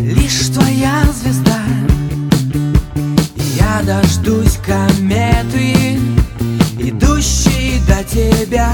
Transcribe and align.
лишь 0.00 0.48
твоя 0.48 1.04
звезда. 1.12 1.60
Я 3.56 3.82
дождусь 3.84 4.58
кометы, 4.64 5.98
идущей 6.78 7.80
до 7.86 8.02
тебя 8.04 8.72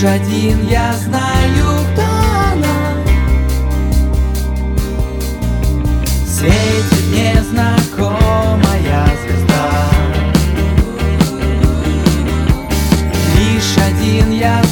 Лишь 0.00 0.08
один 0.08 0.66
я 0.66 0.94
знаю, 0.94 1.84
кто 1.92 2.02
она. 2.52 2.78
Светит 6.26 7.06
незнакомая 7.12 9.04
звезда. 9.22 9.68
Лишь 13.36 13.76
один 13.76 14.30
я 14.30 14.62
знаю, 14.62 14.69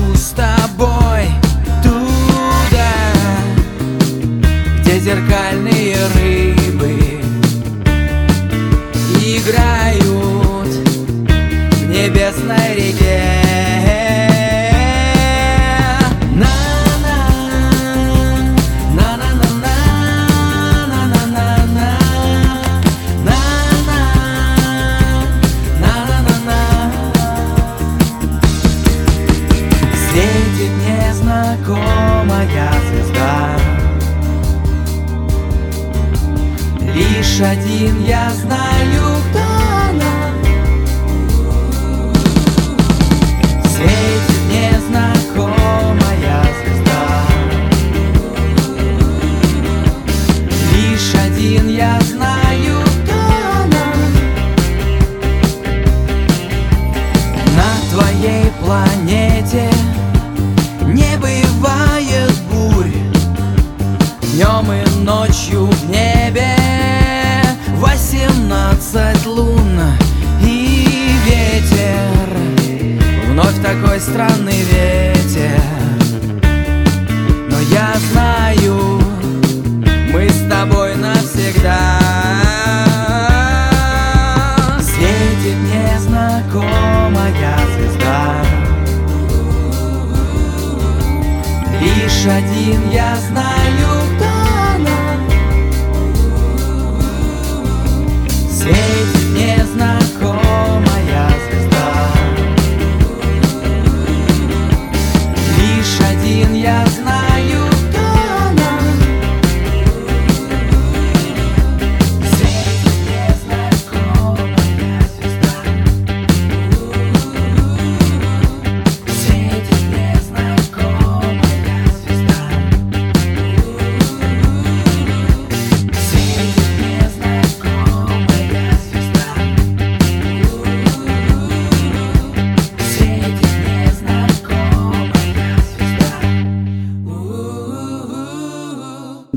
пойду 0.00 0.14
с 0.14 0.30
тобой 0.30 1.28
Туда 1.82 2.92
Где 4.80 4.98
зеркальные 5.00 5.79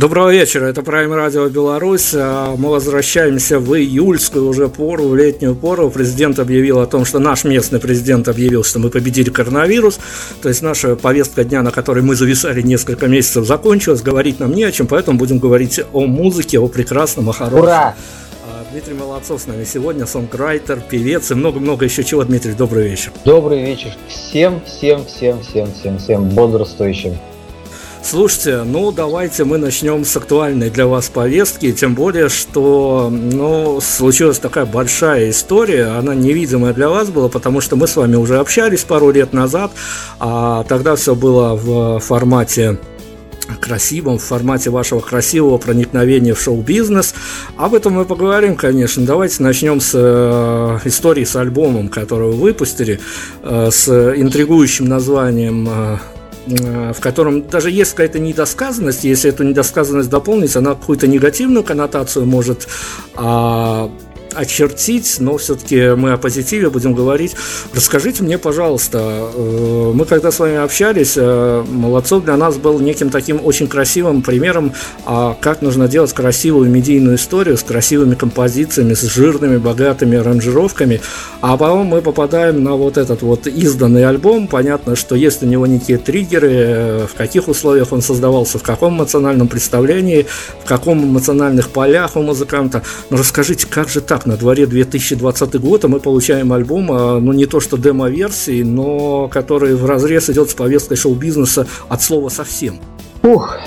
Доброго 0.03 0.33
вечера, 0.33 0.65
это 0.65 0.81
Prime 0.81 1.15
Radio 1.15 1.49
Беларусь. 1.49 2.11
А 2.13 2.57
Мы 2.57 2.71
возвращаемся 2.71 3.57
в 3.57 3.73
июльскую 3.73 4.49
уже 4.49 4.67
пору, 4.67 5.07
в 5.07 5.15
летнюю 5.15 5.55
пору. 5.55 5.89
Президент 5.89 6.39
объявил 6.39 6.81
о 6.81 6.87
том, 6.87 7.05
что 7.05 7.19
наш 7.19 7.45
местный 7.45 7.79
президент 7.79 8.27
объявил, 8.27 8.65
что 8.65 8.79
мы 8.79 8.89
победили 8.89 9.29
коронавирус. 9.29 10.01
То 10.41 10.49
есть 10.49 10.61
наша 10.61 10.97
повестка 10.97 11.45
дня, 11.45 11.61
на 11.61 11.71
которой 11.71 12.03
мы 12.03 12.15
зависали 12.15 12.61
несколько 12.61 13.07
месяцев, 13.07 13.45
закончилась. 13.45 14.01
Говорить 14.01 14.41
нам 14.41 14.53
не 14.53 14.65
о 14.65 14.73
чем, 14.73 14.87
поэтому 14.87 15.17
будем 15.17 15.39
говорить 15.39 15.79
о 15.93 16.05
музыке, 16.05 16.59
о 16.59 16.67
прекрасном, 16.67 17.29
о 17.29 17.31
хорошем. 17.31 17.61
Ура! 17.61 17.95
А, 18.45 18.65
Дмитрий 18.73 18.95
Молодцов 18.95 19.41
с 19.41 19.47
нами 19.47 19.63
сегодня, 19.63 20.05
сонграйтер, 20.05 20.81
певец 20.81 21.31
и 21.31 21.35
много-много 21.35 21.85
еще 21.85 22.03
чего. 22.03 22.25
Дмитрий, 22.25 22.51
добрый 22.51 22.89
вечер. 22.89 23.13
Добрый 23.23 23.63
вечер 23.63 23.91
всем, 24.09 24.59
всем, 24.65 25.05
всем, 25.05 25.41
всем, 25.41 25.71
всем, 25.71 25.97
всем 25.97 26.27
бодрствующим. 26.27 27.13
Слушайте, 28.03 28.63
ну 28.63 28.91
давайте 28.91 29.45
мы 29.45 29.57
начнем 29.57 30.03
с 30.03 30.15
актуальной 30.17 30.69
для 30.69 30.87
вас 30.87 31.07
повестки, 31.07 31.71
тем 31.71 31.95
более, 31.95 32.27
что 32.27 33.09
ну, 33.09 33.79
случилась 33.79 34.39
такая 34.39 34.65
большая 34.65 35.29
история, 35.29 35.85
она 35.85 36.13
невидимая 36.13 36.73
для 36.73 36.89
вас 36.89 37.09
была, 37.09 37.29
потому 37.29 37.61
что 37.61 37.77
мы 37.77 37.87
с 37.87 37.95
вами 37.95 38.17
уже 38.17 38.39
общались 38.39 38.83
пару 38.83 39.09
лет 39.11 39.31
назад, 39.31 39.71
а 40.19 40.65
тогда 40.65 40.97
все 40.97 41.15
было 41.15 41.55
в 41.55 41.99
формате 42.01 42.77
красивом, 43.61 44.19
в 44.19 44.23
формате 44.23 44.69
вашего 44.69 44.99
красивого 44.99 45.57
проникновения 45.57 46.33
в 46.33 46.41
шоу-бизнес. 46.41 47.15
Об 47.57 47.73
этом 47.73 47.93
мы 47.93 48.05
поговорим, 48.05 48.55
конечно. 48.55 49.05
Давайте 49.05 49.41
начнем 49.43 49.79
с 49.79 49.91
э, 49.93 50.79
истории 50.85 51.23
с 51.23 51.35
альбомом, 51.35 51.87
который 51.87 52.27
вы 52.27 52.33
выпустили, 52.33 52.99
э, 53.43 53.69
с 53.71 53.87
интригующим 53.89 54.85
названием 54.85 55.67
э, 55.69 55.97
в 56.45 56.99
котором 56.99 57.47
даже 57.47 57.71
есть 57.71 57.91
какая-то 57.91 58.19
недосказанность, 58.19 59.03
если 59.03 59.29
эту 59.29 59.43
недосказанность 59.43 60.09
дополнить, 60.09 60.55
она 60.55 60.71
какую-то 60.71 61.07
негативную 61.07 61.63
коннотацию 61.63 62.25
может 62.25 62.67
а, 63.15 63.89
очертить, 64.35 65.17
но 65.19 65.37
все-таки 65.37 65.95
мы 65.95 66.13
о 66.13 66.17
позитиве 66.17 66.69
будем 66.69 66.93
говорить. 66.93 67.35
Расскажите 67.73 68.23
мне, 68.23 68.37
пожалуйста, 68.37 69.29
э, 69.33 69.91
мы 69.93 70.05
когда 70.05 70.31
с 70.31 70.39
вами 70.39 70.57
общались, 70.57 71.13
э, 71.15 71.63
Молодцов 71.67 72.23
для 72.23 72.37
нас 72.37 72.57
был 72.57 72.79
неким 72.79 73.09
таким 73.09 73.39
очень 73.43 73.67
красивым 73.67 74.21
примером, 74.21 74.73
а 75.05 75.37
как 75.39 75.61
нужно 75.61 75.87
делать 75.87 76.13
красивую 76.13 76.69
медийную 76.69 77.15
историю 77.15 77.57
с 77.57 77.63
красивыми 77.63 78.15
композициями, 78.15 78.93
с 78.93 79.01
жирными, 79.01 79.57
богатыми 79.57 80.17
аранжировками. 80.17 81.01
А 81.41 81.57
потом 81.57 81.87
мы 81.87 82.01
попадаем 82.01 82.63
на 82.63 82.75
вот 82.75 82.97
этот 82.97 83.21
вот 83.21 83.47
изданный 83.47 84.05
альбом. 84.05 84.47
Понятно, 84.47 84.95
что 84.95 85.15
есть 85.15 85.43
у 85.43 85.45
него 85.45 85.67
некие 85.67 85.97
триггеры, 85.97 86.51
э, 86.51 87.07
в 87.07 87.15
каких 87.15 87.47
условиях 87.47 87.91
он 87.91 88.01
создавался, 88.01 88.59
в 88.59 88.63
каком 88.63 88.95
эмоциональном 88.95 89.47
представлении, 89.47 90.25
в 90.63 90.67
каком 90.67 91.03
эмоциональных 91.03 91.69
полях 91.69 92.15
у 92.15 92.21
музыканта. 92.21 92.83
Но 93.09 93.17
расскажите, 93.17 93.67
как 93.67 93.89
же 93.89 94.01
так? 94.01 94.22
На 94.25 94.37
дворе 94.37 94.65
2020 94.67 95.59
год, 95.59 95.83
и 95.83 95.87
мы 95.87 95.99
получаем 95.99 96.53
альбом, 96.53 96.91
а, 96.91 97.19
ну 97.19 97.33
не 97.33 97.45
то 97.45 97.59
что 97.59 97.77
демо-версии, 97.77 98.63
но 98.63 99.27
который 99.27 99.75
в 99.75 99.85
разрез 99.85 100.29
идет 100.29 100.49
с 100.49 100.53
повесткой 100.53 100.95
шоу-бизнеса 100.95 101.67
от 101.89 102.01
слова 102.01 102.29
совсем. 102.29 102.79
Ух, 103.21 103.57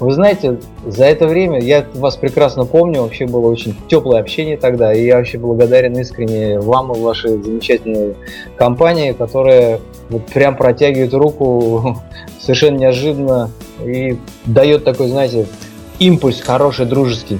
вы 0.00 0.12
знаете, 0.12 0.58
за 0.86 1.04
это 1.04 1.26
время 1.26 1.60
я 1.60 1.86
вас 1.94 2.16
прекрасно 2.16 2.64
помню, 2.64 3.02
вообще 3.02 3.26
было 3.26 3.50
очень 3.50 3.76
теплое 3.88 4.20
общение 4.20 4.56
тогда, 4.56 4.92
и 4.92 5.04
я 5.04 5.16
вообще 5.16 5.36
благодарен 5.36 5.98
искренне 5.98 6.58
вам 6.58 6.92
и 6.92 6.98
вашей 6.98 7.42
замечательной 7.42 8.14
компании, 8.56 9.12
которая 9.12 9.80
вот 10.08 10.26
прям 10.26 10.56
протягивает 10.56 11.12
руку 11.12 11.98
совершенно 12.40 12.78
неожиданно 12.78 13.50
и 13.84 14.16
дает 14.46 14.84
такой, 14.84 15.08
знаете, 15.08 15.46
импульс 15.98 16.40
хороший, 16.40 16.86
дружеский. 16.86 17.38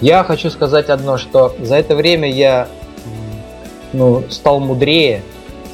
Я 0.00 0.24
хочу 0.24 0.50
сказать 0.50 0.88
одно, 0.90 1.16
что 1.16 1.54
за 1.58 1.76
это 1.76 1.94
время 1.94 2.30
я 2.30 2.68
ну, 3.92 4.24
стал 4.28 4.60
мудрее, 4.60 5.22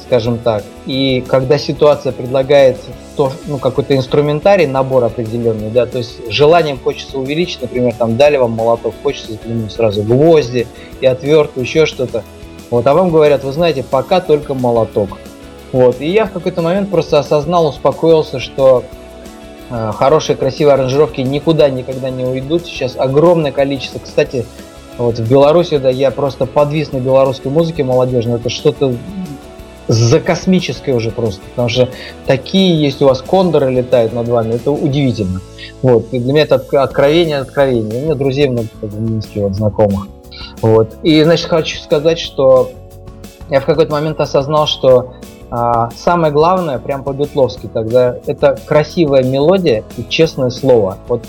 скажем 0.05 0.37
так. 0.37 0.63
И 0.85 1.23
когда 1.27 1.57
ситуация 1.57 2.11
предлагает 2.11 2.77
то, 3.15 3.31
ну, 3.45 3.57
какой-то 3.57 3.95
инструментарий, 3.95 4.65
набор 4.65 5.03
определенный, 5.03 5.69
да, 5.69 5.85
то 5.85 5.99
есть 5.99 6.31
желанием 6.31 6.79
хочется 6.79 7.19
увеличить, 7.19 7.61
например, 7.61 7.93
там 7.93 8.17
дали 8.17 8.37
вам 8.37 8.51
молоток, 8.51 8.95
хочется 9.03 9.37
ну, 9.45 9.69
сразу 9.69 10.03
гвозди 10.03 10.67
и 10.99 11.05
отвертку, 11.05 11.59
еще 11.59 11.85
что-то. 11.85 12.23
Вот, 12.69 12.87
а 12.87 12.93
вам 12.93 13.11
говорят, 13.11 13.43
вы 13.43 13.51
знаете, 13.51 13.83
пока 13.83 14.19
только 14.19 14.53
молоток. 14.53 15.17
Вот, 15.71 16.01
и 16.01 16.07
я 16.07 16.25
в 16.25 16.31
какой-то 16.31 16.61
момент 16.61 16.89
просто 16.89 17.19
осознал, 17.19 17.67
успокоился, 17.67 18.39
что 18.39 18.83
хорошие, 19.93 20.35
красивые 20.35 20.75
аранжировки 20.75 21.21
никуда 21.21 21.69
никогда 21.69 22.09
не 22.09 22.23
уйдут. 22.23 22.65
Сейчас 22.65 22.95
огромное 22.97 23.51
количество. 23.51 23.99
Кстати, 23.99 24.45
вот 24.97 25.17
в 25.17 25.29
Беларуси, 25.29 25.77
да, 25.77 25.89
я 25.89 26.11
просто 26.11 26.45
подвис 26.45 26.91
на 26.91 26.97
белорусской 26.97 27.51
музыке 27.51 27.83
молодежной. 27.83 28.35
Это 28.35 28.49
что-то 28.49 28.93
за 29.87 30.19
космическое 30.19 30.93
уже 30.93 31.11
просто. 31.11 31.41
Потому 31.49 31.69
что 31.69 31.89
такие 32.25 32.79
есть 32.79 33.01
у 33.01 33.07
вас 33.07 33.21
кондоры 33.21 33.71
летают 33.71 34.13
над 34.13 34.27
вами. 34.27 34.53
Это 34.53 34.71
удивительно. 34.71 35.41
Вот. 35.81 36.05
И 36.11 36.19
для 36.19 36.33
меня 36.33 36.43
это 36.43 36.55
откровение, 36.55 37.39
откровение. 37.39 38.01
У 38.01 38.05
меня 38.05 38.15
друзей 38.15 38.49
много 38.49 38.67
в 38.81 39.01
Минске, 39.01 39.41
вот, 39.41 39.55
знакомых. 39.55 40.07
Вот. 40.61 40.95
И, 41.03 41.21
значит, 41.23 41.47
хочу 41.47 41.79
сказать, 41.79 42.19
что 42.19 42.71
я 43.49 43.59
в 43.59 43.65
какой-то 43.65 43.91
момент 43.91 44.19
осознал, 44.19 44.67
что 44.67 45.13
а, 45.55 45.91
самое 45.95 46.33
главное, 46.33 46.79
прям 46.79 47.03
по-бетловски 47.03 47.69
тогда, 47.71 48.17
это 48.25 48.59
красивая 48.65 49.23
мелодия 49.23 49.83
и 49.97 50.03
честное 50.09 50.49
слово. 50.49 50.97
Вот 51.07 51.21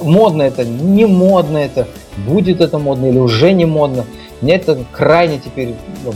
модно 0.00 0.42
это, 0.42 0.64
не 0.64 1.06
модно 1.06 1.58
это, 1.58 1.88
будет 2.18 2.60
это 2.60 2.78
модно 2.78 3.06
или 3.06 3.18
уже 3.18 3.52
не 3.52 3.66
модно. 3.66 4.04
Мне 4.42 4.54
это 4.54 4.78
крайне 4.92 5.40
теперь 5.40 5.74
ну, 6.04 6.12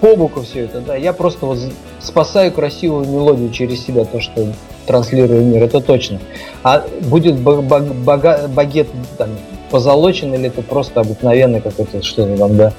по 0.00 0.16
боку 0.16 0.40
все 0.40 0.64
это, 0.64 0.80
да. 0.80 0.96
Я 0.96 1.12
просто 1.12 1.46
вот 1.46 1.58
спасаю 2.00 2.50
красивую 2.50 3.06
мелодию 3.06 3.50
через 3.52 3.86
себя, 3.86 4.04
то, 4.04 4.18
что 4.18 4.48
транслирую 4.86 5.44
мир, 5.44 5.62
это 5.62 5.80
точно. 5.80 6.18
А 6.64 6.84
будет 7.02 7.38
багет 7.38 8.88
там, 9.16 9.28
позолочен 9.70 10.34
или 10.34 10.48
это 10.48 10.62
просто 10.62 11.02
обыкновенный 11.02 11.60
какой-то 11.60 12.02
что-то 12.02 12.36
там, 12.36 12.56
да, 12.56 12.72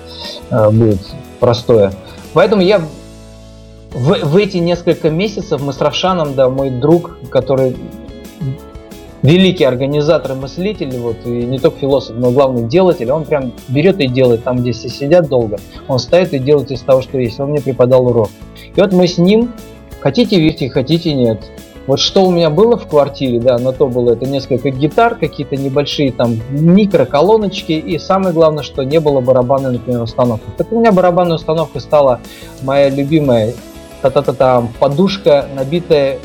а, 0.49 0.71
будет 0.71 0.99
простое. 1.39 1.93
Поэтому 2.33 2.61
я 2.61 2.81
в, 3.97 4.25
в 4.25 4.37
эти 4.37 4.57
несколько 4.57 5.09
месяцев 5.09 5.61
мы 5.61 5.73
с 5.73 5.81
Равшаном, 5.81 6.35
да, 6.35 6.49
мой 6.49 6.69
друг, 6.69 7.17
который 7.31 7.75
великий 9.23 9.63
организатор 9.63 10.33
и 10.33 10.35
мыслитель, 10.35 10.95
вот, 10.99 11.17
и 11.25 11.29
не 11.29 11.57
только 11.57 11.79
философ, 11.79 12.15
но 12.15 12.29
главный 12.29 12.67
делатель, 12.67 13.11
он 13.11 13.25
прям 13.25 13.51
берет 13.67 13.99
и 13.99 14.07
делает 14.07 14.43
там, 14.43 14.57
где 14.57 14.71
все 14.71 14.89
сидят 14.89 15.27
долго, 15.27 15.57
он 15.87 15.97
стоит 15.97 16.33
и 16.33 16.39
делает 16.39 16.69
из 16.71 16.81
того, 16.81 17.01
что 17.01 17.17
есть. 17.17 17.39
Он 17.39 17.49
мне 17.49 17.59
преподал 17.59 18.05
урок. 18.07 18.29
И 18.75 18.79
вот 18.79 18.93
мы 18.93 19.07
с 19.07 19.17
ним, 19.17 19.51
хотите 19.99 20.39
верьте, 20.39 20.69
хотите 20.69 21.15
нет, 21.15 21.41
вот 21.87 21.99
что 21.99 22.25
у 22.25 22.31
меня 22.31 22.49
было 22.49 22.77
в 22.77 22.85
квартире, 22.85 23.39
да, 23.39 23.57
на 23.57 23.71
то 23.71 23.87
было 23.87 24.11
это 24.11 24.25
несколько 24.27 24.69
гитар, 24.69 25.15
какие-то 25.15 25.55
небольшие 25.55 26.11
там 26.11 26.37
микроколоночки, 26.51 27.71
и 27.71 27.97
самое 27.97 28.33
главное, 28.33 28.61
что 28.61 28.83
не 28.83 28.99
было 28.99 29.21
барабанной, 29.21 29.71
например, 29.71 30.01
установки. 30.01 30.45
Так 30.57 30.71
у 30.71 30.79
меня 30.79 30.91
барабанная 30.91 31.37
установка 31.37 31.79
стала 31.79 32.19
моя 32.61 32.89
любимая 32.89 33.53
та-та-та-там, 34.01 34.69
подушка, 34.79 35.47
набитая 35.55 36.19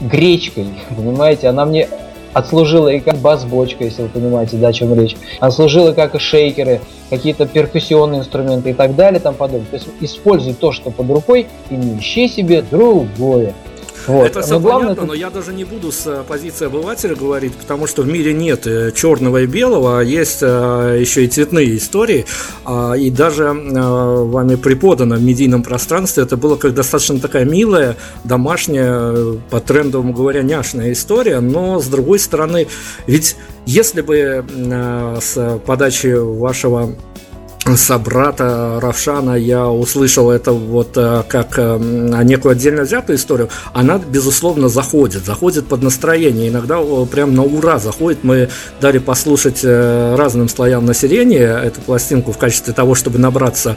гречкой, 0.00 0.66
понимаете, 0.96 1.48
она 1.48 1.64
мне 1.64 1.88
отслужила 2.32 2.88
и 2.88 3.00
как 3.00 3.16
бас-бочка, 3.16 3.84
если 3.84 4.02
вы 4.02 4.08
понимаете, 4.08 4.56
да, 4.56 4.68
о 4.68 4.72
чем 4.72 4.94
речь. 4.94 5.16
Она 5.40 5.50
служила 5.50 5.92
как 5.92 6.14
и 6.14 6.18
шейкеры, 6.18 6.80
какие-то 7.10 7.46
перкуссионные 7.46 8.20
инструменты 8.20 8.70
и 8.70 8.74
так 8.74 8.94
далее, 8.94 9.20
там 9.20 9.34
подобное. 9.34 9.66
То 9.70 9.76
есть 9.76 9.88
используй 10.00 10.54
то, 10.54 10.72
что 10.72 10.90
под 10.90 11.10
рукой, 11.10 11.46
и 11.70 11.74
не 11.74 11.98
ищи 11.98 12.28
себе 12.28 12.62
другое. 12.62 13.54
Вот. 14.08 14.26
Это 14.26 14.40
все 14.40 14.58
но 14.58 14.60
понятно, 14.60 14.94
главное, 14.94 15.06
но 15.06 15.14
я 15.14 15.30
даже 15.30 15.52
не 15.52 15.64
буду 15.64 15.92
с 15.92 16.06
э, 16.06 16.24
позиции 16.26 16.66
обывателя 16.66 17.14
говорить, 17.14 17.54
потому 17.54 17.86
что 17.86 18.02
в 18.02 18.08
мире 18.08 18.32
нет 18.32 18.66
э, 18.66 18.90
черного 18.92 19.42
и 19.42 19.46
белого, 19.46 20.00
а 20.00 20.02
есть 20.02 20.38
э, 20.40 20.96
еще 20.98 21.24
и 21.24 21.28
цветные 21.28 21.76
истории. 21.76 22.24
А, 22.64 22.94
и 22.94 23.10
даже 23.10 23.52
вами 23.52 24.54
преподано 24.56 25.16
в 25.16 25.22
медийном 25.22 25.62
пространстве 25.62 26.22
это 26.22 26.38
было 26.38 26.56
как 26.56 26.72
достаточно 26.72 27.20
такая 27.20 27.44
милая, 27.44 27.96
домашняя, 28.24 29.38
по 29.50 29.60
трендовому 29.60 30.14
говоря, 30.14 30.42
няшная 30.42 30.92
история, 30.92 31.40
но 31.40 31.78
с 31.78 31.86
другой 31.86 32.18
стороны, 32.18 32.66
ведь 33.06 33.36
если 33.66 34.00
бы 34.00 34.44
с 35.20 35.60
подачи 35.66 36.14
вашего 36.14 36.94
собрата 37.76 38.78
Равшана 38.80 39.34
я 39.36 39.66
услышал 39.68 40.30
это 40.30 40.52
вот 40.52 40.96
э, 40.96 41.22
как 41.28 41.58
э, 41.58 41.78
некую 42.24 42.52
отдельно 42.52 42.82
взятую 42.82 43.16
историю, 43.16 43.48
она, 43.72 43.98
безусловно, 43.98 44.68
заходит, 44.68 45.24
заходит 45.24 45.66
под 45.66 45.82
настроение, 45.82 46.48
иногда 46.48 46.80
прям 47.10 47.34
на 47.34 47.42
ура 47.42 47.78
заходит. 47.78 48.24
Мы 48.24 48.48
дали 48.80 48.98
послушать 48.98 49.60
э, 49.62 50.14
разным 50.16 50.48
слоям 50.48 50.84
населения 50.86 51.58
эту 51.58 51.80
пластинку 51.80 52.32
в 52.32 52.38
качестве 52.38 52.72
того, 52.72 52.94
чтобы 52.94 53.18
набраться 53.18 53.76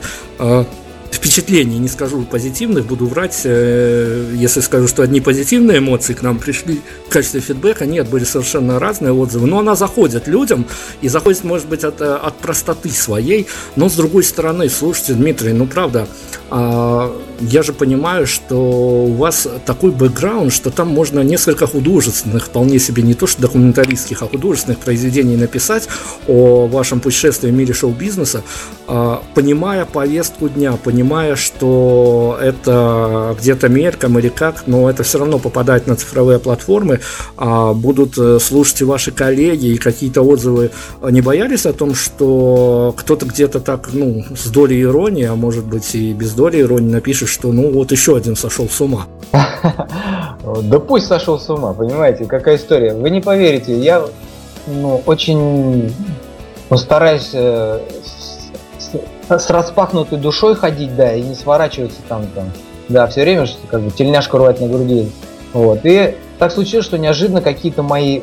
впечатлений, 1.12 1.78
не 1.78 1.88
скажу 1.88 2.24
позитивных, 2.24 2.86
буду 2.86 3.06
врать, 3.06 3.42
э, 3.44 4.34
если 4.34 4.62
скажу, 4.62 4.88
что 4.88 5.04
одни 5.04 5.22
позитивные 5.22 5.80
эмоции 5.80 6.14
к 6.14 6.22
нам 6.22 6.40
пришли 6.40 6.82
в 7.08 7.10
качестве 7.10 7.42
фидбэка, 7.42 7.86
нет, 7.86 8.08
были 8.10 8.24
совершенно 8.24 8.80
разные 8.80 9.14
отзывы, 9.14 9.48
но 9.48 9.60
она 9.60 9.76
заходит 9.76 10.28
людям 10.28 10.66
и 11.02 11.08
заходит, 11.08 11.44
может 11.44 11.68
быть, 11.68 11.84
от, 11.84 12.02
от 12.02 12.38
простоты 12.38 12.90
своей, 12.90 13.48
но 13.76 13.90
с 13.90 13.94
другой 13.94 14.24
стороны, 14.24 14.70
слушайте, 14.70 15.14
Дмитрий, 15.14 15.54
ну 15.54 15.68
правда, 15.68 16.08
а, 16.50 17.16
я 17.42 17.64
же 17.64 17.74
понимаю, 17.74 18.28
что 18.28 18.56
у 18.56 19.14
вас 19.14 19.48
такой 19.66 19.92
бэкграунд, 19.92 20.54
что 20.54 20.70
там 20.70 20.90
можно 20.90 21.22
несколько 21.22 21.68
художественных, 21.68 22.46
вполне 22.46 22.80
себе 22.80 23.04
не 23.04 23.14
то 23.14 23.28
что 23.28 23.42
документалистских, 23.42 24.22
а 24.22 24.28
художественных 24.28 24.80
произведений 24.80 25.38
написать 25.38 25.88
о 26.28 26.68
вашем 26.68 27.00
путешествии 27.00 27.50
в 27.50 27.54
мире 27.54 27.74
шоу-бизнеса, 27.74 28.44
а, 28.88 29.24
понимая 29.34 29.86
повестку 29.86 30.50
дня, 30.50 30.74
понимая, 30.74 31.36
что 31.36 32.38
это 32.42 33.36
где-то 33.40 33.70
мельком 33.70 34.20
или 34.20 34.30
как, 34.30 34.64
но 34.68 34.90
это 34.90 35.04
все 35.04 35.20
равно 35.20 35.40
попадает 35.40 35.88
на 35.88 35.96
цифровые 35.96 36.40
платформы, 36.40 37.00
а, 37.38 37.74
будут 37.74 38.18
э, 38.18 38.40
слушать 38.40 38.82
и 38.82 38.84
ваши 38.84 39.12
коллеги, 39.12 39.68
и 39.68 39.78
какие-то 39.78 40.22
отзывы. 40.22 40.72
Не 41.10 41.22
боялись 41.22 41.66
о 41.66 41.74
том, 41.74 41.96
что 41.96 42.94
кто-то 42.98 43.26
где-то 43.26 43.60
так, 43.60 43.90
ну, 43.94 44.24
с 44.36 44.48
долей 44.48 44.82
иронии, 44.82 45.26
а 45.26 45.36
может 45.36 45.66
быть 45.66 45.96
и 45.96 46.14
без 46.14 46.34
доли 46.34 46.62
иронии 46.62 46.92
напишет, 46.92 47.30
что 47.32 47.52
ну 47.52 47.72
вот 47.72 47.92
еще 47.92 48.16
один 48.16 48.36
сошел 48.36 48.68
с 48.70 48.80
ума. 48.82 49.08
Да 50.64 50.80
пусть 50.80 51.06
сошел 51.06 51.40
с 51.40 51.48
ума, 51.50 51.72
понимаете, 51.74 52.26
какая 52.26 52.56
история. 52.56 52.96
Вы 52.96 53.12
не 53.12 53.22
поверите, 53.22 53.78
я 53.80 54.04
ну, 54.66 55.02
очень 55.06 55.94
постараюсь 56.68 57.30
э, 57.34 57.80
с, 58.80 58.90
с 59.30 59.50
распахнутой 59.50 60.18
душой 60.18 60.56
ходить, 60.56 60.96
да, 60.96 61.14
и 61.14 61.22
не 61.22 61.36
сворачиваться 61.36 62.00
там, 62.10 62.26
там, 62.34 62.52
да, 62.90 63.08
все 63.08 63.22
время 63.22 63.46
что 63.46 63.60
как 63.68 63.82
бы 63.82 63.92
тельняшку 63.92 64.38
рвать 64.38 64.60
на 64.60 64.68
груди. 64.68 65.12
Вот. 65.54 65.82
И 65.84 66.16
так 66.40 66.52
случилось, 66.52 66.86
что 66.86 66.98
неожиданно 66.98 67.42
какие-то 67.42 67.84
мои 67.84 68.22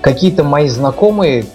какие-то 0.00 0.44
мои 0.44 0.68
знакомые 0.68 1.46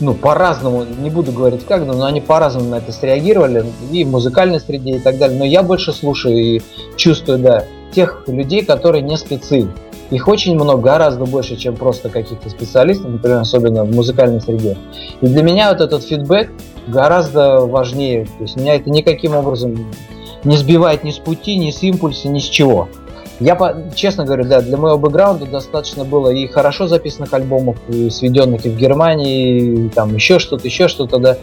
ну, 0.00 0.14
по-разному, 0.14 0.84
не 0.84 1.10
буду 1.10 1.32
говорить 1.32 1.64
как, 1.66 1.84
но 1.86 2.04
они 2.04 2.20
по-разному 2.20 2.70
на 2.70 2.76
это 2.76 2.92
среагировали, 2.92 3.64
и 3.90 4.04
в 4.04 4.10
музыкальной 4.10 4.60
среде 4.60 4.96
и 4.96 4.98
так 4.98 5.18
далее. 5.18 5.38
Но 5.38 5.44
я 5.44 5.62
больше 5.62 5.92
слушаю 5.92 6.36
и 6.36 6.60
чувствую, 6.96 7.38
да, 7.38 7.64
тех 7.92 8.24
людей, 8.26 8.64
которые 8.64 9.02
не 9.02 9.16
спецы. 9.16 9.68
Их 10.10 10.28
очень 10.28 10.54
много, 10.54 10.82
гораздо 10.82 11.24
больше, 11.24 11.56
чем 11.56 11.76
просто 11.76 12.08
каких-то 12.08 12.50
специалистов, 12.50 13.10
например, 13.10 13.38
особенно 13.38 13.84
в 13.84 13.94
музыкальной 13.94 14.40
среде. 14.40 14.76
И 15.20 15.26
для 15.26 15.42
меня 15.42 15.70
вот 15.70 15.80
этот 15.80 16.04
фидбэк 16.04 16.50
гораздо 16.88 17.60
важнее. 17.60 18.26
То 18.26 18.42
есть 18.42 18.56
меня 18.56 18.74
это 18.74 18.90
никаким 18.90 19.34
образом 19.34 19.90
не 20.44 20.56
сбивает 20.56 21.04
ни 21.04 21.10
с 21.10 21.18
пути, 21.18 21.56
ни 21.56 21.70
с 21.70 21.82
импульса, 21.82 22.28
ни 22.28 22.38
с 22.38 22.44
чего. 22.44 22.88
Я, 23.40 23.76
честно 23.94 24.24
говорю, 24.24 24.44
да, 24.44 24.60
для 24.60 24.76
моего 24.76 24.98
бэкграунда 24.98 25.46
достаточно 25.46 26.04
было 26.04 26.30
и 26.30 26.46
хорошо 26.46 26.86
записанных 26.86 27.32
альбомов, 27.32 27.76
и 27.88 28.08
сведенных 28.08 28.64
и 28.64 28.70
в 28.70 28.76
Германии, 28.76 29.86
и 29.86 29.88
там 29.88 30.14
еще 30.14 30.38
что-то, 30.38 30.66
еще 30.66 30.88
что-то, 30.88 31.18
да. 31.18 31.36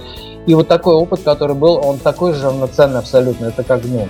И 0.46 0.56
вот 0.56 0.68
такой 0.68 0.96
опыт, 0.96 1.22
который 1.24 1.56
был, 1.56 1.82
он 1.84 1.98
такой 1.98 2.34
же 2.34 2.46
равноценный 2.46 3.00
абсолютно. 3.00 3.48
Это 3.48 3.64
как, 3.64 3.82
ну, 3.84 4.08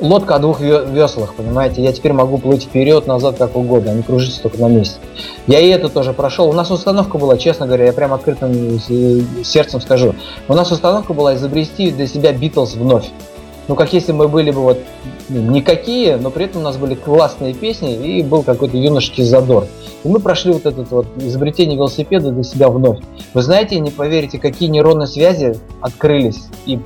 лодка 0.00 0.36
о 0.36 0.38
двух 0.38 0.60
веслах, 0.60 1.34
понимаете? 1.34 1.82
Я 1.82 1.92
теперь 1.92 2.12
могу 2.12 2.38
плыть 2.38 2.64
вперед, 2.64 3.06
назад, 3.06 3.36
как 3.38 3.56
угодно, 3.56 3.92
а 3.92 3.94
не 3.94 4.02
кружиться 4.02 4.42
только 4.42 4.58
на 4.58 4.68
месте. 4.68 4.98
Я 5.46 5.60
и 5.60 5.68
это 5.68 5.88
тоже 5.88 6.12
прошел. 6.12 6.48
У 6.48 6.52
нас 6.52 6.70
установка 6.70 7.18
была, 7.18 7.36
честно 7.36 7.66
говоря, 7.66 7.86
я 7.86 7.92
прям 7.92 8.12
открытым 8.12 8.80
сердцем 9.44 9.80
скажу. 9.80 10.14
У 10.48 10.54
нас 10.54 10.72
установка 10.72 11.12
была 11.12 11.34
изобрести 11.36 11.90
для 11.90 12.06
себя 12.06 12.32
Битлз 12.32 12.74
вновь. 12.74 13.10
Ну, 13.68 13.74
как 13.74 13.92
если 13.92 14.12
мы 14.12 14.28
были 14.28 14.50
бы 14.50 14.62
вот 14.62 14.78
ну, 15.28 15.40
никакие, 15.50 16.16
но 16.16 16.30
при 16.30 16.46
этом 16.46 16.62
у 16.62 16.64
нас 16.64 16.78
были 16.78 16.94
классные 16.94 17.52
песни 17.52 17.94
и 17.94 18.22
был 18.22 18.42
какой-то 18.42 18.78
юношеский 18.78 19.24
задор. 19.24 19.66
И 20.04 20.08
мы 20.08 20.20
прошли 20.20 20.52
вот 20.52 20.64
это 20.64 20.86
вот 20.88 21.06
изобретение 21.18 21.76
велосипеда 21.76 22.30
для 22.30 22.44
себя 22.44 22.70
вновь. 22.70 23.00
Вы 23.34 23.42
знаете, 23.42 23.78
не 23.78 23.90
поверите, 23.90 24.38
какие 24.38 24.70
нейронные 24.70 25.06
связи 25.06 25.58
открылись 25.82 26.46
и 26.64 26.80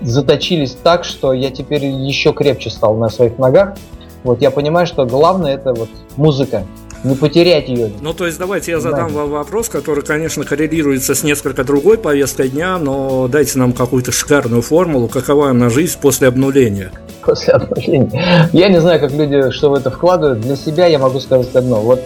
заточились 0.00 0.76
так, 0.82 1.04
что 1.04 1.34
я 1.34 1.50
теперь 1.50 1.84
еще 1.84 2.32
крепче 2.32 2.70
стал 2.70 2.96
на 2.96 3.10
своих 3.10 3.38
ногах. 3.38 3.76
Вот 4.22 4.40
я 4.40 4.50
понимаю, 4.50 4.86
что 4.86 5.04
главное 5.04 5.54
это 5.54 5.74
вот 5.74 5.90
музыка, 6.16 6.66
не 7.04 7.14
потерять 7.14 7.68
ее. 7.68 7.92
Ну, 8.00 8.12
то 8.14 8.26
есть, 8.26 8.38
давайте 8.38 8.72
я 8.72 8.80
задам 8.80 9.12
вам 9.12 9.30
вопрос, 9.30 9.68
который, 9.68 10.02
конечно, 10.02 10.44
коррелируется 10.44 11.14
с 11.14 11.22
несколько 11.22 11.64
другой 11.64 11.98
повесткой 11.98 12.48
дня, 12.48 12.78
но 12.78 13.28
дайте 13.28 13.58
нам 13.58 13.72
какую-то 13.72 14.12
шикарную 14.12 14.62
формулу, 14.62 15.08
какова 15.08 15.50
она 15.50 15.68
жизнь 15.68 15.98
после 16.00 16.28
обнуления. 16.28 16.90
После 17.22 17.52
обнуления. 17.52 18.48
Я 18.52 18.68
не 18.68 18.80
знаю, 18.80 19.00
как 19.00 19.12
люди 19.12 19.50
что 19.50 19.70
в 19.70 19.74
это 19.74 19.90
вкладывают. 19.90 20.40
Для 20.40 20.56
себя 20.56 20.86
я 20.86 20.98
могу 20.98 21.20
сказать 21.20 21.54
одно. 21.54 21.80
Вот 21.80 22.02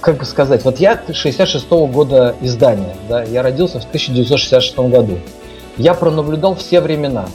как 0.00 0.16
бы 0.16 0.24
сказать, 0.24 0.64
вот 0.64 0.78
я 0.78 0.98
66 1.12 1.66
-го 1.70 1.86
года 1.92 2.34
издания, 2.40 2.96
да, 3.06 3.22
я 3.22 3.42
родился 3.42 3.80
в 3.80 3.84
1966 3.84 4.78
году 4.88 5.18
я 5.78 5.94
пронаблюдал 5.94 6.56
все 6.56 6.80
времена. 6.80 7.28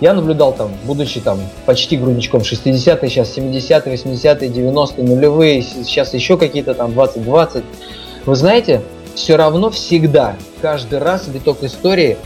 Я 0.00 0.14
наблюдал 0.14 0.52
там, 0.52 0.70
будучи 0.84 1.20
там 1.20 1.40
почти 1.66 1.96
грудничком 1.96 2.42
60-е, 2.42 3.08
сейчас 3.08 3.36
70-е, 3.36 3.94
80-е, 3.94 4.48
90-е, 4.48 5.04
нулевые, 5.04 5.62
сейчас 5.62 6.14
еще 6.14 6.36
какие-то 6.36 6.74
там 6.74 6.92
20-20. 6.92 7.64
Вы 8.24 8.36
знаете, 8.36 8.82
все 9.16 9.36
равно 9.36 9.70
всегда, 9.70 10.36
каждый 10.62 11.00
раз 11.00 11.26
виток 11.26 11.64
истории 11.64 12.16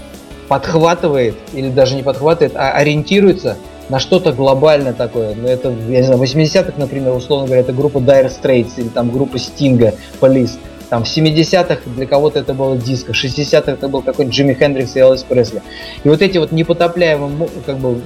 подхватывает, 0.48 1.34
или 1.54 1.70
даже 1.70 1.94
не 1.94 2.02
подхватывает, 2.02 2.56
а 2.56 2.72
ориентируется 2.72 3.56
на 3.88 3.98
что-то 3.98 4.32
глобальное 4.32 4.92
такое. 4.92 5.34
Ну, 5.34 5.48
это, 5.48 5.70
я 5.88 6.00
не 6.00 6.02
знаю, 6.02 6.20
80-х, 6.20 6.74
например, 6.76 7.14
условно 7.14 7.46
говоря, 7.46 7.62
это 7.62 7.72
группа 7.72 7.98
Dire 7.98 8.30
Straits 8.30 8.72
или 8.76 8.88
там 8.88 9.10
группа 9.10 9.36
Sting, 9.36 9.94
Police. 10.20 10.52
Там 10.92 11.04
в 11.04 11.06
70-х 11.06 11.78
для 11.86 12.06
кого-то 12.06 12.40
это 12.40 12.52
было 12.52 12.76
диско, 12.76 13.14
в 13.14 13.16
60-х 13.16 13.72
это 13.72 13.88
был 13.88 14.02
какой-то 14.02 14.30
Джимми 14.30 14.52
Хендрикс 14.52 14.94
и 14.94 14.98
Элвис 14.98 15.22
Пресли. 15.22 15.62
И 16.04 16.08
вот 16.10 16.20
эти 16.20 16.36
вот 16.36 16.52
непотопляемые 16.52 17.48
как 17.64 17.78
бы 17.78 18.02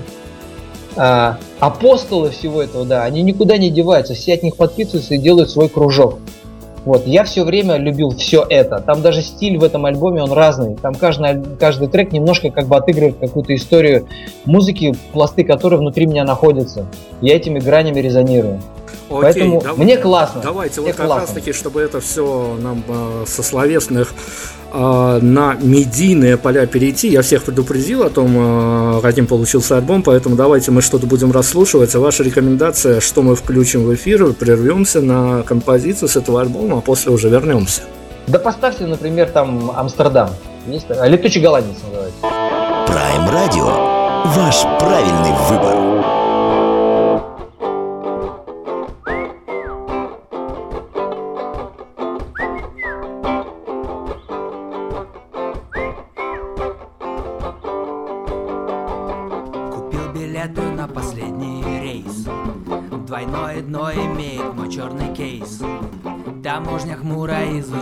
а, 0.95 1.37
апостолы 1.59 2.31
всего 2.31 2.62
этого, 2.62 2.85
да, 2.85 3.02
они 3.02 3.23
никуда 3.23 3.57
не 3.57 3.71
деваются, 3.71 4.14
все 4.14 4.35
от 4.35 4.45
них 4.45 4.55
подписываются 4.55 5.16
и 5.16 5.19
делают 5.19 5.50
свой 5.50 5.69
кружок. 5.69 6.21
Вот, 6.87 7.05
я 7.05 7.25
все 7.25 7.43
время 7.45 7.78
любил 7.78 8.11
все 8.11 8.47
это. 8.49 8.78
Там 8.78 9.02
даже 9.02 9.21
стиль 9.21 9.59
в 9.59 9.64
этом 9.64 9.87
альбоме, 9.87 10.23
он 10.23 10.31
разный. 10.31 10.76
Там 10.76 10.95
каждый, 10.95 11.43
каждый 11.59 11.88
трек 11.88 12.12
немножко 12.12 12.50
как 12.50 12.69
бы 12.69 12.76
отыгрывает 12.76 13.16
какую-то 13.19 13.57
историю 13.57 14.07
музыки, 14.45 14.95
пласты 15.12 15.43
которой 15.43 15.81
внутри 15.81 16.07
меня 16.07 16.23
находятся. 16.25 16.87
Я 17.21 17.35
этими 17.35 17.59
гранями 17.59 17.99
резонирую. 17.99 18.62
Окей, 19.09 19.21
Поэтому 19.21 19.61
давай, 19.61 19.85
мне 19.85 19.97
классно. 19.97 20.40
Давайте 20.43 20.81
мне 20.81 20.90
вот 20.90 20.97
как 20.97 21.07
классно. 21.07 21.26
раз 21.26 21.35
таки, 21.35 21.52
чтобы 21.52 21.81
это 21.81 22.00
все 22.00 22.57
нам 22.61 22.85
э, 22.88 23.25
со 23.26 23.43
словесных 23.43 24.14
на 24.76 25.54
медийные 25.61 26.37
поля 26.37 26.66
перейти. 26.66 27.09
Я 27.09 27.23
всех 27.23 27.45
предупредил 27.45 28.02
о 28.02 28.11
том, 28.11 28.97
э, 28.99 29.00
каким 29.00 29.26
получился 29.26 29.76
альбом, 29.76 30.02
поэтому 30.02 30.37
давайте 30.37 30.71
мы 30.71 30.83
что-то 30.83 31.06
будем 31.06 31.33
расслушивать. 31.33 31.95
А 31.95 32.00
ваша 32.00 32.23
рекомендация, 32.23 33.00
что 33.00 33.23
мы 33.23 33.37
включим 33.37 33.85
в 33.85 33.95
эфир, 33.95 34.33
прервемся 34.35 35.00
на 35.00 35.42
композицию 35.42 36.09
с 36.09 36.16
этого 36.16 36.40
альбома, 36.40 36.78
а 36.78 36.80
после 36.80 37.12
уже 37.12 37.28
вернемся. 37.28 37.83
Да 38.26 38.38
поставьте, 38.38 38.87
например, 38.87 39.30
там 39.30 39.71
Амстердам. 39.75 40.30
Есть, 40.66 40.87
летучий 40.88 41.40
голландец 41.40 41.76
называется. 41.85 42.18
Prime 42.87 43.30
Radio. 43.30 43.97
Ваш 44.35 44.62
правильный 44.80 45.33
выбор. 45.49 46.25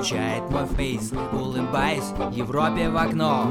Изучает 0.05 0.51
мой 0.51 0.67
фейс 0.77 1.13
Улыбаясь 1.33 2.13
Европе 2.33 2.91
в 2.91 2.97
окно. 2.97 3.47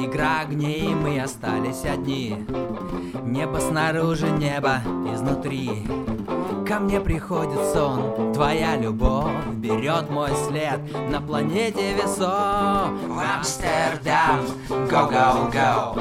Игра 0.00 0.42
огней, 0.42 0.94
мы 0.94 1.20
остались 1.20 1.84
одни. 1.84 2.36
Небо 3.24 3.58
снаружи, 3.58 4.28
небо 4.30 4.80
изнутри. 5.12 5.86
Ко 6.68 6.78
мне 6.78 7.00
приходит 7.00 7.58
сон, 7.72 8.32
твоя 8.32 8.76
любовь 8.76 9.44
Берет 9.54 10.08
мой 10.08 10.30
след. 10.46 10.80
На 11.10 11.20
планете 11.20 11.94
весов 11.94 12.90
Амстердам, 13.10 14.46
go, 14.68 15.10
go, 15.10 15.52
go 15.52 16.00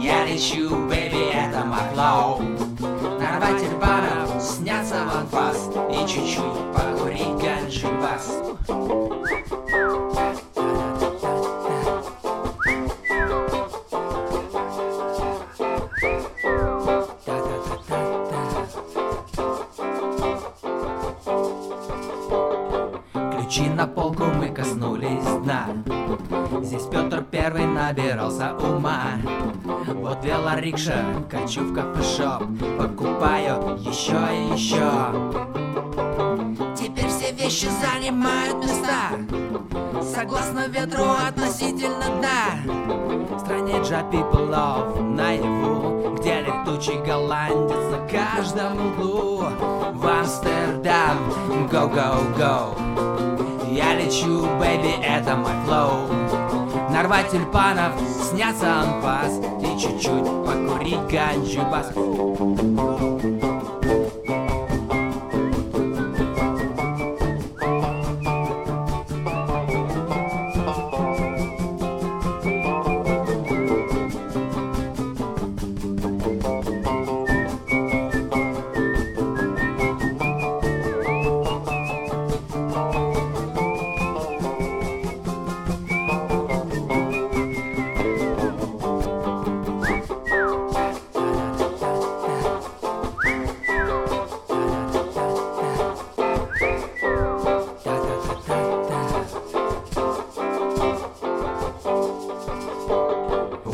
Я 0.00 0.24
лечу, 0.26 0.68
baby, 0.88 1.32
это 1.32 1.64
мой 1.64 1.78
флоу 1.94 2.42
Нарватель 3.20 3.76
баров, 3.80 4.42
снятся 4.42 4.96
в 5.04 5.16
анфас 5.16 5.70
И 5.92 6.08
чуть-чуть 6.08 6.72
бас 8.18 8.42
Ключи 23.32 23.68
на 23.70 23.86
полку 23.86 24.24
мы 24.24 24.48
коснулись 24.50 25.24
дна. 25.42 25.68
Здесь 26.62 26.82
Петр 26.84 27.24
Первый 27.30 27.66
набирался 27.66 28.54
ума. 28.56 29.18
Вот 29.94 30.24
велорикша, 30.24 31.04
качу 31.30 31.60
в 31.62 31.74
кафешоп 31.74 32.42
Покупаю 32.78 33.78
еще 33.78 34.18
и 34.32 34.54
еще 34.54 35.47
Вещи 37.58 37.70
занимают 37.82 38.56
места. 38.58 39.18
Согласно 40.14 40.68
ветру 40.68 41.06
относительно 41.26 42.04
дна. 42.04 43.34
В 43.34 43.40
стране 43.40 43.82
Джа 43.82 44.04
People 44.12 44.46
наяву 45.16 46.14
Где 46.14 46.42
летучий 46.42 47.00
голландец 47.04 47.90
на 47.90 48.06
каждом 48.06 48.92
углу. 48.92 49.42
В 49.92 50.06
Амстердам. 50.06 51.18
Go, 51.68 51.92
go, 51.92 52.38
go 52.38 53.72
Я 53.72 53.94
лечу, 53.94 54.46
бэби, 54.60 54.94
это 55.02 55.34
мой 55.34 55.50
флоу. 55.66 56.06
Нарвать 56.90 57.32
тюльпанов, 57.32 57.92
снятся 58.22 58.82
анфас 58.82 59.40
И 59.62 59.80
чуть-чуть 59.80 60.24
покурить 60.46 61.08
ганджи 61.10 61.60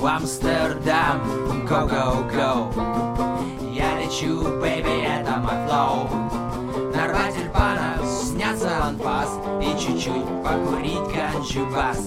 в 0.04 0.06
Амстердам. 0.06 1.18
Go, 1.66 1.88
go, 1.88 2.30
go 2.30 2.70
Я 3.72 3.98
лечу, 3.98 4.42
baby, 4.60 5.02
это 5.02 5.38
мой 5.38 5.54
флоу. 5.66 6.10
Нарвать 6.94 7.34
тюльпанов, 7.34 8.06
снятся 8.06 8.70
ланпас 8.80 9.30
И 9.62 9.70
чуть-чуть 9.80 10.26
покурить 10.44 11.10
ганджу 11.10 11.64
бас. 11.74 12.00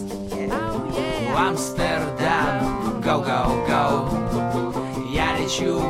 В 1.34 1.38
Амстердам. 1.40 3.02
Go, 3.02 3.26
go, 3.26 3.68
go 3.68 4.08
Я 5.12 5.36
лечу, 5.40 5.82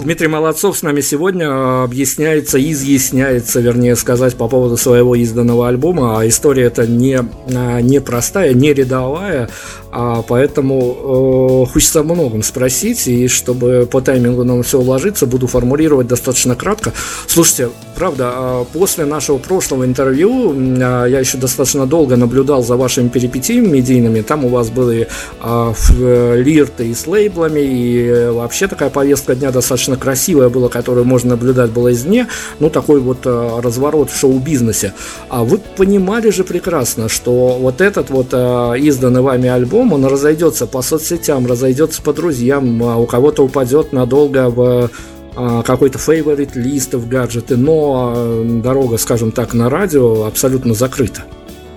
Дмитрий 0.00 0.28
Молодцов 0.28 0.78
с 0.78 0.82
нами 0.82 1.00
сегодня 1.00 1.46
э, 1.46 1.84
объясняется, 1.84 2.58
изъясняется, 2.58 3.60
вернее 3.60 3.96
сказать, 3.96 4.36
по 4.36 4.48
поводу 4.48 4.76
своего 4.76 5.14
изданного 5.14 5.68
альбома. 5.68 6.20
А 6.20 6.28
история 6.28 6.64
это 6.64 6.86
не, 6.86 7.18
э, 7.46 7.80
не 7.80 8.00
простая, 8.00 8.54
не 8.54 8.72
рядовая, 8.72 9.48
а 9.96 10.22
поэтому 10.22 11.64
э, 11.66 11.72
хочется 11.72 12.00
о 12.00 12.02
многом 12.02 12.42
спросить, 12.42 13.06
и 13.06 13.28
чтобы 13.28 13.88
по 13.88 14.00
таймингу 14.00 14.42
нам 14.42 14.64
все 14.64 14.80
уложиться, 14.80 15.24
буду 15.24 15.46
формулировать 15.46 16.08
достаточно 16.08 16.56
кратко. 16.56 16.92
Слушайте, 17.28 17.68
правда, 17.94 18.32
э, 18.34 18.64
после 18.72 19.04
нашего 19.04 19.38
прошлого 19.38 19.84
интервью 19.84 20.52
э, 20.52 21.06
я 21.08 21.20
еще 21.20 21.38
достаточно 21.38 21.86
долго 21.86 22.16
наблюдал 22.16 22.64
за 22.64 22.76
вашими 22.76 23.08
перипетиями 23.08 23.68
медийными. 23.68 24.22
Там 24.22 24.44
у 24.44 24.48
вас 24.48 24.68
были 24.68 25.06
э, 25.40 25.72
э, 26.00 26.42
лирты 26.42 26.88
и 26.88 26.94
с 26.94 27.06
лейблами, 27.06 27.60
и 27.60 28.04
э, 28.08 28.32
вообще 28.32 28.66
такая 28.66 28.90
повестка 28.90 29.36
дня 29.36 29.52
достаточно 29.52 29.96
красивая 29.96 30.48
была, 30.48 30.68
которую 30.68 31.04
можно 31.04 31.30
наблюдать 31.30 31.70
было 31.70 31.92
извне. 31.92 32.26
Ну, 32.58 32.68
такой 32.68 32.98
вот 32.98 33.18
э, 33.26 33.60
разворот 33.62 34.10
в 34.10 34.18
шоу-бизнесе. 34.18 34.92
А 35.28 35.44
вы 35.44 35.58
понимали 35.58 36.30
же 36.30 36.42
прекрасно, 36.42 37.08
что 37.08 37.58
вот 37.60 37.80
этот 37.80 38.10
вот 38.10 38.28
э, 38.32 38.74
изданный 38.78 39.20
вами 39.20 39.48
альбом, 39.48 39.83
он 39.92 40.04
разойдется 40.04 40.66
по 40.66 40.82
соцсетям, 40.82 41.46
разойдется 41.46 42.02
по 42.02 42.12
друзьям, 42.12 42.82
а 42.82 42.96
у 42.96 43.06
кого-то 43.06 43.44
упадет 43.44 43.92
надолго 43.92 44.48
в 44.48 44.90
а, 45.36 45.62
какой-то 45.62 45.98
фейворит 45.98 46.54
лист 46.54 46.94
в 46.94 47.08
гаджеты, 47.08 47.56
но 47.56 48.12
э, 48.14 48.42
дорога, 48.62 48.98
скажем 48.98 49.32
так, 49.32 49.52
на 49.52 49.68
радио 49.68 50.26
абсолютно 50.26 50.74
закрыта. 50.74 51.22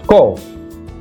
Коу, 0.05 0.37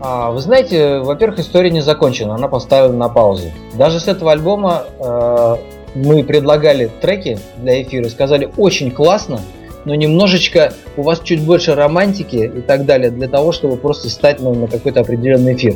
а, 0.00 0.30
вы 0.30 0.40
знаете, 0.40 1.00
во-первых, 1.00 1.40
история 1.40 1.70
не 1.70 1.82
закончена, 1.82 2.34
она 2.34 2.48
поставлена 2.48 2.96
на 2.96 3.08
паузу. 3.08 3.48
Даже 3.74 4.00
с 4.00 4.08
этого 4.08 4.32
альбома 4.32 4.84
э, 4.98 5.56
мы 5.94 6.24
предлагали 6.24 6.90
треки 7.00 7.38
для 7.58 7.82
эфира, 7.82 8.08
сказали 8.08 8.50
очень 8.56 8.90
классно, 8.90 9.40
но 9.84 9.94
немножечко 9.94 10.72
у 10.96 11.02
вас 11.02 11.20
чуть 11.20 11.42
больше 11.42 11.74
романтики 11.74 12.36
и 12.36 12.60
так 12.60 12.86
далее 12.86 13.10
для 13.10 13.28
того, 13.28 13.52
чтобы 13.52 13.76
просто 13.76 14.08
стать 14.08 14.40
ну, 14.40 14.54
на 14.54 14.66
какой-то 14.66 15.00
определенный 15.00 15.54
эфир. 15.54 15.74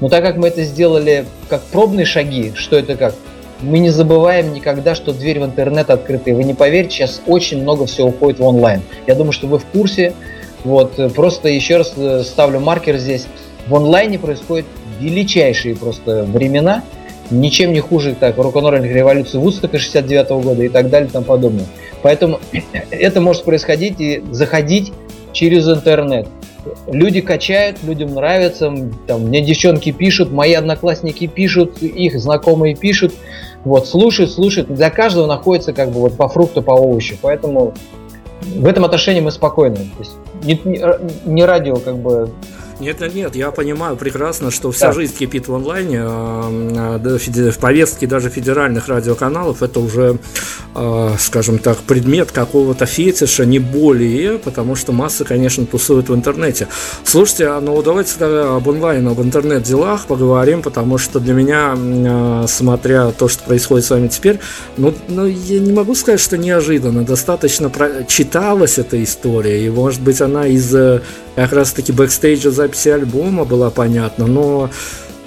Но 0.00 0.08
так 0.08 0.22
как 0.22 0.36
мы 0.36 0.48
это 0.48 0.62
сделали 0.62 1.26
как 1.48 1.62
пробные 1.62 2.06
шаги, 2.06 2.52
что 2.54 2.76
это 2.76 2.96
как, 2.96 3.14
мы 3.60 3.80
не 3.80 3.90
забываем 3.90 4.52
никогда, 4.52 4.94
что 4.94 5.12
дверь 5.12 5.40
в 5.40 5.44
интернет 5.44 5.90
открыта. 5.90 6.30
И 6.30 6.32
вы 6.32 6.44
не 6.44 6.54
поверите, 6.54 6.94
сейчас 6.94 7.20
очень 7.26 7.62
много 7.62 7.86
всего 7.86 8.08
уходит 8.08 8.38
в 8.38 8.44
онлайн. 8.44 8.82
Я 9.06 9.14
думаю, 9.14 9.32
что 9.32 9.46
вы 9.46 9.58
в 9.58 9.64
курсе. 9.64 10.14
Вот, 10.64 10.96
просто 11.14 11.48
еще 11.48 11.78
раз 11.78 11.92
э, 11.96 12.22
ставлю 12.24 12.60
маркер 12.60 12.96
здесь. 12.98 13.26
В 13.66 13.74
онлайне 13.74 14.18
происходят 14.18 14.66
величайшие 15.00 15.76
просто 15.76 16.24
времена. 16.24 16.82
Ничем 17.30 17.72
не 17.72 17.80
хуже 17.80 18.16
так 18.18 18.38
рок-н-ролльных 18.38 19.34
Вудстока 19.34 19.78
69 19.78 20.30
-го 20.30 20.42
года 20.42 20.62
и 20.62 20.68
так 20.68 20.88
далее 20.88 21.08
и 21.08 21.12
тому 21.12 21.24
подобное. 21.24 21.66
Поэтому 22.02 22.40
это 22.90 23.20
может 23.20 23.44
происходить 23.44 24.00
и 24.00 24.22
заходить 24.30 24.92
через 25.32 25.68
интернет 25.68 26.26
люди 26.86 27.20
качают, 27.20 27.82
людям 27.82 28.14
нравится, 28.14 28.72
там, 29.06 29.22
мне 29.22 29.40
девчонки 29.40 29.92
пишут, 29.92 30.32
мои 30.32 30.54
одноклассники 30.54 31.26
пишут, 31.26 31.82
их 31.82 32.18
знакомые 32.18 32.74
пишут, 32.74 33.14
вот, 33.64 33.86
слушают, 33.86 34.30
слушают, 34.30 34.72
для 34.72 34.90
каждого 34.90 35.26
находится 35.26 35.72
как 35.72 35.90
бы 35.90 36.00
вот 36.00 36.16
по 36.16 36.28
фрукту, 36.28 36.62
по 36.62 36.72
овощу, 36.72 37.16
поэтому 37.20 37.74
в 38.42 38.66
этом 38.66 38.84
отношении 38.84 39.20
мы 39.20 39.30
спокойны, 39.30 39.76
то 39.76 39.98
есть 39.98 40.12
не, 40.42 40.60
не, 41.24 41.44
радио 41.44 41.76
как 41.76 41.98
бы 41.98 42.30
нет, 42.80 43.00
нет, 43.00 43.14
нет, 43.14 43.36
я 43.36 43.50
понимаю 43.50 43.96
прекрасно, 43.96 44.50
что 44.50 44.70
вся 44.70 44.88
да. 44.88 44.92
жизнь 44.92 45.16
кипит 45.16 45.48
в 45.48 45.54
онлайне, 45.54 46.00
а, 46.02 46.98
в 46.98 47.58
повестке 47.58 48.06
даже 48.06 48.30
федеральных 48.30 48.88
радиоканалов 48.88 49.62
это 49.62 49.80
уже, 49.80 50.18
а, 50.74 51.14
скажем 51.18 51.58
так, 51.58 51.78
предмет 51.78 52.30
какого-то 52.30 52.86
фетиша, 52.86 53.44
не 53.44 53.58
более, 53.58 54.38
потому 54.38 54.76
что 54.76 54.92
масса, 54.92 55.24
конечно, 55.24 55.66
тусует 55.66 56.08
в 56.08 56.14
интернете. 56.14 56.68
Слушайте, 57.04 57.48
а, 57.48 57.60
ну 57.60 57.80
давайте 57.82 58.14
тогда 58.18 58.56
об 58.56 58.66
онлайн, 58.68 59.06
об 59.08 59.20
интернет-делах 59.20 60.06
поговорим, 60.06 60.62
потому 60.62 60.98
что 60.98 61.20
для 61.20 61.34
меня, 61.34 62.46
смотря 62.46 63.10
то, 63.10 63.28
что 63.28 63.44
происходит 63.44 63.86
с 63.86 63.90
вами 63.90 64.08
теперь, 64.08 64.38
ну, 64.76 64.94
ну 65.08 65.26
я 65.26 65.58
не 65.58 65.72
могу 65.72 65.94
сказать, 65.94 66.20
что 66.20 66.38
неожиданно, 66.38 67.02
достаточно 67.02 67.70
про... 67.70 68.04
читалась 68.04 68.78
эта 68.78 69.02
история, 69.02 69.64
и 69.64 69.70
может 69.70 70.00
быть 70.00 70.20
она 70.20 70.46
из 70.46 70.74
э, 70.74 71.00
как 71.44 71.52
раз 71.52 71.72
таки 71.72 71.92
бэкстейджа 71.92 72.50
записи 72.50 72.88
альбома 72.88 73.44
была 73.44 73.70
понятна, 73.70 74.26
но 74.26 74.70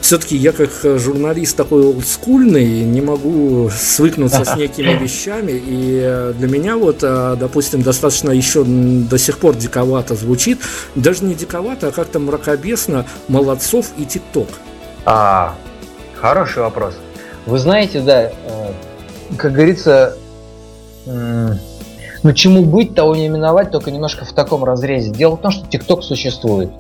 все-таки 0.02 0.36
я 0.36 0.52
как 0.52 0.72
журналист 0.84 1.56
такой 1.56 1.86
олдскульный 1.86 2.82
не 2.82 3.02
могу 3.02 3.70
свыкнуться 3.70 4.44
с 4.44 4.56
некими 4.58 4.92
вещами, 5.02 5.54
и 5.54 6.34
для 6.38 6.48
меня 6.48 6.76
вот, 6.76 7.00
а, 7.04 7.36
допустим, 7.36 7.82
достаточно 7.82 8.32
еще 8.32 8.64
до 8.66 9.18
сих 9.18 9.38
пор 9.38 9.56
диковато 9.56 10.16
звучит, 10.16 10.60
даже 10.96 11.24
не 11.24 11.36
диковато, 11.36 11.88
а 11.88 11.92
как-то 11.92 12.20
мракобесно 12.20 13.06
Молодцов 13.28 13.92
и 13.98 14.06
ТикТок. 14.06 14.50
А, 15.06 15.56
хороший 16.16 16.64
вопрос. 16.64 16.96
Вы 17.46 17.58
знаете, 17.58 18.02
да, 18.02 18.24
э, 18.24 18.32
как 19.38 19.54
говорится, 19.54 20.18
ну, 22.24 22.34
чему 22.34 22.64
быть, 22.64 22.96
того 22.96 23.16
не 23.16 23.28
именовать, 23.28 23.72
только 23.72 23.92
немножко 23.92 24.26
в 24.26 24.34
таком 24.34 24.64
разрезе. 24.64 25.12
Дело 25.12 25.36
в 25.36 25.42
том, 25.42 25.52
что 25.52 25.68
ТикТок 25.68 26.04
существует. 26.04 26.72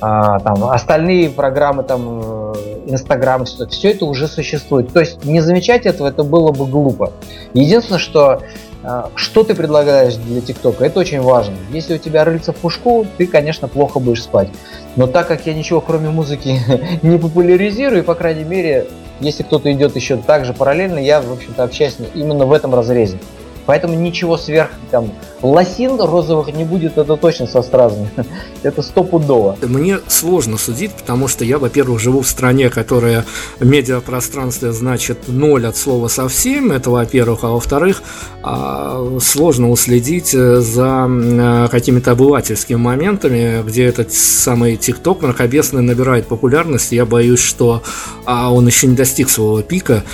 А, 0.00 0.40
там, 0.40 0.64
остальные 0.64 1.30
программы, 1.30 1.82
там, 1.82 2.20
э, 2.22 2.54
Инстаграм, 2.86 3.44
все, 3.44 3.66
все 3.66 3.92
это 3.92 4.04
уже 4.04 4.28
существует. 4.28 4.92
То 4.92 5.00
есть 5.00 5.24
не 5.24 5.40
замечать 5.40 5.86
этого, 5.86 6.08
это 6.08 6.22
было 6.22 6.52
бы 6.52 6.66
глупо. 6.66 7.12
Единственное, 7.54 7.98
что 7.98 8.40
а, 8.88 9.10
что 9.16 9.42
ты 9.42 9.54
предлагаешь 9.54 10.14
для 10.14 10.40
ТикТока, 10.40 10.84
это 10.84 11.00
очень 11.00 11.20
важно. 11.20 11.56
Если 11.72 11.94
у 11.94 11.98
тебя 11.98 12.24
рыльца 12.24 12.52
в 12.52 12.56
пушку, 12.56 13.04
ты, 13.16 13.26
конечно, 13.26 13.66
плохо 13.66 13.98
будешь 13.98 14.22
спать. 14.22 14.48
Но 14.94 15.08
так 15.08 15.26
как 15.26 15.44
я 15.46 15.54
ничего 15.54 15.80
кроме 15.80 16.10
музыки 16.10 16.60
не 17.02 17.18
популяризирую, 17.18 18.04
по 18.04 18.14
крайней 18.14 18.44
мере, 18.44 18.86
если 19.18 19.42
кто-то 19.42 19.72
идет 19.72 19.96
еще 19.96 20.18
так 20.18 20.44
же 20.44 20.52
параллельно, 20.52 20.98
я, 20.98 21.20
в 21.20 21.32
общем-то, 21.32 21.64
общаюсь 21.64 21.96
именно 22.14 22.46
в 22.46 22.52
этом 22.52 22.74
разрезе. 22.74 23.18
Поэтому 23.66 23.94
ничего 23.94 24.36
сверх 24.36 24.70
там 24.90 25.12
лосин 25.42 26.00
розовых 26.00 26.54
не 26.54 26.64
будет, 26.64 26.98
это 26.98 27.16
точно 27.16 27.46
со 27.46 27.62
стразами. 27.62 28.08
это 28.62 28.82
стопудово. 28.82 29.56
Мне 29.62 29.98
сложно 30.06 30.56
судить, 30.56 30.92
потому 30.92 31.28
что 31.28 31.44
я, 31.44 31.58
во-первых, 31.58 32.00
живу 32.00 32.22
в 32.22 32.28
стране, 32.28 32.70
которая 32.70 33.24
медиапространстве 33.60 34.72
значит 34.72 35.28
ноль 35.28 35.66
от 35.66 35.76
слова 35.76 36.08
совсем, 36.08 36.72
это 36.72 36.90
во-первых, 36.90 37.40
а 37.42 37.48
во-вторых, 37.48 38.02
а, 38.42 39.18
сложно 39.20 39.70
уследить 39.70 40.34
э, 40.34 40.60
за 40.60 41.08
э, 41.08 41.68
какими-то 41.70 42.12
обывательскими 42.12 42.76
моментами, 42.76 43.62
где 43.66 43.84
этот 43.84 44.12
самый 44.12 44.76
ТикТок 44.76 45.22
мракобесный 45.22 45.82
набирает 45.82 46.26
популярность. 46.26 46.92
Я 46.92 47.04
боюсь, 47.04 47.40
что 47.40 47.82
а, 48.24 48.52
он 48.52 48.66
еще 48.66 48.86
не 48.86 48.96
достиг 48.96 49.28
своего 49.28 49.62
пика. 49.62 50.04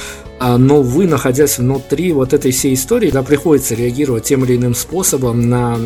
А, 0.45 0.59
но 0.59 0.83
вы, 0.83 1.07
находясь 1.07 1.59
внутри 1.59 2.13
вот 2.13 2.33
этой 2.33 2.51
всей 2.51 2.75
истории, 2.75 3.13
да, 3.13 3.23
приходится 3.23 3.77
реагировать 3.77 4.25
тем 4.25 4.45
или 4.45 4.57
иным 4.57 4.75
способом 4.75 5.49
на 5.49 5.79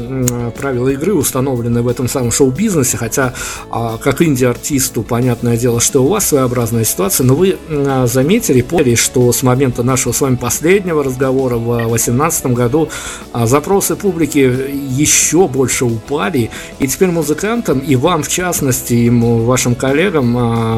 правила 0.56 0.88
игры, 0.88 1.12
установленные 1.12 1.82
в 1.82 1.88
этом 1.88 2.08
самом 2.08 2.32
шоу-бизнесе, 2.32 2.96
хотя 2.96 3.34
а, 3.70 3.98
как 3.98 4.22
инди-артисту, 4.22 5.02
понятное 5.02 5.58
дело, 5.58 5.78
что 5.78 6.02
у 6.02 6.08
вас 6.08 6.28
своеобразная 6.28 6.84
ситуация, 6.84 7.26
но 7.26 7.34
вы 7.34 7.58
а, 7.68 8.06
заметили, 8.06 8.62
поняли, 8.62 8.94
что 8.94 9.30
с 9.30 9.42
момента 9.42 9.82
нашего 9.82 10.14
с 10.14 10.22
вами 10.22 10.36
последнего 10.36 11.04
разговора 11.04 11.56
в 11.56 11.76
2018 11.76 12.46
году 12.46 12.88
запросы 13.34 13.94
публики 13.94 14.38
еще 14.38 15.48
больше 15.48 15.84
упали, 15.84 16.48
и 16.78 16.88
теперь 16.88 17.10
музыкантам, 17.10 17.80
и 17.80 17.94
вам 17.94 18.22
в 18.22 18.28
частности, 18.28 18.94
и 18.94 19.10
вашим 19.10 19.74
коллегам, 19.74 20.30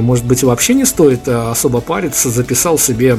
может 0.02 0.24
быть, 0.24 0.42
вообще 0.42 0.74
не 0.74 0.84
стоит 0.84 1.28
особо 1.28 1.80
париться, 1.80 2.28
записал 2.28 2.76
себе 2.76 3.18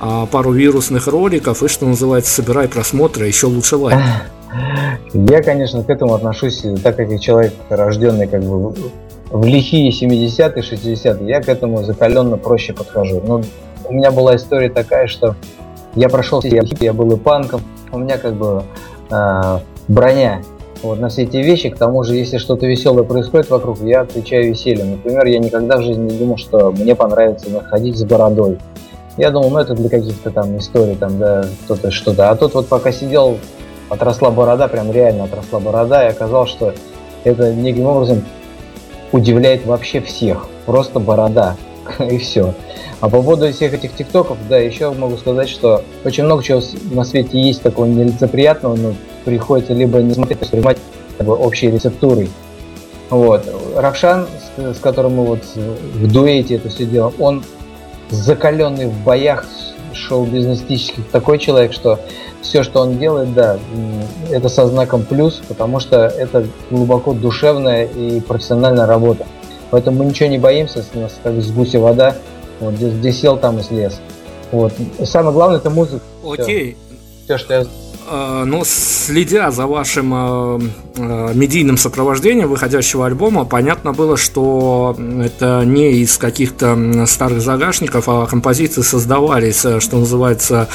а, 0.00 0.26
пару 0.26 0.52
вирусных 0.52 1.06
роликов 1.06 1.62
и, 1.62 1.68
что 1.68 1.86
называется, 1.86 2.32
собирай 2.32 2.68
просмотры, 2.68 3.26
еще 3.26 3.46
лучше 3.46 3.76
лайк. 3.76 3.98
Я, 5.12 5.42
конечно, 5.42 5.84
к 5.84 5.90
этому 5.90 6.14
отношусь, 6.14 6.64
так 6.82 6.96
как 6.96 7.10
я 7.10 7.18
человек, 7.18 7.52
рожденный 7.68 8.26
как 8.26 8.42
бы 8.42 8.74
в 9.30 9.44
лихие 9.44 9.90
70-е, 9.90 10.62
60-е, 10.62 11.28
я 11.28 11.40
к 11.40 11.48
этому 11.48 11.84
закаленно 11.84 12.36
проще 12.36 12.72
подхожу. 12.72 13.22
Но 13.24 13.42
у 13.84 13.92
меня 13.92 14.10
была 14.10 14.36
история 14.36 14.70
такая, 14.70 15.06
что 15.06 15.36
я 15.94 16.08
прошел 16.08 16.40
все 16.40 16.62
я 16.80 16.92
был 16.92 17.12
и 17.12 17.16
панком, 17.16 17.62
у 17.92 17.98
меня 17.98 18.16
как 18.16 18.34
бы 18.34 18.62
э, 19.10 19.58
броня 19.88 20.42
вот, 20.82 20.98
на 20.98 21.08
все 21.08 21.24
эти 21.24 21.38
вещи. 21.38 21.68
К 21.68 21.76
тому 21.76 22.04
же, 22.04 22.14
если 22.14 22.38
что-то 22.38 22.66
веселое 22.66 23.04
происходит 23.04 23.50
вокруг, 23.50 23.80
я 23.82 24.02
отвечаю 24.02 24.48
весельем. 24.48 24.92
Например, 24.92 25.26
я 25.26 25.38
никогда 25.38 25.78
в 25.78 25.82
жизни 25.82 26.10
не 26.12 26.18
думал, 26.18 26.38
что 26.38 26.70
мне 26.70 26.94
понравится 26.94 27.50
находить 27.50 27.98
с 27.98 28.04
бородой. 28.04 28.58
Я 29.16 29.30
думал, 29.30 29.50
ну 29.50 29.58
это 29.58 29.74
для 29.74 29.88
каких-то 29.88 30.30
там 30.30 30.56
историй, 30.58 30.96
там, 30.96 31.18
да, 31.18 31.44
кто-то 31.64 31.90
что-то. 31.90 32.30
А 32.30 32.36
тут 32.36 32.54
вот 32.54 32.68
пока 32.68 32.92
сидел, 32.92 33.38
отросла 33.88 34.30
борода, 34.30 34.68
прям 34.68 34.92
реально 34.92 35.24
отросла 35.24 35.60
борода, 35.60 36.06
и 36.06 36.10
оказалось, 36.10 36.50
что 36.50 36.74
это 37.24 37.52
неким 37.52 37.86
образом 37.86 38.24
удивляет 39.12 39.66
вообще 39.66 40.00
всех. 40.00 40.46
Просто 40.66 41.00
борода. 41.00 41.56
И 41.98 42.18
все. 42.18 42.54
А 43.00 43.08
по 43.08 43.22
поводу 43.22 43.50
всех 43.52 43.72
этих 43.72 43.94
тиктоков, 43.94 44.36
да, 44.48 44.58
еще 44.58 44.90
могу 44.92 45.16
сказать, 45.16 45.48
что 45.48 45.82
очень 46.04 46.24
много 46.24 46.42
чего 46.42 46.60
на 46.92 47.04
свете 47.04 47.40
есть 47.40 47.62
такого 47.62 47.86
нелицеприятного, 47.86 48.76
но 48.76 48.94
приходится 49.24 49.72
либо 49.72 49.98
не 49.98 50.14
смотреть, 50.14 50.38
а 50.40 50.44
воспринимать 50.44 50.78
как 51.18 51.26
бы, 51.26 51.34
общей 51.34 51.70
рецептурой. 51.70 52.30
Вот. 53.08 53.44
Равшан, 53.74 54.28
с, 54.56 54.76
с 54.76 54.78
которым 54.78 55.16
мы 55.16 55.24
вот 55.24 55.40
в 55.54 56.12
дуэте 56.12 56.56
это 56.56 56.68
все 56.68 56.84
делаем, 56.84 57.14
он 57.18 57.42
закаленный 58.10 58.86
в 58.86 59.04
боях 59.04 59.44
шоу-бизнесистических 59.92 61.08
такой 61.10 61.38
человек, 61.38 61.72
что 61.72 61.98
все, 62.42 62.62
что 62.62 62.80
он 62.80 62.98
делает, 62.98 63.34
да, 63.34 63.58
это 64.30 64.48
со 64.48 64.66
знаком 64.66 65.02
плюс, 65.02 65.42
потому 65.48 65.80
что 65.80 66.06
это 66.06 66.46
глубоко 66.70 67.12
душевная 67.12 67.84
и 67.84 68.20
профессиональная 68.20 68.86
работа. 68.86 69.26
Поэтому 69.70 69.98
мы 69.98 70.04
ничего 70.06 70.28
не 70.28 70.38
боимся, 70.38 70.84
у 70.94 71.00
нас 71.00 71.12
как 71.22 71.34
с 71.34 71.50
гуся 71.50 71.78
вода, 71.78 72.16
вот 72.60 72.74
где, 72.74 72.90
где 72.90 73.12
сел, 73.12 73.36
там 73.36 73.58
и 73.58 73.62
слез. 73.62 74.00
Вот. 74.52 74.72
самое 75.04 75.32
главное 75.32 75.58
это 75.58 75.70
музыка. 75.70 76.02
Окей. 76.26 76.76
Все, 77.24 77.36
все 77.36 77.38
что 77.38 77.54
я 77.54 77.66
но 78.10 78.62
следя 78.64 79.50
за 79.50 79.66
вашим 79.66 80.12
а, 80.12 80.60
а, 80.96 81.32
медийным 81.32 81.76
сопровождением 81.76 82.48
выходящего 82.48 83.06
альбома, 83.06 83.44
понятно 83.44 83.92
было, 83.92 84.16
что 84.16 84.96
это 85.22 85.62
не 85.64 85.92
из 86.00 86.18
каких-то 86.18 87.06
старых 87.06 87.40
загашников, 87.40 88.08
а 88.08 88.26
композиции 88.26 88.82
создавались, 88.82 89.60
что 89.60 89.98
называется, 89.98 90.68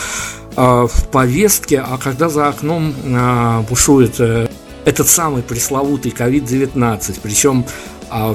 в 0.56 1.08
повестке, 1.12 1.80
а 1.80 1.98
когда 1.98 2.30
за 2.30 2.48
окном 2.48 2.94
бушует 3.70 4.22
э, 4.22 4.48
этот 4.86 5.10
самый 5.10 5.44
пресловутый 5.44 6.14
COVID-19, 6.18 7.20
причем 7.22 7.66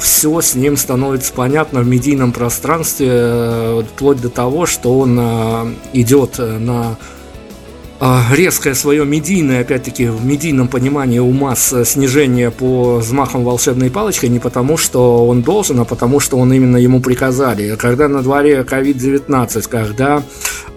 все 0.00 0.40
с 0.40 0.54
ним 0.54 0.76
становится 0.76 1.32
понятно 1.32 1.80
в 1.80 1.86
медийном 1.86 2.32
пространстве, 2.32 3.08
э, 3.10 3.82
вплоть 3.94 4.20
до 4.20 4.28
того, 4.28 4.66
что 4.66 4.98
он 4.98 5.18
идет 5.94 6.38
на 6.38 6.90
а, 6.90 6.96
резкое 8.32 8.74
свое 8.74 9.04
медийное, 9.04 9.60
опять-таки, 9.60 10.06
в 10.06 10.24
медийном 10.24 10.68
понимании 10.68 11.18
у 11.18 11.30
масс 11.32 11.74
снижение 11.84 12.50
по 12.50 12.96
взмахам 12.96 13.44
волшебной 13.44 13.90
палочкой 13.90 14.30
не 14.30 14.38
потому, 14.38 14.76
что 14.76 15.26
он 15.26 15.42
должен, 15.42 15.80
а 15.80 15.84
потому, 15.84 16.18
что 16.18 16.38
он 16.38 16.52
именно 16.52 16.78
ему 16.78 17.00
приказали. 17.00 17.76
Когда 17.76 18.08
на 18.08 18.22
дворе 18.22 18.64
COVID-19, 18.68 19.68
когда 19.68 20.22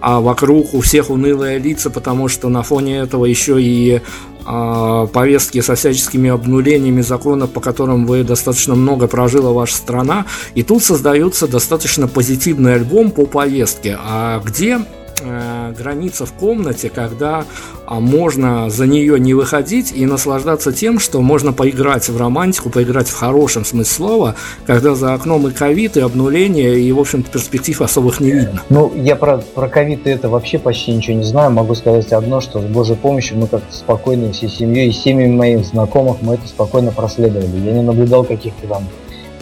а 0.00 0.20
вокруг 0.20 0.74
у 0.74 0.82
всех 0.82 1.08
унылые 1.08 1.58
лица, 1.58 1.88
потому 1.88 2.28
что 2.28 2.50
на 2.50 2.62
фоне 2.62 2.98
этого 2.98 3.24
еще 3.24 3.62
и 3.62 4.02
а, 4.44 5.06
повестки 5.06 5.62
со 5.62 5.76
всяческими 5.76 6.28
обнулениями 6.28 7.00
законов, 7.00 7.50
по 7.52 7.60
которым 7.60 8.04
вы 8.04 8.22
достаточно 8.22 8.74
много 8.74 9.06
прожила 9.06 9.52
ваша 9.52 9.76
страна, 9.76 10.26
и 10.54 10.62
тут 10.62 10.84
создается 10.84 11.48
достаточно 11.48 12.06
позитивный 12.06 12.74
альбом 12.74 13.10
по 13.12 13.24
повестке. 13.24 13.96
А 13.98 14.42
где 14.44 14.80
э, 15.24 15.74
граница 15.76 16.26
в 16.26 16.32
комнате, 16.32 16.90
когда 16.90 17.44
а, 17.86 18.00
можно 18.00 18.70
за 18.70 18.86
нее 18.86 19.18
не 19.18 19.34
выходить 19.34 19.92
и 19.92 20.06
наслаждаться 20.06 20.72
тем, 20.72 20.98
что 20.98 21.20
можно 21.20 21.52
поиграть 21.52 22.08
в 22.08 22.16
романтику, 22.16 22.70
поиграть 22.70 23.08
в 23.08 23.14
хорошем 23.14 23.64
смысле 23.64 23.84
слова, 23.94 24.34
когда 24.66 24.94
за 24.94 25.14
окном 25.14 25.48
и 25.48 25.50
ковид, 25.50 25.96
и 25.96 26.00
обнуление, 26.00 26.78
и, 26.78 26.92
в 26.92 27.00
общем-то, 27.00 27.30
перспектив 27.30 27.80
особых 27.80 28.20
не 28.20 28.30
видно. 28.30 28.62
Ну, 28.68 28.92
я 28.94 29.16
про, 29.16 29.38
про 29.38 29.68
ковид 29.68 30.06
это 30.06 30.28
вообще 30.28 30.58
почти 30.58 30.92
ничего 30.92 31.16
не 31.16 31.24
знаю. 31.24 31.50
Могу 31.50 31.74
сказать 31.74 32.12
одно, 32.12 32.40
что 32.40 32.60
с 32.60 32.64
Божьей 32.64 32.96
помощью 32.96 33.38
мы 33.38 33.46
как-то 33.46 33.74
спокойно 33.74 34.32
всей 34.32 34.48
семьей 34.48 34.88
и 34.88 34.92
семьями 34.92 35.34
моих 35.34 35.64
знакомых 35.64 36.22
мы 36.22 36.34
это 36.34 36.46
спокойно 36.48 36.92
проследовали. 36.92 37.56
Я 37.64 37.72
не 37.72 37.82
наблюдал 37.82 38.24
каких-то 38.24 38.66
там 38.66 38.88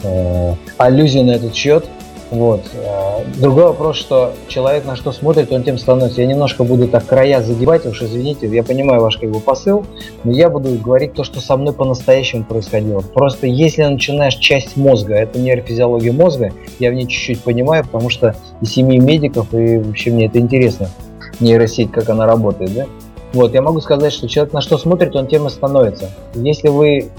э, 0.03 0.53
аллюзий 0.77 1.23
на 1.23 1.31
этот 1.31 1.55
счет. 1.55 1.85
Вот. 2.33 2.61
Э, 2.73 3.23
другой 3.39 3.65
вопрос, 3.65 3.95
что 3.95 4.33
человек 4.47 4.85
на 4.85 4.95
что 4.95 5.11
смотрит, 5.11 5.51
он 5.51 5.61
тем 5.61 5.77
становится. 5.77 6.21
Я 6.21 6.27
немножко 6.27 6.63
буду 6.63 6.87
так 6.87 7.05
края 7.05 7.43
загибать, 7.43 7.85
уж 7.85 8.01
извините, 8.01 8.47
я 8.47 8.63
понимаю 8.63 9.01
ваш 9.01 9.17
как 9.17 9.29
бы 9.29 9.39
посыл, 9.39 9.85
но 10.23 10.31
я 10.31 10.49
буду 10.49 10.69
говорить 10.83 11.13
то, 11.13 11.23
что 11.23 11.39
со 11.41 11.55
мной 11.57 11.75
по-настоящему 11.75 12.43
происходило. 12.43 13.01
Просто 13.01 13.45
если 13.45 13.83
начинаешь 13.83 14.33
часть 14.35 14.75
мозга, 14.75 15.13
это 15.13 15.37
нейрофизиология 15.37 16.11
мозга, 16.11 16.51
я 16.79 16.89
в 16.89 16.95
ней 16.95 17.05
чуть-чуть 17.05 17.41
понимаю, 17.41 17.83
потому 17.83 18.09
что 18.09 18.35
и 18.61 18.65
семьи 18.65 18.97
медиков, 18.97 19.53
и 19.53 19.77
вообще 19.77 20.09
мне 20.09 20.25
это 20.25 20.39
интересно, 20.39 20.89
нейросеть, 21.39 21.91
как 21.91 22.09
она 22.09 22.25
работает, 22.25 22.73
да? 22.73 22.85
Вот, 23.33 23.53
я 23.53 23.61
могу 23.61 23.79
сказать, 23.79 24.11
что 24.11 24.27
человек 24.27 24.53
на 24.53 24.61
что 24.61 24.79
смотрит, 24.79 25.15
он 25.15 25.27
тем 25.27 25.45
и 25.45 25.51
становится. 25.51 26.09
Если 26.33 26.67
вы 26.67 27.11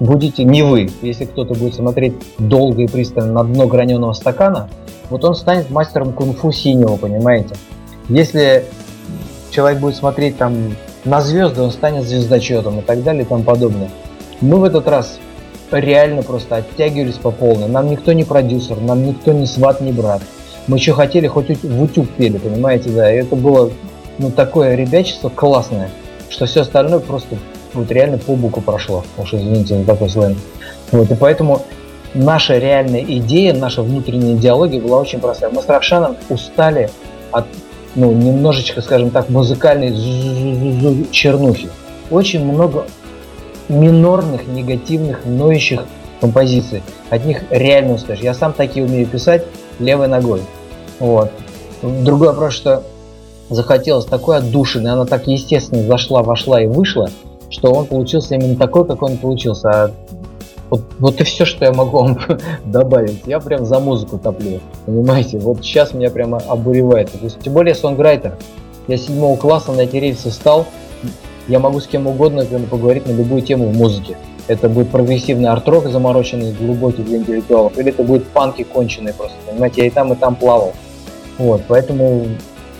будете 0.00 0.44
не 0.44 0.62
вы. 0.62 0.90
Если 1.02 1.24
кто-то 1.24 1.54
будет 1.54 1.74
смотреть 1.74 2.14
долго 2.38 2.82
и 2.82 2.86
пристально 2.86 3.32
на 3.32 3.44
дно 3.44 3.66
граненого 3.66 4.12
стакана, 4.12 4.68
вот 5.10 5.24
он 5.24 5.34
станет 5.34 5.70
мастером 5.70 6.12
кунг-фу 6.12 6.52
синего, 6.52 6.96
понимаете? 6.96 7.54
Если 8.08 8.64
человек 9.50 9.80
будет 9.80 9.96
смотреть 9.96 10.36
там 10.36 10.76
на 11.04 11.20
звезды, 11.20 11.62
он 11.62 11.70
станет 11.70 12.04
звездочетом 12.04 12.80
и 12.80 12.82
так 12.82 13.02
далее 13.02 13.22
и 13.22 13.26
тому 13.26 13.44
подобное. 13.44 13.90
Мы 14.40 14.58
в 14.58 14.64
этот 14.64 14.88
раз 14.88 15.18
реально 15.70 16.22
просто 16.22 16.56
оттягивались 16.56 17.16
по 17.16 17.30
полной. 17.30 17.68
Нам 17.68 17.90
никто 17.90 18.12
не 18.12 18.24
продюсер, 18.24 18.80
нам 18.80 19.04
никто 19.06 19.32
не 19.32 19.46
сват, 19.46 19.80
не 19.80 19.92
брат. 19.92 20.22
Мы 20.66 20.78
что 20.78 20.94
хотели, 20.94 21.26
хоть 21.26 21.62
в 21.62 21.82
утюг 21.82 22.08
пели, 22.10 22.38
понимаете, 22.38 22.90
да. 22.90 23.12
И 23.12 23.18
это 23.18 23.36
было 23.36 23.70
ну, 24.18 24.30
такое 24.30 24.74
ребячество 24.74 25.28
классное, 25.28 25.90
что 26.30 26.46
все 26.46 26.62
остальное 26.62 27.00
просто 27.00 27.36
вот 27.74 27.90
реально 27.90 28.18
по 28.18 28.34
буку 28.34 28.60
прошло. 28.60 29.04
Уж 29.18 29.34
извините 29.34 29.78
за 29.78 29.84
такой 29.84 30.08
сленг. 30.08 30.38
Вот, 30.92 31.10
и 31.10 31.14
поэтому 31.14 31.62
наша 32.14 32.58
реальная 32.58 33.02
идея, 33.02 33.54
наша 33.54 33.82
внутренняя 33.82 34.34
идеология 34.34 34.80
была 34.80 34.98
очень 34.98 35.20
простая. 35.20 35.50
Мы 35.50 35.62
с 35.62 35.68
Равшаном 35.68 36.16
устали 36.28 36.90
от, 37.30 37.46
ну, 37.94 38.12
немножечко, 38.12 38.80
скажем 38.80 39.10
так, 39.10 39.28
музыкальной 39.28 39.92
чернухи. 41.10 41.68
Очень 42.10 42.44
много 42.44 42.86
минорных, 43.68 44.46
негативных, 44.46 45.24
ноющих 45.24 45.84
композиций. 46.20 46.82
От 47.10 47.24
них 47.24 47.42
реально 47.50 47.94
устаешь. 47.94 48.20
Я 48.20 48.34
сам 48.34 48.52
такие 48.52 48.84
умею 48.84 49.06
писать 49.06 49.44
левой 49.78 50.08
ногой. 50.08 50.42
Вот. 50.98 51.32
Другой 51.82 52.28
вопрос, 52.28 52.54
что 52.54 52.82
захотелось 53.50 54.06
такой 54.06 54.38
отдушины, 54.38 54.88
она 54.88 55.04
так 55.04 55.26
естественно 55.26 55.82
зашла, 55.82 56.22
вошла 56.22 56.62
и 56.62 56.66
вышла, 56.66 57.10
что 57.54 57.70
он 57.70 57.86
получился 57.86 58.34
именно 58.34 58.56
такой, 58.56 58.84
как 58.84 59.00
он 59.02 59.16
получился. 59.16 59.68
А 59.70 59.90
вот, 60.70 60.82
вот 60.98 61.20
и 61.20 61.24
все, 61.24 61.44
что 61.44 61.64
я 61.64 61.72
могу 61.72 61.98
вам 61.98 62.18
добавить. 62.64 63.22
Я 63.26 63.38
прям 63.38 63.64
за 63.64 63.78
музыку 63.78 64.18
топлю. 64.18 64.60
Понимаете? 64.86 65.38
Вот 65.38 65.58
сейчас 65.58 65.94
меня 65.94 66.10
прямо 66.10 66.38
обуревает. 66.48 67.12
То 67.12 67.18
есть, 67.22 67.38
тем 67.40 67.52
более 67.52 67.76
сонграйтер. 67.76 68.36
Я 68.88 68.96
седьмого 68.96 69.36
класса 69.36 69.70
на 69.70 69.82
эти 69.82 69.96
рельсы 69.96 70.30
встал. 70.30 70.66
Я 71.46 71.60
могу 71.60 71.78
с 71.78 71.86
кем 71.86 72.08
угодно 72.08 72.44
поговорить 72.68 73.06
на 73.06 73.12
любую 73.12 73.42
тему 73.42 73.68
в 73.68 73.76
музыке. 73.76 74.16
Это 74.48 74.68
будет 74.68 74.90
прогрессивный 74.90 75.48
арт-рок 75.48 75.86
замороченный, 75.86 76.52
глубокий 76.52 77.02
для 77.02 77.18
интеллектуалов, 77.18 77.78
или 77.78 77.90
это 77.90 78.02
будет 78.02 78.26
панки 78.26 78.62
конченые 78.62 79.14
просто. 79.14 79.36
Понимаете, 79.46 79.82
я 79.82 79.86
и 79.86 79.90
там, 79.90 80.12
и 80.12 80.16
там 80.16 80.34
плавал. 80.34 80.72
Вот, 81.38 81.62
поэтому 81.68 82.26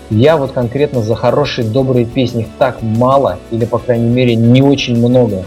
я 0.09 0.37
вот 0.37 0.51
конкретно 0.51 1.01
за 1.01 1.15
хорошие, 1.15 1.67
добрые 1.67 2.05
песни 2.05 2.47
так 2.59 2.81
мало, 2.81 3.39
или, 3.51 3.65
по 3.65 3.79
крайней 3.79 4.09
мере, 4.09 4.35
не 4.35 4.61
очень 4.61 4.97
много. 4.97 5.45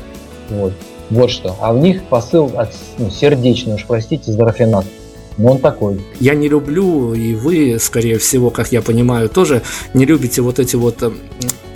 Вот, 0.51 0.73
вот 1.11 1.31
что. 1.31 1.57
А 1.61 1.73
в 1.73 1.79
них 1.79 2.03
посыл 2.05 2.51
от, 2.57 2.71
ну, 2.99 3.11
сердечный, 3.11 3.75
уж 3.75 3.85
простите 3.87 4.33
за 4.33 4.45
рафинат. 4.45 4.85
Но 5.37 5.53
он 5.53 5.59
такой. 5.59 6.05
Я 6.19 6.35
не 6.35 6.49
люблю, 6.49 7.15
и 7.15 7.35
вы, 7.35 7.79
скорее 7.79 8.19
всего, 8.19 8.51
как 8.51 8.73
я 8.73 8.83
понимаю, 8.83 9.29
тоже 9.29 9.63
не 9.95 10.05
любите 10.05 10.43
вот 10.43 10.59
эти 10.59 10.75
вот 10.75 11.01
э, 11.03 11.13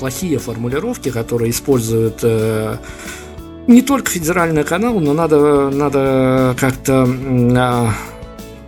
плохие 0.01 0.39
формулировки, 0.39 1.11
которые 1.11 1.53
используют 1.53 2.19
э, 2.25 2.77
не 3.69 3.83
только 3.83 4.11
федеральный 4.11 4.65
канал, 4.65 4.99
но 4.99 5.13
надо, 5.13 5.71
надо 5.71 6.57
как-то 6.59 7.07
э, 7.07 7.89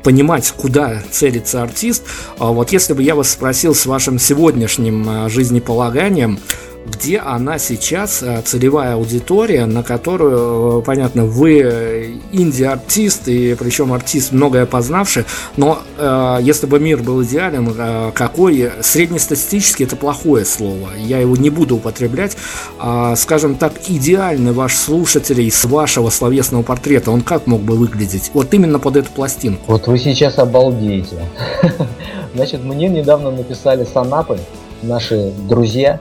понимать, 0.04 0.52
куда 0.56 1.02
целится 1.10 1.62
артист. 1.62 2.04
А 2.38 2.52
вот 2.52 2.70
если 2.70 2.92
бы 2.92 3.02
я 3.02 3.16
вас 3.16 3.30
спросил 3.30 3.74
с 3.74 3.86
вашим 3.86 4.20
сегодняшним 4.20 5.04
а, 5.08 5.28
жизнеполаганием, 5.28 6.38
где 6.86 7.18
она 7.18 7.58
сейчас, 7.58 8.22
а, 8.22 8.42
целевая 8.42 8.94
аудитория, 8.94 9.66
на 9.66 9.82
которую, 9.82 10.82
понятно, 10.82 11.24
вы 11.24 12.20
инди-артист, 12.32 13.28
и 13.28 13.54
причем 13.54 13.92
артист 13.92 14.32
многое 14.32 14.66
познавший, 14.66 15.24
но 15.56 15.80
э, 15.98 16.38
если 16.42 16.66
бы 16.66 16.78
мир 16.78 17.02
был 17.02 17.22
идеален, 17.22 17.74
э, 17.76 18.12
какой 18.14 18.70
среднестатистически 18.82 19.84
это 19.84 19.96
плохое 19.96 20.44
слово, 20.44 20.90
я 20.96 21.18
его 21.18 21.36
не 21.36 21.50
буду 21.50 21.76
употреблять, 21.76 22.36
э, 22.82 23.14
скажем 23.16 23.56
так, 23.56 23.72
идеальный 23.88 24.52
ваш 24.52 24.76
слушатель 24.76 25.40
из 25.40 25.64
вашего 25.64 26.10
словесного 26.10 26.62
портрета, 26.62 27.10
он 27.10 27.22
как 27.22 27.46
мог 27.46 27.62
бы 27.62 27.76
выглядеть? 27.76 28.30
Вот 28.34 28.52
именно 28.52 28.78
под 28.78 28.96
эту 28.96 29.10
пластинку. 29.10 29.72
Вот 29.72 29.86
вы 29.86 29.98
сейчас 29.98 30.38
обалдеете. 30.38 31.16
Значит, 32.34 32.64
мне 32.64 32.88
недавно 32.88 33.30
написали 33.30 33.84
санапы, 33.84 34.38
наши 34.82 35.32
друзья, 35.48 36.00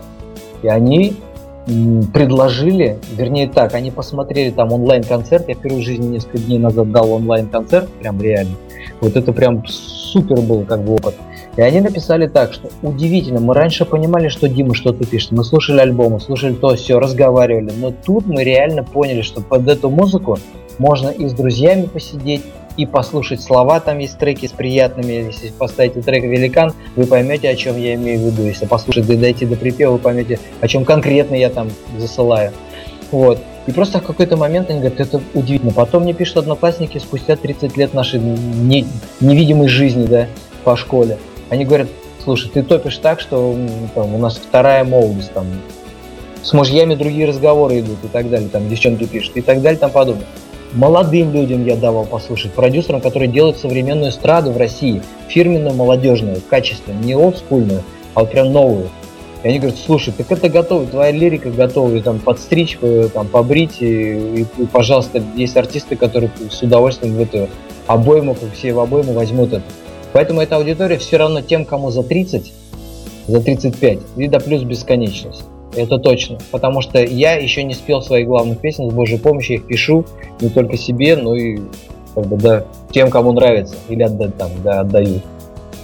и 0.63 0.67
они 0.67 1.15
предложили, 2.13 2.97
вернее 3.15 3.47
так, 3.47 3.73
они 3.73 3.89
посмотрели 3.91 4.49
там 4.49 4.73
онлайн-концерт, 4.73 5.47
я 5.47 5.56
впервые 5.56 5.82
в 5.82 5.86
жизни 5.86 6.08
несколько 6.08 6.39
дней 6.39 6.60
назад 6.60 6.91
дал 6.91 7.12
онлайн-концерт, 7.12 7.89
прям 8.02 8.21
реально. 8.21 8.56
Вот 8.99 9.15
это 9.15 9.32
прям 9.32 9.65
супер 9.65 10.41
был 10.41 10.65
как 10.65 10.84
бы 10.84 10.95
опыт. 10.95 11.15
И 11.56 11.62
они 11.62 11.82
написали 11.82 12.28
так, 12.28 12.52
что 12.52 12.69
удивительно, 12.82 13.39
мы 13.39 13.54
раньше 13.54 13.86
понимали, 13.86 14.28
что 14.28 14.49
Дима 14.49 14.73
что-то 14.73 15.06
пишет, 15.06 15.32
мы 15.32 15.43
слушали 15.43 15.80
альбомы, 15.80 16.19
слушали 16.19 16.54
то, 16.54 16.76
все, 16.76 16.99
разговаривали, 16.99 17.71
но 17.78 17.91
тут 17.91 18.26
мы 18.26 18.43
реально 18.43 18.84
поняли, 18.84 19.21
что 19.21 19.39
под 19.39 19.67
эту 19.67 19.89
музыку 19.89 20.39
можно 20.80 21.10
и 21.10 21.28
с 21.28 21.34
друзьями 21.34 21.86
посидеть, 21.86 22.41
и 22.77 22.86
послушать 22.86 23.41
слова. 23.41 23.79
Там 23.79 23.99
есть 23.99 24.17
треки 24.17 24.47
с 24.47 24.51
приятными. 24.51 25.13
Если 25.13 25.49
поставите 25.49 26.01
трек 26.01 26.23
«Великан», 26.23 26.73
вы 26.95 27.05
поймете, 27.05 27.49
о 27.49 27.55
чем 27.55 27.77
я 27.77 27.95
имею 27.95 28.19
в 28.19 28.25
виду. 28.25 28.43
Если 28.43 28.65
послушать 28.65 29.05
дойти 29.05 29.45
до 29.45 29.55
припева, 29.55 29.93
вы 29.93 29.99
поймете, 29.99 30.39
о 30.62 30.67
чем 30.67 30.86
конкретно 30.86 31.36
я 31.36 31.49
там 31.49 31.69
засылаю. 31.97 32.51
Вот. 33.12 33.39
И 33.67 33.71
просто 33.71 33.99
в 33.99 34.03
какой-то 34.03 34.36
момент 34.36 34.69
они 34.69 34.79
говорят, 34.79 34.99
это 34.99 35.21
удивительно. 35.33 35.71
Потом 35.71 36.03
мне 36.03 36.13
пишут 36.13 36.38
одноклассники 36.38 36.97
спустя 36.97 37.36
30 37.36 37.77
лет 37.77 37.93
нашей 37.93 38.19
не, 38.19 38.86
невидимой 39.21 39.67
жизни, 39.67 40.05
да, 40.05 40.27
по 40.63 40.75
школе. 40.75 41.17
Они 41.49 41.63
говорят, 41.63 41.88
слушай, 42.23 42.49
ты 42.49 42.63
топишь 42.63 42.97
так, 42.97 43.21
что 43.21 43.55
там, 43.95 44.15
у 44.15 44.17
нас 44.17 44.38
вторая 44.38 44.83
молодость, 44.83 45.31
там, 45.31 45.45
с 46.41 46.51
мужьями 46.51 46.95
другие 46.95 47.25
разговоры 47.25 47.79
идут 47.79 48.03
и 48.03 48.07
так 48.07 48.29
далее, 48.29 48.49
там 48.49 48.67
девчонки 48.67 49.05
пишут 49.05 49.38
и 49.38 49.41
так 49.41 49.62
далее, 49.62 49.79
там 49.79 49.91
подобное 49.91 50.25
молодым 50.73 51.33
людям 51.33 51.65
я 51.65 51.75
давал 51.75 52.05
послушать, 52.05 52.51
продюсерам, 52.53 53.01
которые 53.01 53.29
делают 53.29 53.57
современную 53.57 54.12
эстраду 54.12 54.51
в 54.51 54.57
России, 54.57 55.01
фирменную, 55.27 55.73
молодежную, 55.73 56.41
качественную, 56.49 57.03
не 57.03 57.15
олдскульную, 57.15 57.83
а 58.13 58.21
вот 58.21 58.31
прям 58.31 58.51
новую. 58.51 58.89
И 59.43 59.47
они 59.47 59.59
говорят, 59.59 59.77
слушай, 59.77 60.13
так 60.15 60.31
это 60.31 60.49
готово, 60.49 60.86
твоя 60.86 61.12
лирика 61.12 61.51
готова, 61.51 61.93
и 61.93 62.01
там 62.01 62.19
подстричь, 62.19 62.77
э, 62.81 63.09
там 63.13 63.27
побрить, 63.27 63.81
и, 63.81 63.86
и, 63.86 64.41
и 64.57 64.65
пожалуйста, 64.71 65.21
есть 65.36 65.57
артисты, 65.57 65.95
которые 65.97 66.31
с 66.49 66.62
удовольствием 66.62 67.15
в 67.15 67.19
эту 67.19 67.49
обойму, 67.88 68.36
как 68.36 68.53
все 68.53 68.73
в 68.73 68.79
обойму, 68.79 69.13
возьмут 69.13 69.51
это. 69.51 69.63
Поэтому 70.13 70.41
эта 70.41 70.55
аудитория 70.55 70.97
все 70.97 71.17
равно 71.17 71.41
тем, 71.41 71.65
кому 71.65 71.91
за 71.91 72.03
30, 72.03 72.53
за 73.27 73.41
35, 73.41 73.99
и 74.15 74.27
до 74.27 74.39
плюс 74.39 74.63
бесконечность. 74.63 75.43
Это 75.75 75.97
точно. 75.97 76.38
Потому 76.51 76.81
что 76.81 77.03
я 77.03 77.33
еще 77.33 77.63
не 77.63 77.73
спел 77.73 78.01
своих 78.01 78.27
главных 78.27 78.59
песен, 78.59 78.89
с 78.89 78.93
Божьей 78.93 79.17
помощью 79.17 79.57
их 79.57 79.65
пишу 79.65 80.05
не 80.39 80.49
только 80.49 80.77
себе, 80.77 81.15
но 81.15 81.36
и 81.36 81.59
как 82.15 82.25
бы, 82.27 82.38
да, 82.38 82.65
тем, 82.91 83.09
кому 83.09 83.33
нравится, 83.33 83.75
или 83.89 84.03
отдать 84.03 84.38
там, 84.38 84.51
да, 84.63 84.81
отдаю. 84.81 85.21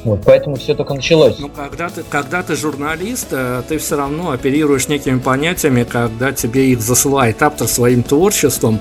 Вот, 0.03 0.21
поэтому 0.25 0.55
все 0.55 0.75
только 0.75 0.93
началось. 0.93 1.37
Ну, 1.39 1.49
когда 1.49 1.89
ты, 1.89 2.03
когда 2.09 2.41
ты 2.41 2.55
журналист, 2.55 3.27
э, 3.31 3.63
ты 3.67 3.77
все 3.79 3.97
равно 3.97 4.31
оперируешь 4.31 4.87
некими 4.87 5.19
понятиями, 5.19 5.83
когда 5.83 6.31
тебе 6.31 6.71
их 6.71 6.81
засылает 6.81 7.41
автор 7.41 7.67
своим 7.67 8.03
творчеством. 8.03 8.79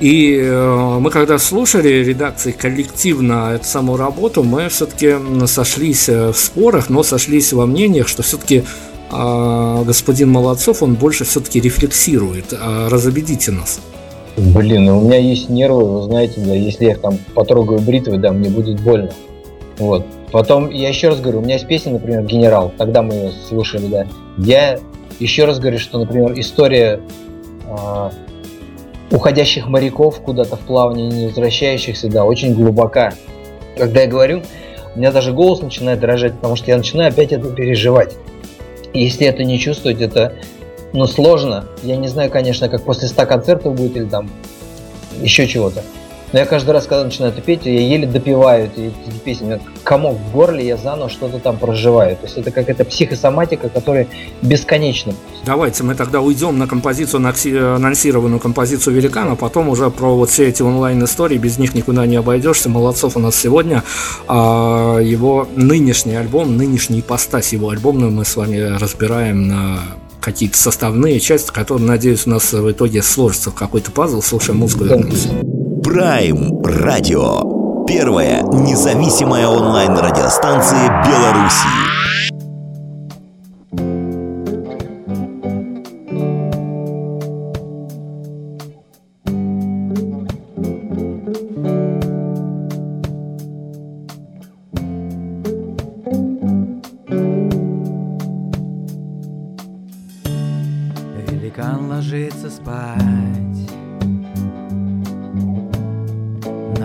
И 0.00 0.38
э, 0.40 0.98
мы 1.00 1.10
когда 1.10 1.38
слушали 1.38 1.88
редакции 1.88 2.52
коллективно 2.52 3.52
эту 3.54 3.64
самую 3.64 3.98
работу, 3.98 4.44
мы 4.44 4.68
все-таки 4.68 5.16
сошлись 5.46 6.08
э, 6.08 6.32
в 6.32 6.36
спорах, 6.36 6.88
но 6.88 7.02
сошлись 7.02 7.52
во 7.52 7.66
мнениях, 7.66 8.06
что 8.06 8.22
все-таки 8.22 8.64
господин 9.84 10.30
Молодцов, 10.30 10.82
он 10.82 10.94
больше 10.94 11.24
все-таки 11.24 11.60
рефлексирует. 11.60 12.52
А 12.52 12.88
разобедите 12.88 13.52
нас. 13.52 13.80
Блин, 14.36 14.88
у 14.88 15.02
меня 15.02 15.18
есть 15.18 15.48
нервы, 15.48 15.84
вы 15.84 16.02
знаете, 16.02 16.40
да, 16.40 16.54
если 16.54 16.86
я 16.86 16.90
их 16.92 17.00
там 17.00 17.18
потрогаю 17.34 17.80
бритвой, 17.80 18.18
да, 18.18 18.32
мне 18.32 18.50
будет 18.50 18.80
больно. 18.80 19.12
Вот. 19.78 20.04
Потом, 20.32 20.70
я 20.70 20.88
еще 20.88 21.08
раз 21.08 21.20
говорю, 21.20 21.38
у 21.38 21.42
меня 21.42 21.54
есть 21.54 21.68
песня, 21.68 21.92
например, 21.92 22.24
«Генерал», 22.24 22.72
тогда 22.76 23.02
мы 23.02 23.14
ее 23.14 23.32
слушали, 23.48 23.86
да. 23.86 24.06
Я 24.38 24.80
еще 25.20 25.44
раз 25.44 25.60
говорю, 25.60 25.78
что, 25.78 26.00
например, 26.00 26.32
история 26.36 27.00
э, 27.68 28.10
уходящих 29.12 29.68
моряков 29.68 30.20
куда-то 30.20 30.56
в 30.56 30.60
плавание, 30.60 31.08
не 31.08 31.26
возвращающихся, 31.28 32.08
да, 32.08 32.24
очень 32.24 32.54
глубока. 32.54 33.14
Когда 33.78 34.02
я 34.02 34.08
говорю, 34.08 34.42
у 34.94 34.98
меня 34.98 35.12
даже 35.12 35.32
голос 35.32 35.60
начинает 35.62 36.00
дрожать, 36.00 36.34
потому 36.34 36.56
что 36.56 36.72
я 36.72 36.76
начинаю 36.76 37.10
опять 37.10 37.30
это 37.30 37.50
переживать. 37.50 38.16
Если 38.94 39.26
это 39.26 39.42
не 39.42 39.58
чувствовать, 39.58 40.00
это 40.00 40.36
ну, 40.92 41.06
сложно. 41.06 41.66
Я 41.82 41.96
не 41.96 42.06
знаю, 42.06 42.30
конечно, 42.30 42.68
как 42.68 42.84
после 42.84 43.08
100 43.08 43.26
концертов 43.26 43.74
будет 43.74 43.96
или 43.96 44.04
там 44.04 44.30
еще 45.20 45.48
чего-то. 45.48 45.82
Но 46.34 46.40
я 46.40 46.46
каждый 46.46 46.72
раз, 46.72 46.88
когда 46.88 47.04
начинаю 47.04 47.32
это 47.32 47.40
петь, 47.40 47.60
я 47.64 47.80
еле 47.80 48.08
допиваю 48.08 48.64
эти, 48.64 48.92
эти 49.06 49.18
песни. 49.18 49.60
Комок 49.84 50.18
в 50.18 50.32
горле, 50.32 50.66
я 50.66 50.76
заново 50.76 51.08
что-то 51.08 51.38
там 51.38 51.58
проживаю. 51.58 52.16
То 52.16 52.24
есть 52.24 52.36
это 52.36 52.50
какая-то 52.50 52.84
психосоматика, 52.84 53.68
которая 53.68 54.08
бесконечна. 54.42 55.14
Давайте 55.46 55.84
мы 55.84 55.94
тогда 55.94 56.20
уйдем 56.20 56.58
на 56.58 56.66
композицию, 56.66 57.20
на 57.20 57.32
анонсированную 57.76 58.40
композицию 58.40 58.96
«Великана», 58.96 59.36
потом 59.36 59.68
уже 59.68 59.90
про 59.90 60.16
вот 60.16 60.28
все 60.28 60.48
эти 60.48 60.60
онлайн-истории, 60.60 61.38
без 61.38 61.56
них 61.58 61.72
никуда 61.72 62.04
не 62.04 62.16
обойдешься. 62.16 62.68
Молодцов 62.68 63.16
у 63.16 63.20
нас 63.20 63.36
сегодня. 63.36 63.84
А 64.26 64.98
его 64.98 65.46
нынешний 65.54 66.16
альбом, 66.16 66.56
нынешний 66.56 66.98
ипостась 66.98 67.52
его 67.52 67.68
альбомную 67.68 68.10
мы 68.10 68.24
с 68.24 68.34
вами 68.34 68.76
разбираем 68.76 69.46
на 69.46 69.78
какие-то 70.20 70.58
составные 70.58 71.20
части, 71.20 71.52
которые, 71.52 71.86
надеюсь, 71.86 72.26
у 72.26 72.30
нас 72.30 72.52
в 72.52 72.70
итоге 72.72 73.02
сложится 73.02 73.52
в 73.52 73.54
какой-то 73.54 73.92
пазл. 73.92 74.20
Слушаем 74.20 74.58
музыку 74.58 74.82
вернемся. 74.82 75.28
Прайм 75.94 76.60
Радио. 76.64 77.84
Первая 77.86 78.42
независимая 78.42 79.46
онлайн-радиостанция 79.46 80.88
Беларуси. 81.06 81.68
Великан 101.30 101.88
ложится 101.88 102.50
спать 102.50 103.53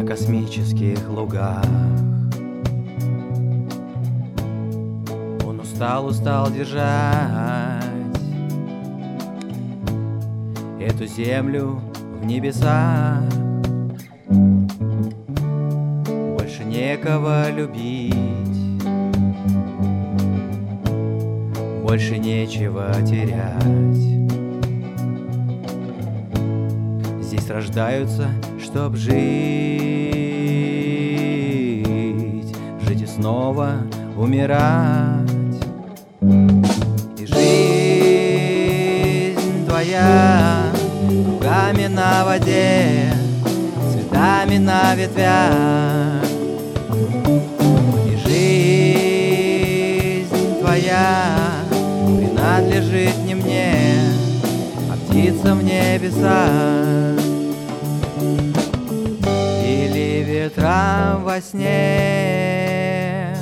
космических 0.10 1.08
лугах. 1.08 1.63
Он 5.45 5.60
устал, 5.60 6.08
устал 6.08 6.50
держать 6.50 7.84
эту 10.80 11.06
землю 11.06 11.80
в 12.19 12.26
небесах. 12.26 13.22
Больше 16.39 16.63
некого 16.65 17.52
любить, 17.52 18.15
больше 21.84 22.17
нечего 22.17 22.91
терять. 23.06 24.10
Здесь 27.22 27.48
рождаются, 27.48 28.28
чтоб 28.71 28.95
жить 28.95 29.15
снова 33.08 33.77
умирать. 34.15 35.27
И 37.17 37.25
жизнь 37.25 39.65
твоя 39.67 40.71
кругами 41.25 41.88
на 41.88 42.25
воде, 42.25 43.12
цветами 43.91 44.58
на 44.58 44.93
ветвях. 44.93 46.23
И 48.05 48.15
жизнь 48.27 50.60
твоя 50.60 51.39
принадлежит 52.05 53.17
не 53.25 53.34
мне, 53.34 54.03
а 54.91 54.93
птицам 55.10 55.58
в 55.60 55.63
ветра 60.50 61.18
во 61.20 61.40
сне. 61.42 63.36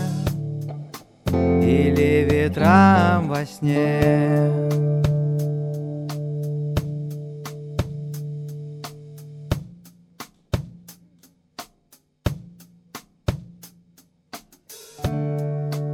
Или 1.61 2.27
ветра 2.29 3.21
во 3.23 3.45
сне. 3.45 4.51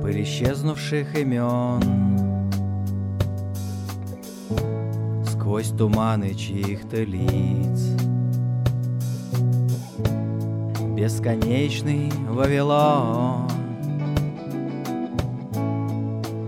Пыль 0.01 0.23
исчезнувших 0.23 1.15
имен. 1.15 1.83
Сквозь 5.27 5.69
туманы 5.69 6.33
чьих-то 6.33 7.03
лиц. 7.03 8.12
Бесконечный 11.03 12.09
Вавилон. 12.29 13.49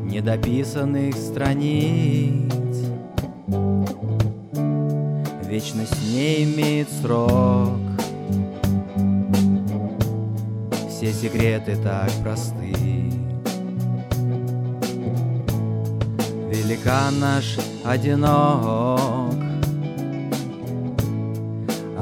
Недописанных 0.05 1.13
страниц. 1.17 2.53
Вечность 5.43 6.01
не 6.09 6.45
имеет 6.45 6.89
срок. 6.89 7.81
Все 10.87 11.11
секреты 11.11 11.75
так 11.75 12.09
просты. 12.23 12.73
Великан 16.49 17.19
наш 17.19 17.57
одинок. 17.83 19.33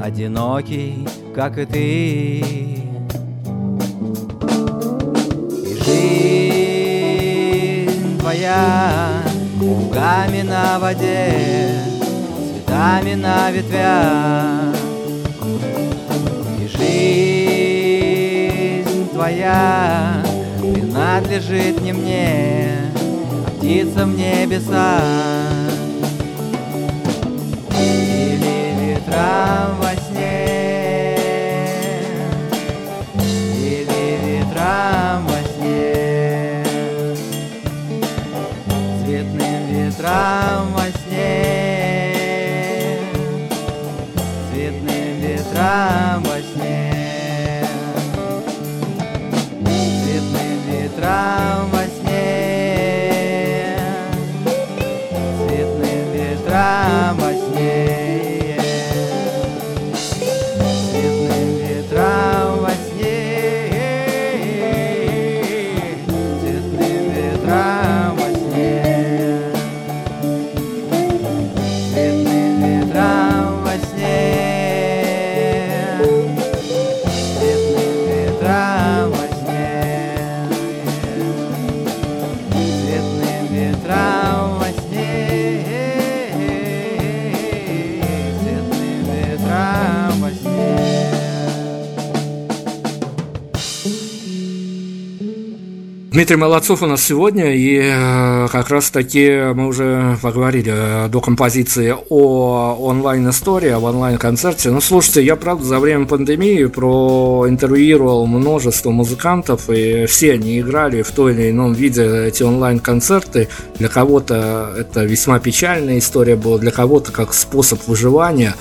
Одинокий, 0.00 1.04
как 1.34 1.58
и 1.58 1.66
ты. 1.66 2.38
И 5.66 5.74
жизнь 7.84 8.18
твоя 8.18 9.22
Лугами 9.60 10.42
на 10.42 10.78
воде 10.78 11.80
Цветами 12.52 13.14
на 13.14 13.50
ветвях. 13.50 14.76
И 16.60 16.68
жизнь 18.86 19.08
твоя 19.12 20.22
Принадлежит 20.60 21.80
не 21.80 21.92
мне 21.92 22.92
птица 23.58 24.06
в 24.06 24.16
небеса 24.16 25.00
Или 27.70 28.94
ветрам 28.94 29.74
Дмитрий 96.14 96.36
Молодцов 96.36 96.80
у 96.80 96.86
нас 96.86 97.02
сегодня, 97.02 97.56
и 97.56 97.76
э, 97.76 98.46
как 98.52 98.68
раз 98.68 98.88
таки 98.90 99.52
мы 99.52 99.66
уже 99.66 100.16
поговорили 100.22 100.72
э, 100.72 101.08
до 101.08 101.20
композиции 101.20 101.92
о 102.08 102.76
онлайн-истории, 102.78 103.70
об 103.70 103.82
онлайн-концерте. 103.82 104.70
Ну, 104.70 104.80
слушайте, 104.80 105.24
я, 105.24 105.34
правда, 105.34 105.64
за 105.64 105.80
время 105.80 106.06
пандемии 106.06 106.66
проинтервьюировал 106.66 108.26
множество 108.26 108.92
музыкантов, 108.92 109.68
и 109.68 110.06
все 110.06 110.34
они 110.34 110.60
играли 110.60 111.02
в 111.02 111.10
той 111.10 111.32
или 111.32 111.50
ином 111.50 111.72
виде 111.72 112.28
эти 112.28 112.44
онлайн-концерты. 112.44 113.48
Для 113.80 113.88
кого-то 113.88 114.72
это 114.78 115.02
весьма 115.02 115.40
печальная 115.40 115.98
история 115.98 116.36
была, 116.36 116.58
для 116.58 116.70
кого-то 116.70 117.10
как 117.10 117.34
способ 117.34 117.84
выживания. 117.88 118.54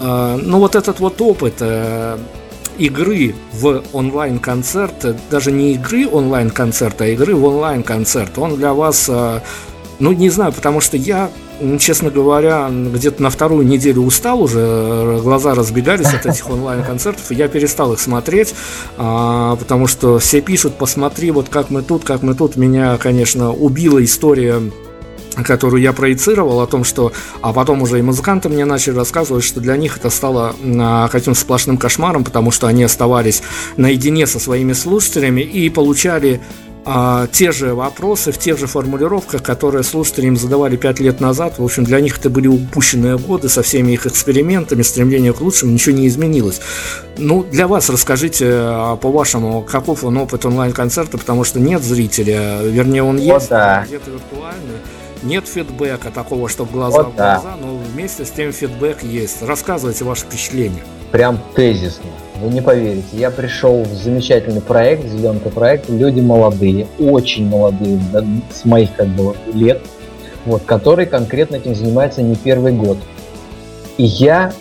Э, 0.00 0.40
Ну, 0.42 0.58
вот 0.58 0.74
этот 0.74 0.98
вот 0.98 1.20
опыт 1.20 1.54
э, 1.60 2.18
игры 2.80 3.34
в 3.52 3.82
онлайн-концерт, 3.92 5.16
даже 5.30 5.52
не 5.52 5.74
игры 5.74 6.08
онлайн-концерта, 6.08 7.04
а 7.04 7.08
игры 7.08 7.34
в 7.34 7.44
онлайн-концерт, 7.44 8.38
он 8.38 8.56
для 8.56 8.72
вас, 8.72 9.06
э, 9.08 9.40
ну, 9.98 10.12
не 10.12 10.30
знаю, 10.30 10.52
потому 10.52 10.80
что 10.80 10.96
я, 10.96 11.30
м, 11.60 11.78
честно 11.78 12.10
говоря, 12.10 12.70
где-то 12.70 13.22
на 13.22 13.28
вторую 13.28 13.66
неделю 13.66 14.00
устал 14.02 14.40
уже, 14.42 14.60
э, 14.60 15.20
глаза 15.22 15.54
разбегались 15.54 16.12
от 16.14 16.24
этих 16.24 16.48
онлайн-концертов, 16.48 17.30
и 17.30 17.34
я 17.34 17.48
перестал 17.48 17.92
их 17.92 18.00
смотреть, 18.00 18.54
а, 18.96 19.56
потому 19.56 19.86
что 19.86 20.18
все 20.18 20.40
пишут, 20.40 20.76
посмотри, 20.76 21.30
вот 21.32 21.50
как 21.50 21.68
мы 21.68 21.82
тут, 21.82 22.04
как 22.04 22.22
мы 22.22 22.34
тут, 22.34 22.56
меня, 22.56 22.96
конечно, 22.96 23.52
убила 23.52 24.02
история 24.02 24.62
которую 25.44 25.82
я 25.82 25.92
проецировал 25.92 26.60
о 26.60 26.66
том, 26.66 26.84
что, 26.84 27.12
а 27.40 27.52
потом 27.52 27.82
уже 27.82 27.98
и 27.98 28.02
музыканты 28.02 28.48
мне 28.48 28.64
начали 28.64 28.96
рассказывать, 28.96 29.44
что 29.44 29.60
для 29.60 29.76
них 29.76 29.96
это 29.96 30.10
стало 30.10 30.54
а, 30.64 31.08
каким-то 31.08 31.38
сплошным 31.38 31.76
кошмаром, 31.76 32.24
потому 32.24 32.50
что 32.50 32.66
они 32.66 32.84
оставались 32.84 33.42
наедине 33.76 34.26
со 34.26 34.38
своими 34.38 34.72
слушателями 34.72 35.40
и 35.40 35.70
получали 35.70 36.40
а, 36.84 37.26
те 37.26 37.52
же 37.52 37.74
вопросы 37.74 38.32
в 38.32 38.38
тех 38.38 38.58
же 38.58 38.66
формулировках, 38.66 39.42
которые 39.42 39.82
слушатели 39.82 40.26
им 40.26 40.36
задавали 40.36 40.76
пять 40.76 40.98
лет 40.98 41.20
назад. 41.20 41.58
В 41.58 41.64
общем, 41.64 41.84
для 41.84 42.00
них 42.00 42.18
это 42.18 42.30
были 42.30 42.48
упущенные 42.48 43.18
годы 43.18 43.48
со 43.48 43.62
всеми 43.62 43.92
их 43.92 44.06
экспериментами, 44.06 44.82
стремлением 44.82 45.34
к 45.34 45.40
лучшему, 45.40 45.72
ничего 45.72 45.94
не 45.94 46.08
изменилось. 46.08 46.60
Ну, 47.18 47.44
для 47.44 47.68
вас 47.68 47.90
расскажите 47.90 48.46
а, 48.50 48.96
по-вашему, 48.96 49.62
каков 49.62 50.04
он 50.04 50.16
опыт 50.16 50.46
онлайн-концерта, 50.46 51.18
потому 51.18 51.44
что 51.44 51.60
нет 51.60 51.82
зрителя, 51.82 52.62
вернее, 52.62 53.02
он 53.02 53.18
есть, 53.18 53.50
да. 53.50 53.84
где-то 53.86 54.10
виртуальный. 54.10 54.99
Нет 55.22 55.46
фидбэка 55.46 56.10
такого, 56.10 56.48
что 56.48 56.64
в 56.64 56.72
глаза 56.72 57.02
Вот 57.02 57.12
в 57.12 57.16
да. 57.16 57.40
глаза, 57.40 57.56
но 57.60 57.76
вместе 57.76 58.24
с 58.24 58.30
тем 58.30 58.52
фидбэк 58.52 59.02
есть. 59.02 59.42
Рассказывайте 59.42 60.04
ваши 60.04 60.22
впечатления. 60.22 60.82
Прям 61.12 61.38
тезисно. 61.54 62.06
Вы 62.40 62.48
не 62.50 62.62
поверите. 62.62 63.06
Я 63.12 63.30
пришел 63.30 63.82
в 63.82 63.92
замечательный 63.92 64.62
проект, 64.62 65.06
зеленка 65.06 65.50
проект. 65.50 65.90
Люди 65.90 66.20
молодые, 66.20 66.86
очень 66.98 67.46
молодые, 67.46 68.00
да, 68.12 68.24
с 68.50 68.64
моих 68.64 68.94
как 68.96 69.08
бы 69.08 69.34
лет, 69.52 69.82
вот, 70.46 70.62
которые 70.62 71.06
конкретно 71.06 71.56
этим 71.56 71.74
занимаются 71.74 72.22
не 72.22 72.36
первый 72.36 72.72
год. 72.72 72.96
И 73.98 74.04
я, 74.04 74.52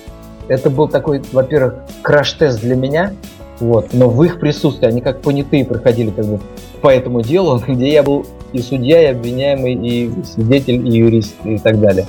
это 0.50 0.69
был 0.69 0.89
такой, 0.89 1.22
во-первых, 1.32 1.76
краш-тест 2.02 2.60
для 2.60 2.76
меня, 2.76 3.13
вот, 3.62 3.93
но 3.93 4.10
в 4.10 4.22
их 4.24 4.39
присутствии 4.41 4.88
они 4.88 5.00
как 5.00 5.22
понятые 5.22 5.63
проходили 5.63 6.10
как 6.10 6.26
бы 6.26 6.39
по 6.82 6.89
этому 6.89 7.22
делу, 7.22 7.62
где 7.68 7.92
я 7.94 8.04
был 8.04 8.26
и 8.52 8.62
судья, 8.62 9.04
и 9.04 9.13
обвиняемый, 9.13 9.73
и 9.73 10.12
свидетель, 10.23 10.88
и 10.88 10.98
юрист, 10.98 11.36
и 11.44 11.58
так 11.58 11.80
далее. 11.80 12.08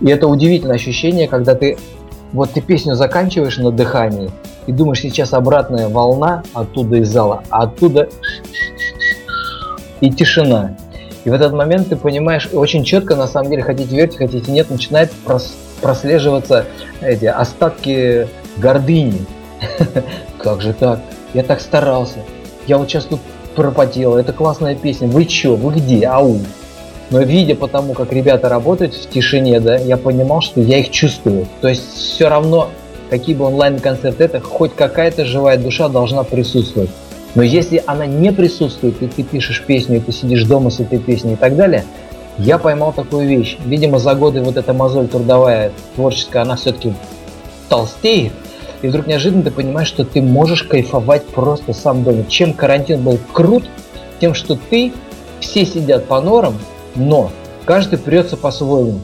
И 0.00 0.08
это 0.08 0.26
удивительное 0.26 0.76
ощущение, 0.76 1.28
когда 1.28 1.54
ты 1.54 1.76
вот 2.32 2.52
ты 2.52 2.60
песню 2.60 2.94
заканчиваешь 2.94 3.58
на 3.58 3.72
дыхании 3.72 4.30
и 4.66 4.72
думаешь, 4.72 5.00
сейчас 5.00 5.32
обратная 5.32 5.88
волна 5.88 6.44
оттуда 6.54 6.96
из 6.96 7.08
зала, 7.08 7.42
а 7.50 7.64
оттуда 7.64 8.08
и 10.00 10.10
тишина. 10.10 10.76
И 11.24 11.30
в 11.30 11.32
этот 11.32 11.52
момент 11.52 11.88
ты 11.88 11.96
понимаешь, 11.96 12.48
очень 12.52 12.84
четко, 12.84 13.16
на 13.16 13.26
самом 13.26 13.50
деле, 13.50 13.62
хотите 13.62 13.94
верьте, 13.94 14.16
хотите 14.16 14.50
нет, 14.50 14.70
начинает 14.70 15.12
прос- 15.26 15.52
прослеживаться 15.82 16.66
эти 17.00 17.26
остатки 17.26 18.28
гордыни. 18.56 19.26
Как 20.38 20.62
же 20.62 20.72
так? 20.72 21.00
Я 21.34 21.42
так 21.42 21.60
старался. 21.60 22.20
Я 22.66 22.78
вот 22.78 22.88
сейчас 22.88 23.04
тут 23.04 23.20
пропотел. 23.54 24.16
Это 24.16 24.32
классная 24.32 24.74
песня. 24.74 25.08
Вы 25.08 25.24
чё? 25.24 25.56
Вы 25.56 25.74
где? 25.74 26.06
Ау. 26.06 26.38
Но 27.10 27.20
видя 27.20 27.56
по 27.56 27.66
тому, 27.66 27.92
как 27.92 28.12
ребята 28.12 28.48
работают 28.48 28.94
в 28.94 29.10
тишине, 29.10 29.58
да, 29.60 29.76
я 29.76 29.96
понимал, 29.96 30.40
что 30.40 30.60
я 30.60 30.78
их 30.78 30.90
чувствую. 30.90 31.46
То 31.60 31.68
есть 31.68 31.92
все 31.92 32.28
равно, 32.28 32.70
какие 33.10 33.34
бы 33.34 33.46
онлайн-концерты 33.46 34.24
это, 34.24 34.40
хоть 34.40 34.74
какая-то 34.76 35.24
живая 35.24 35.58
душа 35.58 35.88
должна 35.88 36.22
присутствовать. 36.22 36.90
Но 37.34 37.42
если 37.42 37.82
она 37.86 38.06
не 38.06 38.32
присутствует, 38.32 39.02
и 39.02 39.06
ты 39.06 39.22
пишешь 39.24 39.62
песню, 39.66 39.98
и 39.98 40.00
ты 40.00 40.12
сидишь 40.12 40.44
дома 40.44 40.70
с 40.70 40.80
этой 40.80 40.98
песней 40.98 41.34
и 41.34 41.36
так 41.36 41.56
далее, 41.56 41.84
я 42.38 42.58
поймал 42.58 42.92
такую 42.92 43.28
вещь. 43.28 43.56
Видимо, 43.64 43.98
за 43.98 44.14
годы 44.14 44.40
вот 44.40 44.56
эта 44.56 44.72
мозоль 44.72 45.08
трудовая, 45.08 45.72
творческая, 45.94 46.42
она 46.42 46.56
все-таки 46.56 46.92
толстеет. 47.68 48.32
И 48.82 48.88
вдруг 48.88 49.06
неожиданно 49.06 49.42
ты 49.42 49.50
понимаешь, 49.50 49.88
что 49.88 50.04
ты 50.04 50.22
можешь 50.22 50.62
кайфовать 50.62 51.26
просто 51.26 51.72
сам 51.72 52.02
дома. 52.02 52.24
Чем 52.28 52.52
карантин 52.52 53.02
был 53.02 53.18
крут, 53.32 53.64
тем, 54.20 54.34
что 54.34 54.58
ты, 54.70 54.92
все 55.40 55.64
сидят 55.64 56.06
по 56.06 56.20
норам, 56.20 56.54
но 56.94 57.30
каждый 57.64 57.98
прется 57.98 58.36
по-своему. 58.36 59.00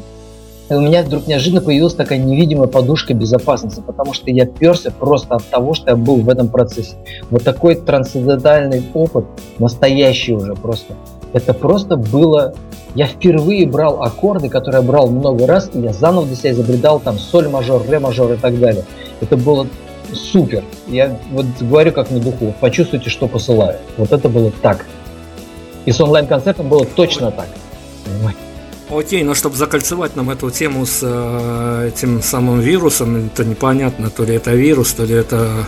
И 0.69 0.75
у 0.75 0.81
меня 0.81 1.03
вдруг 1.03 1.29
неожиданно 1.29 1.61
появилась 1.61 1.95
такая 1.95 2.19
невидимая 2.19 2.67
подушка 2.67 3.15
безопасности, 3.15 3.83
потому 3.87 4.13
что 4.13 4.31
я 4.31 4.47
перся 4.47 4.91
просто 4.91 5.37
от 5.37 5.45
того, 5.45 5.75
что 5.75 5.91
я 5.91 5.97
был 5.97 6.17
в 6.17 6.29
этом 6.29 6.49
процессе. 6.49 6.97
Вот 7.31 7.45
такой 7.45 7.77
трансцендентальный 7.77 8.83
опыт, 8.93 9.27
настоящий 9.59 10.35
уже 10.35 10.55
просто. 10.55 10.95
Это 11.37 11.53
просто 11.53 11.97
было... 11.97 12.55
Я 12.95 13.07
впервые 13.07 13.67
брал 13.67 14.03
аккорды, 14.03 14.49
которые 14.49 14.81
я 14.81 14.89
брал 14.89 15.09
много 15.09 15.47
раз, 15.47 15.69
и 15.75 15.81
я 15.81 15.93
заново 15.93 16.27
для 16.27 16.35
себя 16.35 16.53
изобретал 16.53 16.99
там 16.99 17.19
соль 17.19 17.47
мажор, 17.49 17.83
ре 17.87 17.99
мажор 17.99 18.33
и 18.33 18.37
так 18.37 18.59
далее. 18.59 18.85
Это 19.21 19.37
было 19.37 19.67
супер. 20.15 20.65
Я 20.87 21.19
вот 21.33 21.45
говорю 21.61 21.93
как 21.93 22.11
на 22.11 22.21
духу, 22.21 22.55
почувствуйте, 22.59 23.11
что 23.11 23.29
посылаю. 23.29 23.77
Вот 23.99 24.13
это 24.13 24.31
было 24.31 24.51
так. 24.63 24.87
И 25.85 25.93
с 25.93 26.01
онлайн-концертом 26.01 26.71
было 26.71 26.87
точно 26.87 27.31
так. 27.31 27.49
Окей, 28.89 29.23
но 29.23 29.35
чтобы 29.35 29.57
закольцевать 29.57 30.17
нам 30.17 30.31
эту 30.31 30.51
тему 30.51 30.87
с 30.87 31.01
э, 31.03 31.89
этим 31.89 32.23
самым 32.23 32.61
вирусом, 32.61 33.27
это 33.27 33.45
непонятно, 33.45 34.09
то 34.09 34.25
ли 34.25 34.37
это 34.37 34.53
вирус, 34.53 34.95
то 34.95 35.05
ли 35.05 35.15
это 35.15 35.67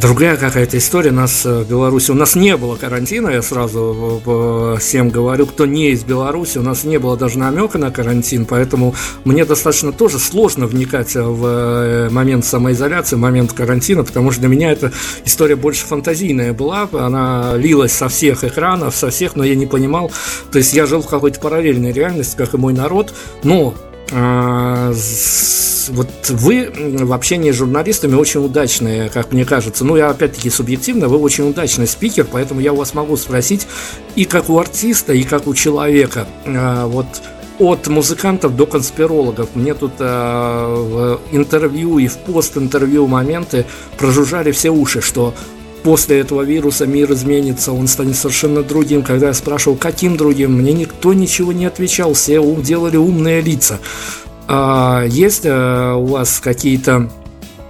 другая 0.00 0.36
какая-то 0.36 0.78
история. 0.78 1.10
У 1.10 1.14
нас 1.14 1.44
э, 1.44 1.62
в 1.62 1.68
Беларуси, 1.68 2.10
у 2.10 2.14
нас 2.14 2.34
не 2.34 2.56
было 2.56 2.76
карантина, 2.76 3.28
я 3.28 3.42
сразу 3.42 4.76
всем 4.80 5.10
говорю, 5.10 5.46
кто 5.46 5.66
не 5.66 5.90
из 5.90 6.04
Беларуси, 6.04 6.58
у 6.58 6.62
нас 6.62 6.84
не 6.84 6.98
было 6.98 7.16
даже 7.16 7.38
намека 7.38 7.78
на 7.78 7.90
карантин, 7.90 8.46
поэтому 8.46 8.94
мне 9.24 9.44
достаточно 9.44 9.92
тоже 9.92 10.18
сложно 10.18 10.66
вникать 10.66 11.14
в 11.14 11.46
э, 11.46 12.08
момент 12.10 12.44
самоизоляции, 12.44 13.16
в 13.16 13.20
момент 13.20 13.52
карантина, 13.52 14.04
потому 14.04 14.30
что 14.30 14.40
для 14.40 14.48
меня 14.48 14.72
эта 14.72 14.92
история 15.24 15.56
больше 15.56 15.86
фантазийная 15.86 16.52
была, 16.52 16.88
она 16.92 17.54
лилась 17.56 17.92
со 17.92 18.08
всех 18.08 18.44
экранов, 18.44 18.94
со 18.96 19.10
всех, 19.10 19.36
но 19.36 19.44
я 19.44 19.54
не 19.54 19.66
понимал, 19.66 20.10
то 20.50 20.58
есть 20.58 20.72
я 20.72 20.86
жил 20.86 21.02
в 21.02 21.08
какой-то 21.08 21.40
параллельной 21.40 21.92
реальности, 21.92 22.36
как 22.36 22.54
и 22.54 22.56
мой 22.56 22.72
народ, 22.72 23.14
но 23.42 23.74
вот 25.90 26.08
вы 26.28 26.70
в 26.72 27.12
общении 27.12 27.50
с 27.50 27.56
журналистами 27.56 28.14
очень 28.14 28.44
удачные, 28.44 29.08
как 29.08 29.32
мне 29.32 29.44
кажется. 29.44 29.84
Ну, 29.84 29.96
я 29.96 30.10
опять-таки 30.10 30.50
субъективно, 30.50 31.08
вы 31.08 31.18
очень 31.18 31.48
удачный 31.48 31.86
спикер, 31.86 32.26
поэтому 32.30 32.60
я 32.60 32.72
у 32.72 32.76
вас 32.76 32.94
могу 32.94 33.16
спросить 33.16 33.66
и 34.14 34.24
как 34.24 34.48
у 34.50 34.58
артиста, 34.58 35.12
и 35.12 35.22
как 35.22 35.46
у 35.46 35.54
человека. 35.54 36.26
А, 36.46 36.86
вот 36.86 37.06
от 37.58 37.86
музыкантов 37.86 38.54
до 38.54 38.66
конспирологов. 38.66 39.50
Мне 39.54 39.74
тут 39.74 39.92
э, 39.98 40.04
в 40.04 41.20
интервью 41.32 41.98
и 41.98 42.06
в 42.06 42.18
пост-интервью 42.18 43.06
моменты 43.06 43.64
прожужжали 43.96 44.52
все 44.52 44.70
уши, 44.70 45.00
что 45.00 45.34
после 45.86 46.18
этого 46.18 46.42
вируса 46.42 46.84
мир 46.84 47.12
изменится, 47.12 47.70
он 47.70 47.86
станет 47.86 48.16
совершенно 48.16 48.64
другим. 48.64 49.04
Когда 49.04 49.28
я 49.28 49.34
спрашивал, 49.34 49.76
каким 49.76 50.16
другим, 50.16 50.54
мне 50.54 50.72
никто 50.72 51.12
ничего 51.12 51.52
не 51.52 51.64
отвечал, 51.64 52.12
все 52.14 52.42
делали 52.60 52.96
умные 52.96 53.40
лица. 53.40 53.78
А, 54.48 55.04
есть 55.06 55.42
а, 55.44 55.94
у 55.94 56.06
вас 56.06 56.40
какие-то 56.40 57.08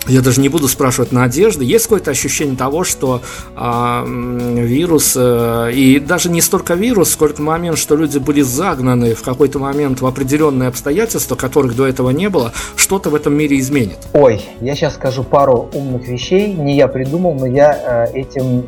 я 0.08 0.20
даже 0.22 0.40
не 0.40 0.48
буду 0.48 0.68
спрашивать 0.68 1.12
надежды, 1.12 1.64
есть 1.64 1.84
какое-то 1.84 2.10
ощущение 2.10 2.56
того, 2.56 2.84
что 2.84 3.22
э, 3.56 4.04
вирус, 4.06 5.14
э, 5.16 5.70
и 5.72 5.98
даже 5.98 6.30
не 6.30 6.40
столько 6.40 6.74
вирус, 6.74 7.10
сколько 7.10 7.42
момент, 7.42 7.78
что 7.78 7.96
люди 7.96 8.18
были 8.18 8.42
загнаны 8.42 9.14
в 9.14 9.22
какой-то 9.22 9.58
момент 9.58 10.00
в 10.00 10.06
определенные 10.06 10.68
обстоятельства, 10.68 11.34
которых 11.34 11.74
до 11.76 11.86
этого 11.86 12.10
не 12.10 12.28
было, 12.28 12.52
что-то 12.76 13.10
в 13.10 13.14
этом 13.14 13.34
мире 13.34 13.58
изменит? 13.58 13.98
Ой, 14.12 14.42
я 14.60 14.74
сейчас 14.74 14.94
скажу 14.94 15.24
пару 15.24 15.68
умных 15.72 16.06
вещей, 16.06 16.52
не 16.52 16.76
я 16.76 16.88
придумал, 16.88 17.34
но 17.34 17.46
я 17.46 18.06
э, 18.06 18.18
этим 18.18 18.60
э, 18.60 18.64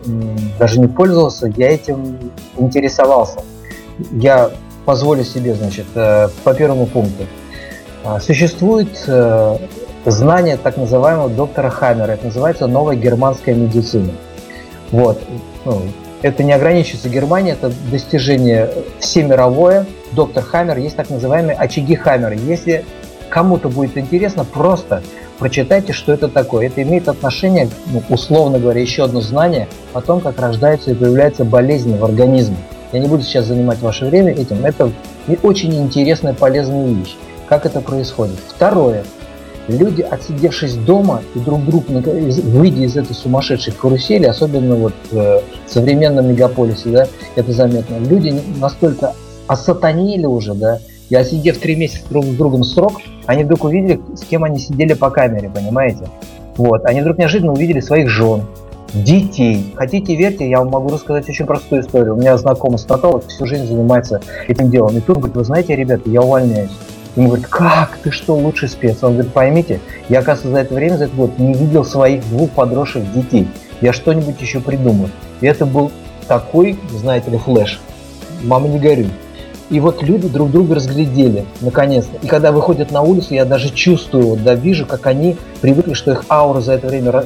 даже 0.58 0.80
не 0.80 0.88
пользовался, 0.88 1.52
я 1.56 1.70
этим 1.70 2.18
интересовался. 2.56 3.44
Я 4.12 4.50
позволю 4.84 5.24
себе, 5.24 5.54
значит, 5.54 5.86
э, 5.94 6.28
по 6.44 6.54
первому 6.54 6.86
пункту. 6.86 7.26
Э, 8.04 8.18
существует 8.20 8.88
знание 10.04 10.56
так 10.56 10.76
называемого 10.76 11.28
доктора 11.28 11.70
Хаммера. 11.70 12.12
Это 12.12 12.26
называется 12.26 12.66
новая 12.66 12.96
германская 12.96 13.54
медицина. 13.54 14.12
Вот. 14.90 15.20
Ну, 15.64 15.82
это 16.22 16.42
не 16.42 16.52
ограничивается 16.52 17.08
Германией, 17.08 17.52
это 17.52 17.72
достижение 17.90 18.70
всемировое. 18.98 19.86
Доктор 20.12 20.42
Хаммер, 20.42 20.78
есть 20.78 20.96
так 20.96 21.10
называемые 21.10 21.56
очаги 21.56 21.94
Хаммера. 21.94 22.34
Если 22.34 22.84
кому-то 23.28 23.68
будет 23.68 23.96
интересно, 23.98 24.44
просто 24.44 25.02
прочитайте, 25.38 25.92
что 25.92 26.12
это 26.12 26.28
такое. 26.28 26.66
Это 26.66 26.82
имеет 26.82 27.08
отношение, 27.08 27.68
ну, 27.86 28.02
условно 28.08 28.58
говоря, 28.58 28.80
еще 28.80 29.04
одно 29.04 29.20
знание 29.20 29.68
о 29.92 30.00
том, 30.00 30.20
как 30.20 30.40
рождаются 30.40 30.90
и 30.90 30.94
появляются 30.94 31.44
болезни 31.44 31.96
в 31.96 32.04
организме. 32.04 32.56
Я 32.92 33.00
не 33.00 33.06
буду 33.06 33.22
сейчас 33.22 33.44
занимать 33.44 33.80
ваше 33.80 34.06
время 34.06 34.32
этим. 34.32 34.64
Это 34.64 34.90
очень 35.42 35.74
интересная, 35.74 36.32
полезная 36.32 36.86
вещь. 36.86 37.16
Как 37.48 37.66
это 37.66 37.80
происходит? 37.80 38.38
Второе 38.48 39.04
люди, 39.68 40.02
отсидевшись 40.02 40.74
дома 40.74 41.22
и 41.34 41.38
друг 41.38 41.64
друга, 41.64 41.84
выйдя 41.88 42.82
из 42.82 42.96
этой 42.96 43.14
сумасшедшей 43.14 43.72
карусели, 43.72 44.24
особенно 44.24 44.74
вот 44.76 44.94
в 45.10 45.42
современном 45.66 46.28
мегаполисе, 46.28 46.90
да, 46.90 47.06
это 47.36 47.52
заметно, 47.52 47.98
люди 47.98 48.34
настолько 48.58 49.14
осатанили 49.46 50.26
уже, 50.26 50.54
да, 50.54 50.78
и 51.08 51.14
отсидев 51.14 51.58
три 51.58 51.76
месяца 51.76 52.02
друг 52.10 52.24
с 52.24 52.34
другом 52.36 52.64
срок, 52.64 52.94
они 53.26 53.44
вдруг 53.44 53.64
увидели, 53.64 54.00
с 54.14 54.24
кем 54.24 54.44
они 54.44 54.58
сидели 54.58 54.94
по 54.94 55.10
камере, 55.10 55.50
понимаете? 55.54 56.08
Вот, 56.56 56.84
они 56.84 57.00
вдруг 57.00 57.18
неожиданно 57.18 57.52
увидели 57.52 57.80
своих 57.80 58.08
жен, 58.08 58.42
детей. 58.92 59.72
Хотите, 59.76 60.16
верьте, 60.16 60.48
я 60.48 60.58
вам 60.58 60.68
могу 60.68 60.88
рассказать 60.88 61.28
очень 61.28 61.46
простую 61.46 61.82
историю. 61.82 62.14
У 62.14 62.18
меня 62.18 62.36
знакомый 62.36 62.78
стоматолог 62.78 63.26
всю 63.26 63.46
жизнь 63.46 63.66
занимается 63.66 64.20
этим 64.46 64.70
делом. 64.70 64.96
И 64.96 65.00
тут 65.00 65.18
говорит, 65.18 65.36
вы 65.36 65.44
знаете, 65.44 65.76
ребята, 65.76 66.08
я 66.10 66.22
увольняюсь. 66.22 66.70
Ему 67.18 67.30
говорит, 67.30 67.48
как 67.48 67.98
ты 68.04 68.12
что, 68.12 68.36
лучший 68.36 68.68
спец? 68.68 69.02
Он 69.02 69.14
говорит, 69.14 69.32
поймите, 69.32 69.80
я, 70.08 70.20
оказывается, 70.20 70.52
за 70.52 70.58
это 70.58 70.74
время, 70.74 70.98
за 70.98 71.04
этот 71.06 71.16
год 71.16 71.36
не 71.36 71.52
видел 71.52 71.84
своих 71.84 72.22
двух 72.28 72.50
подросших 72.50 73.12
детей. 73.12 73.48
Я 73.80 73.92
что-нибудь 73.92 74.40
еще 74.40 74.60
придумаю. 74.60 75.10
И 75.40 75.46
это 75.46 75.66
был 75.66 75.90
такой, 76.28 76.78
знаете 76.92 77.32
ли, 77.32 77.38
флеш. 77.38 77.80
Мама, 78.44 78.68
не 78.68 78.78
горюй. 78.78 79.10
И 79.68 79.80
вот 79.80 80.00
люди 80.00 80.28
друг 80.28 80.52
друга 80.52 80.76
разглядели, 80.76 81.44
наконец-то. 81.60 82.16
И 82.22 82.28
когда 82.28 82.52
выходят 82.52 82.92
на 82.92 83.02
улицу, 83.02 83.34
я 83.34 83.44
даже 83.44 83.70
чувствую, 83.70 84.28
вот, 84.28 84.44
да, 84.44 84.54
вижу, 84.54 84.86
как 84.86 85.08
они 85.08 85.36
привыкли, 85.60 85.94
что 85.94 86.12
их 86.12 86.24
аура 86.30 86.60
за 86.60 86.74
это 86.74 86.86
время 86.86 87.24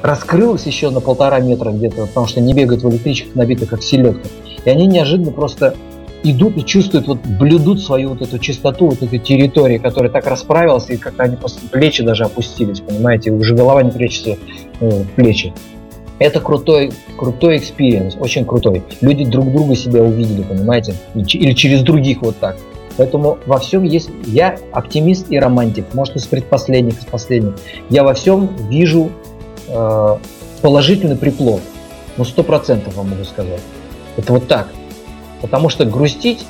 раскрылась 0.00 0.64
еще 0.64 0.88
на 0.88 1.00
полтора 1.00 1.40
метра 1.40 1.72
где-то, 1.72 2.06
потому 2.06 2.26
что 2.26 2.40
не 2.40 2.54
бегают 2.54 2.82
в 2.82 2.88
электричках, 2.88 3.34
набитых 3.34 3.68
как 3.68 3.82
селедка. 3.82 4.30
И 4.64 4.70
они 4.70 4.86
неожиданно 4.86 5.30
просто 5.30 5.74
идут 6.22 6.56
и 6.56 6.64
чувствуют, 6.64 7.06
вот 7.06 7.18
блюдут 7.24 7.80
свою 7.80 8.10
вот 8.10 8.22
эту 8.22 8.38
чистоту, 8.38 8.88
вот 8.88 9.02
этой 9.02 9.18
территории, 9.18 9.78
которая 9.78 10.10
так 10.10 10.26
расправилась, 10.26 10.90
и 10.90 10.96
как 10.96 11.18
они 11.18 11.36
плечи 11.70 12.02
даже 12.02 12.24
опустились, 12.24 12.80
понимаете, 12.80 13.30
уже 13.30 13.54
голова 13.54 13.82
не 13.82 13.90
плечется 13.90 14.36
в 14.80 15.04
плечи. 15.16 15.52
Это 16.18 16.40
крутой, 16.40 16.92
крутой 17.16 17.56
experience, 17.56 18.16
очень 18.20 18.44
крутой. 18.44 18.82
Люди 19.00 19.24
друг 19.24 19.50
друга 19.50 19.74
себя 19.74 20.02
увидели, 20.02 20.42
понимаете, 20.42 20.94
или 21.14 21.52
через 21.54 21.82
других 21.82 22.20
вот 22.20 22.36
так. 22.38 22.56
Поэтому 22.98 23.38
во 23.46 23.58
всем 23.58 23.84
есть... 23.84 24.10
Я 24.26 24.58
оптимист 24.72 25.30
и 25.30 25.38
романтик, 25.38 25.86
может, 25.94 26.16
из 26.16 26.26
предпоследних, 26.26 26.98
из 26.98 27.06
последних. 27.06 27.54
Я 27.88 28.04
во 28.04 28.12
всем 28.12 28.50
вижу 28.68 29.10
э, 29.68 30.16
положительный 30.60 31.16
приплод. 31.16 31.62
Ну, 32.18 32.24
сто 32.24 32.42
процентов 32.42 32.96
вам 32.96 33.08
могу 33.08 33.24
сказать. 33.24 33.62
Это 34.18 34.34
вот 34.34 34.46
так. 34.46 34.68
Потому 35.40 35.68
что 35.68 35.84
грустить 35.84 36.44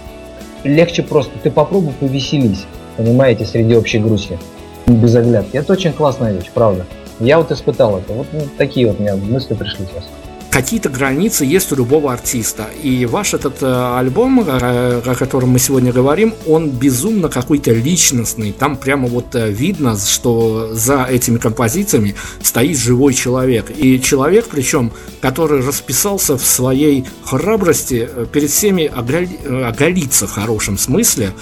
легче 0.64 1.02
просто. 1.02 1.32
Ты 1.42 1.50
попробуй 1.50 1.92
повеселись, 1.94 2.64
понимаете, 2.96 3.44
среди 3.44 3.76
общей 3.76 3.98
грусти. 3.98 4.38
Без 4.86 5.14
оглядки. 5.14 5.56
Это 5.56 5.72
очень 5.72 5.92
классная 5.92 6.32
вещь, 6.32 6.50
правда. 6.52 6.86
Я 7.20 7.38
вот 7.38 7.52
испытал 7.52 7.98
это. 7.98 8.12
Вот 8.12 8.26
ну, 8.32 8.40
такие 8.56 8.86
вот 8.86 8.98
у 8.98 9.02
меня 9.02 9.14
мысли 9.16 9.54
пришли 9.54 9.86
сейчас 9.86 10.04
какие-то 10.50 10.88
границы 10.88 11.44
есть 11.44 11.72
у 11.72 11.76
любого 11.76 12.12
артиста. 12.12 12.68
И 12.82 13.06
ваш 13.06 13.34
этот 13.34 13.62
э, 13.62 13.98
альбом, 13.98 14.44
о, 14.46 15.14
котором 15.18 15.50
мы 15.50 15.58
сегодня 15.58 15.92
говорим, 15.92 16.34
он 16.46 16.70
безумно 16.70 17.28
какой-то 17.28 17.72
личностный. 17.72 18.52
Там 18.52 18.76
прямо 18.76 19.08
вот 19.08 19.34
э, 19.34 19.50
видно, 19.50 19.96
что 19.96 20.74
за 20.74 21.04
этими 21.04 21.38
композициями 21.38 22.16
стоит 22.42 22.76
живой 22.76 23.14
человек. 23.14 23.70
И 23.76 24.00
человек, 24.00 24.46
причем, 24.50 24.92
который 25.20 25.64
расписался 25.64 26.36
в 26.36 26.44
своей 26.44 27.06
храбрости 27.24 28.08
э, 28.12 28.26
перед 28.30 28.50
всеми 28.50 28.86
оголи, 28.86 29.30
оголиться 29.64 30.26
в 30.26 30.32
хорошем 30.32 30.78
смысле. 30.78 31.32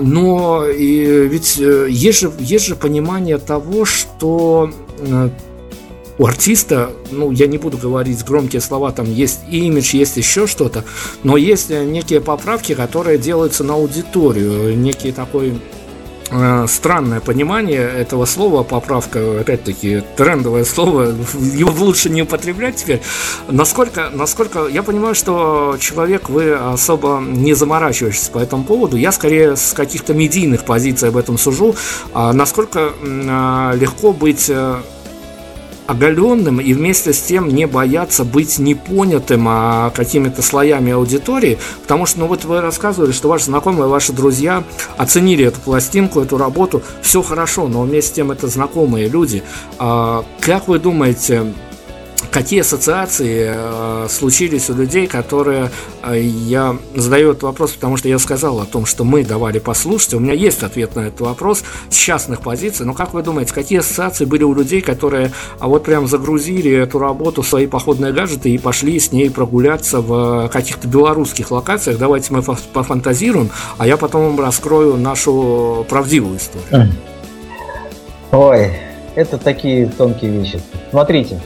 Но 0.00 0.66
и 0.66 1.28
ведь 1.28 1.56
есть 1.56 2.20
же, 2.20 2.30
есть 2.38 2.66
же 2.66 2.76
понимание 2.76 3.38
того, 3.38 3.86
что 3.86 4.70
у 6.18 6.26
артиста, 6.26 6.90
ну, 7.10 7.30
я 7.30 7.46
не 7.46 7.58
буду 7.58 7.78
говорить 7.78 8.24
громкие 8.24 8.60
слова, 8.60 8.92
там 8.92 9.10
есть 9.10 9.40
имидж, 9.50 9.96
есть 9.96 10.16
еще 10.16 10.46
что-то, 10.46 10.84
но 11.22 11.36
есть 11.36 11.70
некие 11.70 12.20
поправки, 12.20 12.74
которые 12.74 13.18
делаются 13.18 13.62
на 13.62 13.74
аудиторию, 13.74 14.76
некий 14.76 15.12
такой 15.12 15.60
э, 16.30 16.66
странное 16.66 17.20
понимание 17.20 17.82
этого 17.82 18.24
слова, 18.24 18.64
поправка, 18.64 19.40
опять-таки, 19.40 20.02
трендовое 20.16 20.64
слово, 20.64 21.14
его 21.54 21.70
лучше 21.84 22.10
не 22.10 22.22
употреблять 22.22 22.76
теперь. 22.76 23.00
Насколько, 23.48 24.10
насколько 24.12 24.66
я 24.66 24.82
понимаю, 24.82 25.14
что 25.14 25.76
человек, 25.78 26.28
вы 26.28 26.52
особо 26.52 27.22
не 27.24 27.54
заморачиваетесь 27.54 28.28
по 28.28 28.38
этому 28.40 28.64
поводу, 28.64 28.96
я 28.96 29.12
скорее 29.12 29.54
с 29.54 29.72
каких-то 29.72 30.14
медийных 30.14 30.64
позиций 30.64 31.10
об 31.10 31.16
этом 31.16 31.38
сужу, 31.38 31.76
а 32.12 32.32
насколько 32.32 32.90
а, 33.04 33.72
легко 33.76 34.12
быть 34.12 34.46
э, 34.48 34.80
оголенным 35.88 36.60
и 36.60 36.74
вместе 36.74 37.14
с 37.14 37.20
тем 37.20 37.48
не 37.48 37.66
бояться 37.66 38.24
быть 38.24 38.58
непонятым 38.58 39.46
а 39.48 39.90
какими-то 39.90 40.42
слоями 40.42 40.92
аудитории, 40.92 41.58
потому 41.82 42.04
что, 42.04 42.20
ну 42.20 42.26
вот 42.26 42.44
вы 42.44 42.60
рассказывали, 42.60 43.10
что 43.10 43.28
ваши 43.28 43.46
знакомые, 43.46 43.88
ваши 43.88 44.12
друзья 44.12 44.64
оценили 44.98 45.46
эту 45.46 45.60
пластинку, 45.60 46.20
эту 46.20 46.36
работу, 46.36 46.82
все 47.00 47.22
хорошо, 47.22 47.68
но 47.68 47.82
вместе 47.82 48.10
с 48.10 48.12
тем 48.12 48.30
это 48.30 48.48
знакомые 48.48 49.08
люди. 49.08 49.42
А, 49.78 50.24
как 50.40 50.68
вы 50.68 50.78
думаете, 50.78 51.54
какие 52.30 52.60
ассоциации 52.60 53.52
э, 53.54 54.06
случились 54.08 54.70
у 54.70 54.74
людей, 54.74 55.06
которые 55.06 55.70
э, 56.02 56.20
я 56.20 56.76
задаю 56.94 57.30
этот 57.30 57.44
вопрос, 57.44 57.72
потому 57.72 57.96
что 57.96 58.08
я 58.08 58.18
сказал 58.18 58.60
о 58.60 58.64
том, 58.64 58.86
что 58.86 59.04
мы 59.04 59.24
давали 59.24 59.58
послушать. 59.58 60.14
У 60.14 60.20
меня 60.20 60.34
есть 60.34 60.62
ответ 60.62 60.94
на 60.96 61.00
этот 61.00 61.20
вопрос 61.20 61.62
с 61.90 61.96
частных 61.96 62.40
позиций. 62.40 62.86
Но 62.86 62.94
как 62.94 63.14
вы 63.14 63.22
думаете, 63.22 63.54
какие 63.54 63.78
ассоциации 63.80 64.24
были 64.24 64.44
у 64.44 64.54
людей, 64.54 64.80
которые 64.80 65.32
а 65.58 65.68
вот 65.68 65.84
прям 65.84 66.06
загрузили 66.06 66.70
эту 66.70 66.98
работу 66.98 67.42
в 67.42 67.48
свои 67.48 67.66
походные 67.66 68.12
гаджеты 68.12 68.50
и 68.50 68.58
пошли 68.58 68.98
с 68.98 69.12
ней 69.12 69.30
прогуляться 69.30 70.00
в 70.00 70.48
каких-то 70.52 70.88
белорусских 70.88 71.50
локациях? 71.50 71.98
Давайте 71.98 72.32
мы 72.32 72.42
пофантазируем, 72.42 73.50
а 73.78 73.86
я 73.86 73.96
потом 73.96 74.24
вам 74.24 74.40
раскрою 74.40 74.96
нашу 74.96 75.86
правдивую 75.88 76.38
историю. 76.38 76.92
Ой, 78.30 78.72
это 79.14 79.38
такие 79.38 79.86
тонкие 79.86 80.30
вещи. 80.30 80.60
Смотрите, 80.90 81.40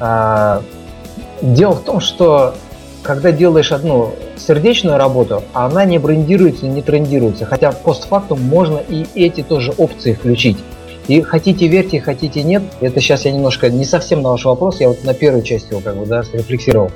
дело 0.00 1.74
в 1.74 1.80
том, 1.84 2.00
что 2.00 2.54
когда 3.02 3.32
делаешь 3.32 3.72
одну 3.72 4.14
сердечную 4.36 4.98
работу, 4.98 5.42
она 5.52 5.84
не 5.84 5.98
брендируется, 5.98 6.66
не 6.66 6.82
трендируется. 6.82 7.46
Хотя 7.46 7.72
постфактум 7.72 8.40
можно 8.42 8.78
и 8.78 9.06
эти 9.14 9.42
тоже 9.42 9.72
опции 9.76 10.12
включить. 10.14 10.58
И 11.06 11.22
хотите 11.22 11.68
верьте, 11.68 12.00
хотите 12.00 12.42
нет, 12.42 12.62
это 12.82 13.00
сейчас 13.00 13.24
я 13.24 13.32
немножко 13.32 13.70
не 13.70 13.86
совсем 13.86 14.20
на 14.20 14.30
ваш 14.30 14.44
вопрос, 14.44 14.78
я 14.80 14.88
вот 14.88 15.04
на 15.04 15.14
первой 15.14 15.42
части 15.42 15.70
его 15.70 15.80
как 15.80 15.96
бы 15.96 16.04
да, 16.04 16.22
срефлексировал. 16.22 16.90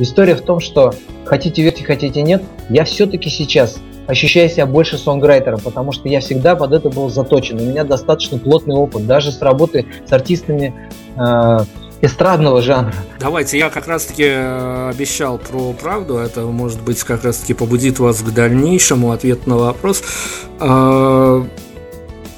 История 0.00 0.34
в 0.34 0.40
том, 0.40 0.58
что 0.58 0.92
хотите 1.24 1.62
верьте, 1.62 1.84
хотите 1.84 2.22
нет, 2.22 2.42
я 2.68 2.84
все-таки 2.84 3.30
сейчас 3.30 3.76
ощущаю 4.08 4.48
себя 4.48 4.66
больше 4.66 4.98
сонграйтером, 4.98 5.60
потому 5.60 5.92
что 5.92 6.08
я 6.08 6.18
всегда 6.18 6.56
под 6.56 6.72
это 6.72 6.90
был 6.90 7.08
заточен. 7.08 7.60
У 7.60 7.64
меня 7.64 7.84
достаточно 7.84 8.36
плотный 8.36 8.74
опыт, 8.74 9.06
даже 9.06 9.30
с 9.30 9.40
работы 9.40 9.86
с 10.08 10.12
артистами 10.12 10.74
э, 11.16 11.58
эстрадного 12.02 12.60
жанра. 12.60 12.94
Давайте, 13.20 13.56
я 13.56 13.70
как 13.70 13.86
раз-таки 13.86 14.24
э, 14.24 14.90
обещал 14.90 15.38
про 15.38 15.72
правду, 15.72 16.16
это, 16.16 16.42
может 16.42 16.82
быть, 16.82 17.02
как 17.04 17.24
раз-таки 17.24 17.54
побудит 17.54 18.00
вас 18.00 18.22
к 18.22 18.30
дальнейшему 18.30 19.12
ответу 19.12 19.48
на 19.48 19.56
вопрос. 19.56 20.02
А, 20.58 21.46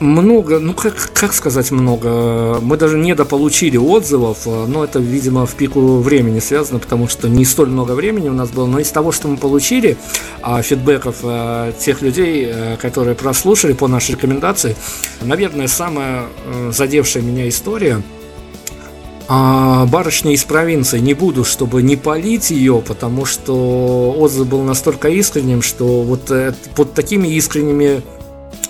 много, 0.01 0.59
ну 0.59 0.75
как, 0.75 0.95
как 1.15 1.33
сказать 1.33 1.71
много, 1.71 2.59
мы 2.61 2.77
даже 2.77 2.99
недополучили 2.99 3.79
отзывов, 3.79 4.41
э, 4.45 4.67
но 4.67 4.85
это, 4.85 4.99
видимо, 4.99 5.47
в 5.47 5.55
пику 5.55 5.97
времени 5.97 6.41
связано, 6.41 6.79
потому 6.79 7.09
что 7.09 7.31
не 7.31 7.47
столь 7.47 7.71
много 7.71 7.93
времени 7.93 8.29
у 8.29 8.35
нас 8.35 8.51
было, 8.51 8.67
но 8.67 8.81
из 8.81 8.91
того, 8.91 9.13
что 9.13 9.29
мы 9.29 9.39
получили, 9.39 9.97
а, 10.43 10.61
фидбэков 10.61 11.17
э, 11.23 11.73
тех 11.79 12.03
людей, 12.03 12.53
которые 12.83 13.15
прослушали 13.15 13.73
по 13.73 13.89
нашей 13.89 14.11
рекомендации, 14.13 14.77
наверное, 15.23 15.69
самая 15.69 16.25
задевшая 16.71 17.23
меня 17.23 17.49
история– 17.49 18.03
а 19.27 19.87
барышня 19.87 20.33
из 20.33 20.45
провинции 20.45 20.99
не 20.99 21.15
буду, 21.15 21.45
чтобы 21.45 21.83
не 21.83 21.97
полить 21.97 22.51
ее, 22.51 22.83
потому 22.87 23.25
что 23.25 24.15
отзыв 24.19 24.47
был 24.47 24.63
настолько 24.63 25.09
искренним, 25.09 25.63
что 25.63 26.03
вот 26.03 26.31
э, 26.31 26.55
под 26.77 26.93
такими 26.93 27.29
искренними 27.29 28.03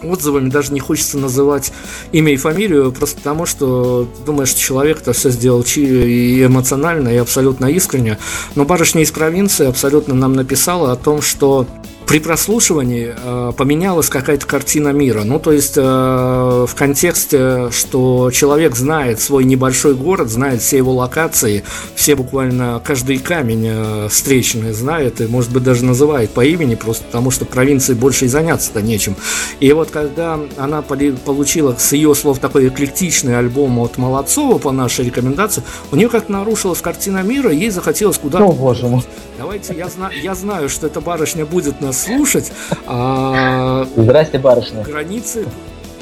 отзывами 0.03 0.51
даже 0.51 0.73
не 0.73 0.81
хочется 0.81 1.19
называть 1.19 1.73
имя 2.13 2.33
и 2.33 2.37
фамилию, 2.37 2.93
просто 2.93 3.17
потому 3.17 3.47
что 3.47 4.09
думаешь, 4.27 4.53
человек 4.53 5.01
это 5.01 5.13
все 5.13 5.31
сделал 5.31 5.65
и 5.75 6.45
эмоционально, 6.45 7.09
и 7.09 7.17
абсолютно 7.17 7.67
искренне. 7.67 8.19
Но 8.55 8.65
барышня 8.65 9.03
из 9.03 9.11
провинции 9.11 9.67
абсолютно 9.67 10.15
нам 10.15 10.35
написала 10.35 10.93
о 10.93 10.97
том, 10.97 11.23
что 11.23 11.67
при 12.07 12.19
прослушивании 12.21 13.15
э, 13.17 13.53
поменялась 13.57 14.09
какая-то 14.09 14.47
картина 14.47 14.91
мира. 14.91 15.23
Ну, 15.25 15.39
то 15.39 15.53
есть 15.53 15.75
э, 15.77 15.81
в 15.83 16.75
контексте, 16.77 17.71
что 17.71 18.31
человек 18.31 18.77
знает 18.77 19.21
свой 19.21 19.45
небольшой 19.45 19.95
город, 19.95 20.29
знает 20.29 20.61
все 20.61 20.77
его 20.77 20.93
локации, 20.93 21.65
все 21.95 22.15
буквально 22.15 22.81
каждый 22.85 23.19
камень 23.19 23.67
э, 23.69 24.09
встречный 24.11 24.73
знает 24.73 25.21
и, 25.21 25.27
может 25.27 25.53
быть, 25.53 25.63
даже 25.63 25.85
называет 25.85 26.31
по 26.31 26.45
имени, 26.45 26.75
просто 26.75 27.05
потому 27.05 27.31
что 27.31 27.45
провинции 27.45 27.95
больше 27.95 28.27
и 28.27 28.29
заняться-то 28.29 28.83
нечем. 28.83 29.17
И 29.61 29.73
вот 29.73 29.91
когда 29.91 30.39
она 30.57 30.83
получила 30.83 31.75
с 31.79 31.93
ее 31.93 32.15
слов 32.15 32.39
такой 32.39 32.69
эклектичный 32.69 33.39
альбом 33.39 33.79
от 33.79 33.99
Молодцова 33.99 34.59
по 34.59 34.73
нашей 34.73 35.07
рекомендации, 35.07 35.63
у 35.91 35.97
нее 35.97 36.09
как 36.09 36.29
нарушилась 36.29 36.81
картина 36.81 37.23
мира, 37.23 37.51
ей 37.51 37.71
захотелось 37.71 38.19
куда-то... 38.19 38.45
О, 38.45 38.53
боже 38.53 38.87
мой. 38.87 39.03
Давайте, 39.39 39.75
я, 39.75 39.89
зна- 39.89 40.13
я 40.13 40.35
знаю, 40.35 40.69
что 40.69 40.87
эта 40.87 41.01
барышня 41.01 41.45
будет 41.45 41.81
нас 41.95 42.03
слушать. 42.05 42.53
А... 42.87 43.87
Здрасте, 43.97 44.39
барышня. 44.39 44.83
Границы 44.83 45.47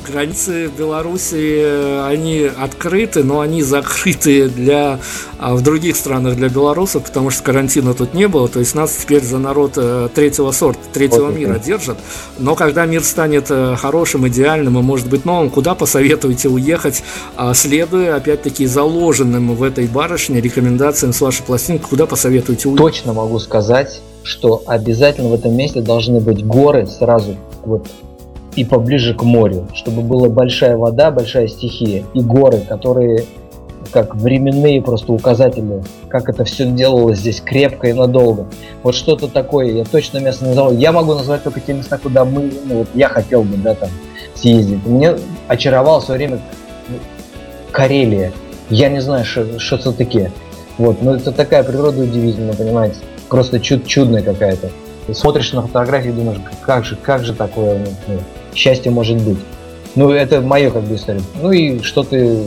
границы 0.04 0.68
Беларуси, 0.76 2.02
они 2.08 2.50
открыты, 2.58 3.22
но 3.22 3.38
они 3.38 3.62
закрыты 3.62 4.48
для, 4.48 4.98
а 5.38 5.54
в 5.54 5.62
других 5.62 5.94
странах 5.94 6.34
для 6.34 6.48
белорусов, 6.48 7.04
потому 7.04 7.30
что 7.30 7.44
карантина 7.44 7.94
тут 7.94 8.12
не 8.12 8.26
было, 8.26 8.48
то 8.48 8.58
есть 8.58 8.74
нас 8.74 8.96
теперь 8.96 9.22
за 9.22 9.38
народ 9.38 9.74
э, 9.76 10.08
третьего 10.12 10.50
сорта, 10.50 10.80
третьего 10.92 11.26
вот 11.26 11.36
мира 11.36 11.56
держат. 11.64 11.98
Но 12.36 12.56
когда 12.56 12.84
мир 12.84 13.04
станет 13.04 13.46
э, 13.50 13.76
хорошим, 13.76 14.26
идеальным 14.26 14.76
и 14.76 14.82
может 14.82 15.08
быть 15.08 15.24
новым, 15.24 15.50
куда 15.50 15.76
посоветуете 15.76 16.48
уехать, 16.48 17.04
а 17.36 17.54
следуя 17.54 18.16
опять-таки 18.16 18.66
заложенным 18.66 19.54
в 19.54 19.62
этой 19.62 19.86
барышне 19.86 20.40
рекомендациям 20.40 21.12
с 21.12 21.20
вашей 21.20 21.44
пластинки, 21.44 21.84
куда 21.84 22.06
посоветуете 22.06 22.68
уехать? 22.68 22.84
Точно 22.84 23.12
могу 23.12 23.38
сказать, 23.38 24.02
что 24.24 24.62
обязательно 24.66 25.28
в 25.28 25.34
этом 25.34 25.54
месте 25.54 25.80
должны 25.80 26.20
быть 26.20 26.44
горы 26.44 26.86
сразу 26.86 27.36
вот 27.64 27.86
и 28.54 28.64
поближе 28.64 29.14
к 29.14 29.22
морю, 29.22 29.66
чтобы 29.74 30.02
была 30.02 30.28
большая 30.28 30.76
вода, 30.76 31.10
большая 31.10 31.48
стихия 31.48 32.04
и 32.14 32.20
горы, 32.20 32.60
которые 32.68 33.24
как 33.90 34.14
временные 34.14 34.80
просто 34.80 35.12
указатели, 35.12 35.82
как 36.08 36.28
это 36.28 36.44
все 36.44 36.66
делалось 36.66 37.18
здесь 37.18 37.40
крепко 37.40 37.88
и 37.88 37.92
надолго. 37.92 38.46
Вот 38.82 38.94
что-то 38.94 39.28
такое, 39.28 39.72
я 39.72 39.84
точно 39.84 40.18
место 40.18 40.44
назвал. 40.46 40.72
Я 40.72 40.92
могу 40.92 41.14
назвать 41.14 41.42
только 41.42 41.60
те 41.60 41.74
места, 41.74 41.98
куда 41.98 42.24
мы, 42.24 42.52
ну 42.64 42.78
вот 42.78 42.88
я 42.94 43.08
хотел 43.08 43.42
бы, 43.42 43.56
да, 43.56 43.74
там, 43.74 43.90
съездить. 44.34 44.84
Мне 44.86 45.16
очаровало 45.48 46.00
в 46.00 46.04
свое 46.04 46.18
время 46.18 46.40
Карелия. 47.70 48.32
Я 48.70 48.88
не 48.88 49.00
знаю, 49.00 49.24
что 49.24 49.76
это 49.76 49.92
такие. 49.92 50.30
Вот, 50.78 51.02
но 51.02 51.16
это 51.16 51.32
такая 51.32 51.62
природа 51.62 52.02
удивительная, 52.02 52.54
понимаете? 52.54 52.96
Просто 53.32 53.58
чуд 53.60 53.86
чудная 53.86 54.22
какая-то. 54.22 54.70
смотришь 55.14 55.54
на 55.54 55.62
фотографии 55.62 56.10
и 56.10 56.12
думаешь, 56.12 56.38
как 56.66 56.84
же, 56.84 56.96
как 56.96 57.24
же 57.24 57.32
такое, 57.32 57.78
ну, 58.06 58.20
счастье 58.54 58.92
может 58.92 59.16
быть. 59.22 59.38
Ну, 59.94 60.10
это 60.10 60.42
мое 60.42 60.70
как 60.70 60.82
бы 60.82 60.96
история. 60.96 61.22
Ну 61.40 61.50
и 61.50 61.80
что 61.80 62.02
ты... 62.02 62.42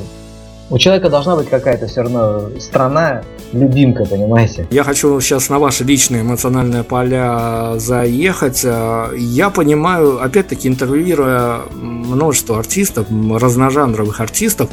У 0.69 0.77
человека 0.77 1.09
должна 1.09 1.37
быть 1.37 1.49
какая-то 1.49 1.87
все 1.87 2.01
равно 2.01 2.51
страна, 2.59 3.23
любимка, 3.51 4.05
понимаете? 4.05 4.67
Я 4.69 4.83
хочу 4.83 5.19
сейчас 5.21 5.49
на 5.49 5.57
ваши 5.57 5.83
личные 5.83 6.21
эмоциональные 6.21 6.83
поля 6.83 7.73
заехать. 7.77 8.63
Я 8.63 9.49
понимаю, 9.49 10.21
опять-таки, 10.23 10.67
интервьюируя 10.67 11.61
множество 11.73 12.59
артистов, 12.59 13.07
разножанровых 13.09 14.19
артистов, 14.19 14.69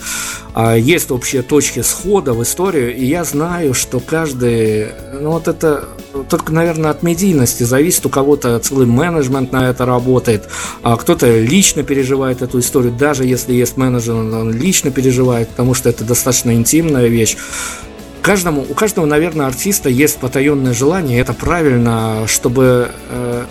а, 0.52 0.76
есть 0.76 1.10
общие 1.10 1.40
точки 1.40 1.80
схода 1.80 2.34
в 2.34 2.42
историю, 2.42 2.94
и 2.94 3.04
я 3.06 3.24
знаю, 3.24 3.72
что 3.72 3.98
каждый, 4.00 4.88
ну 5.18 5.30
вот 5.30 5.48
это 5.48 5.88
только, 6.28 6.52
наверное, 6.52 6.90
от 6.90 7.02
медийности 7.02 7.62
зависит. 7.62 8.06
У 8.06 8.08
кого-то 8.08 8.58
целый 8.58 8.86
менеджмент 8.86 9.52
на 9.52 9.68
это 9.68 9.86
работает, 9.86 10.48
а 10.82 10.96
кто-то 10.96 11.38
лично 11.40 11.82
переживает 11.82 12.42
эту 12.42 12.60
историю, 12.60 12.92
даже 12.92 13.24
если 13.24 13.54
есть 13.54 13.76
менеджер, 13.76 14.14
он 14.14 14.52
лично 14.52 14.90
переживает, 14.90 15.48
потому 15.48 15.74
что 15.74 15.88
это 15.88 16.04
достаточно 16.04 16.54
интимная 16.54 17.06
вещь. 17.06 17.36
Каждому, 18.22 18.64
у 18.68 18.74
каждого, 18.74 19.04
наверное, 19.04 19.46
артиста 19.46 19.88
есть 19.88 20.18
потаенное 20.18 20.74
желание, 20.74 21.18
и 21.18 21.20
это 21.20 21.32
правильно, 21.32 22.24
чтобы 22.28 22.90
э, 23.10 23.44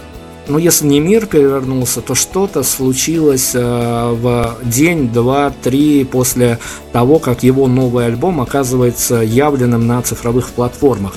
ну, 0.47 0.57
если 0.57 0.87
не 0.87 1.01
мир 1.01 1.25
перевернулся, 1.25 2.01
то 2.01 2.15
что-то 2.15 2.63
случилось 2.63 3.51
э, 3.53 3.59
в 3.59 4.57
день, 4.63 5.09
два, 5.09 5.51
три 5.61 6.05
после 6.05 6.57
того, 6.93 7.19
как 7.19 7.43
его 7.43 7.67
новый 7.67 8.05
альбом 8.05 8.39
оказывается 8.39 9.15
явленным 9.15 9.87
на 9.87 10.01
цифровых 10.01 10.51
платформах 10.51 11.15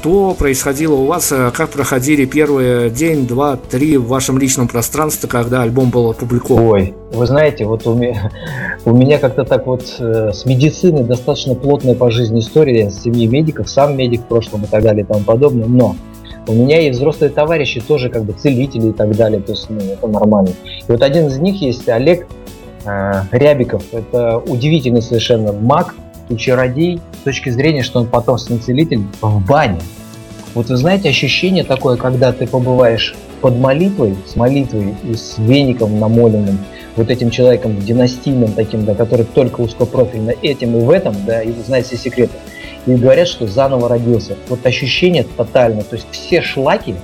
что 0.00 0.34
происходило 0.34 0.94
у 0.94 1.04
вас, 1.04 1.30
э, 1.30 1.50
как 1.54 1.68
проходили 1.68 2.24
первые 2.24 2.88
день, 2.88 3.26
два, 3.26 3.56
три 3.56 3.98
в 3.98 4.06
вашем 4.06 4.38
личном 4.38 4.66
пространстве, 4.66 5.28
когда 5.28 5.60
альбом 5.60 5.90
был 5.90 6.10
опубликован? 6.10 6.70
Ой, 6.70 6.94
вы 7.12 7.26
знаете, 7.26 7.66
вот 7.66 7.86
у 7.86 7.92
меня, 7.92 8.30
у 8.86 8.96
меня 8.96 9.18
как-то 9.18 9.44
так 9.44 9.66
вот 9.66 9.96
э, 9.98 10.30
с 10.32 10.46
медициной 10.46 11.04
достаточно 11.04 11.54
плотная 11.54 11.94
по 11.94 12.10
жизни 12.10 12.40
история, 12.40 12.90
с 12.90 13.02
семьи 13.02 13.26
медиков, 13.26 13.68
сам 13.68 13.94
медик 13.94 14.22
в 14.22 14.24
прошлом 14.24 14.64
и 14.64 14.68
так 14.68 14.82
далее 14.82 15.04
и 15.04 15.06
тому 15.06 15.22
подобное, 15.22 15.66
но 15.66 15.96
у 16.48 16.54
меня 16.54 16.80
есть 16.80 16.98
взрослые 16.98 17.30
товарищи, 17.30 17.82
тоже 17.86 18.08
как 18.08 18.24
бы 18.24 18.32
целители 18.32 18.88
и 18.88 18.92
так 18.92 19.14
далее, 19.14 19.42
то 19.42 19.52
есть 19.52 19.68
ну, 19.68 19.80
это 19.80 20.06
нормально. 20.06 20.52
И 20.88 20.90
вот 20.90 21.02
один 21.02 21.26
из 21.26 21.36
них 21.36 21.60
есть 21.60 21.86
Олег 21.90 22.26
э, 22.86 23.12
Рябиков, 23.32 23.82
это 23.92 24.38
удивительный 24.38 25.02
совершенно 25.02 25.52
маг, 25.52 25.94
и 26.30 26.36
чародей 26.36 27.00
с 27.20 27.24
точки 27.24 27.50
зрения, 27.50 27.82
что 27.82 28.00
он 28.00 28.06
потомственный 28.06 28.60
целитель 28.60 29.02
в 29.20 29.44
бане. 29.46 29.80
Вот 30.54 30.68
вы 30.68 30.76
знаете 30.76 31.08
ощущение 31.08 31.64
такое, 31.64 31.96
когда 31.96 32.32
ты 32.32 32.46
побываешь 32.46 33.14
под 33.40 33.56
молитвой, 33.56 34.16
с 34.26 34.36
молитвой 34.36 34.94
и 35.04 35.14
с 35.14 35.36
веником 35.38 35.98
намоленным, 36.00 36.58
вот 36.96 37.10
этим 37.10 37.30
человеком 37.30 37.78
династийным 37.78 38.52
таким, 38.52 38.84
да, 38.84 38.94
который 38.94 39.24
только 39.24 39.60
узкопрофильно 39.60 40.32
этим 40.42 40.76
и 40.76 40.80
в 40.80 40.90
этом, 40.90 41.14
да, 41.26 41.42
и 41.42 41.52
знает 41.66 41.86
все 41.86 41.96
секреты. 41.96 42.32
И 42.86 42.94
говорят, 42.94 43.28
что 43.28 43.46
заново 43.46 43.88
родился. 43.88 44.36
Вот 44.48 44.64
ощущение 44.66 45.24
тотально, 45.36 45.82
то 45.82 45.96
есть 45.96 46.06
все 46.10 46.42
шлаки 46.42 46.94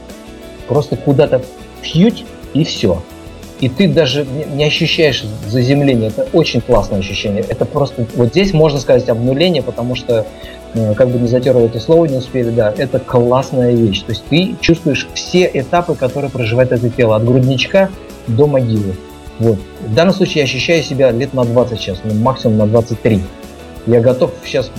просто 0.67 0.97
куда-то 0.97 1.43
фьють 1.83 2.25
и 2.55 2.65
все 2.65 3.03
и 3.61 3.69
ты 3.69 3.89
даже 3.89 4.27
не 4.55 4.65
ощущаешь 4.65 5.25
заземления. 5.49 6.09
Это 6.09 6.27
очень 6.33 6.61
классное 6.61 6.99
ощущение. 6.99 7.45
Это 7.49 7.65
просто, 7.65 8.07
вот 8.15 8.29
здесь 8.29 8.53
можно 8.53 8.79
сказать 8.79 9.09
обнуление, 9.09 9.63
потому 9.63 9.95
что, 9.95 10.27
э, 10.75 10.95
как 10.95 11.09
бы 11.09 11.19
не 11.19 11.29
затерли 11.29 11.65
это 11.65 11.81
слово, 11.81 12.07
не 12.07 12.17
успели, 12.17 12.51
да, 12.51 12.73
это 12.77 12.99
классная 12.99 13.73
вещь. 13.73 14.03
То 14.03 14.13
есть 14.13 14.25
ты 14.29 14.57
чувствуешь 14.61 15.09
все 15.15 15.51
этапы, 15.53 15.95
которые 15.95 16.31
проживает 16.31 16.73
это 16.73 16.91
тело, 16.91 17.17
от 17.17 17.25
грудничка 17.25 17.89
до 18.27 18.47
могилы. 18.47 18.95
Вот. 19.39 19.59
В 19.81 19.95
данном 19.95 20.15
случае 20.15 20.39
я 20.39 20.45
ощущаю 20.45 20.83
себя 20.83 21.11
лет 21.11 21.35
на 21.35 21.45
20 21.45 21.79
сейчас, 21.79 21.99
ну, 22.05 22.15
максимум 22.15 22.59
на 22.59 22.67
23. 22.67 23.23
Я 23.87 24.01
готов 24.01 24.33
сейчас 24.45 24.71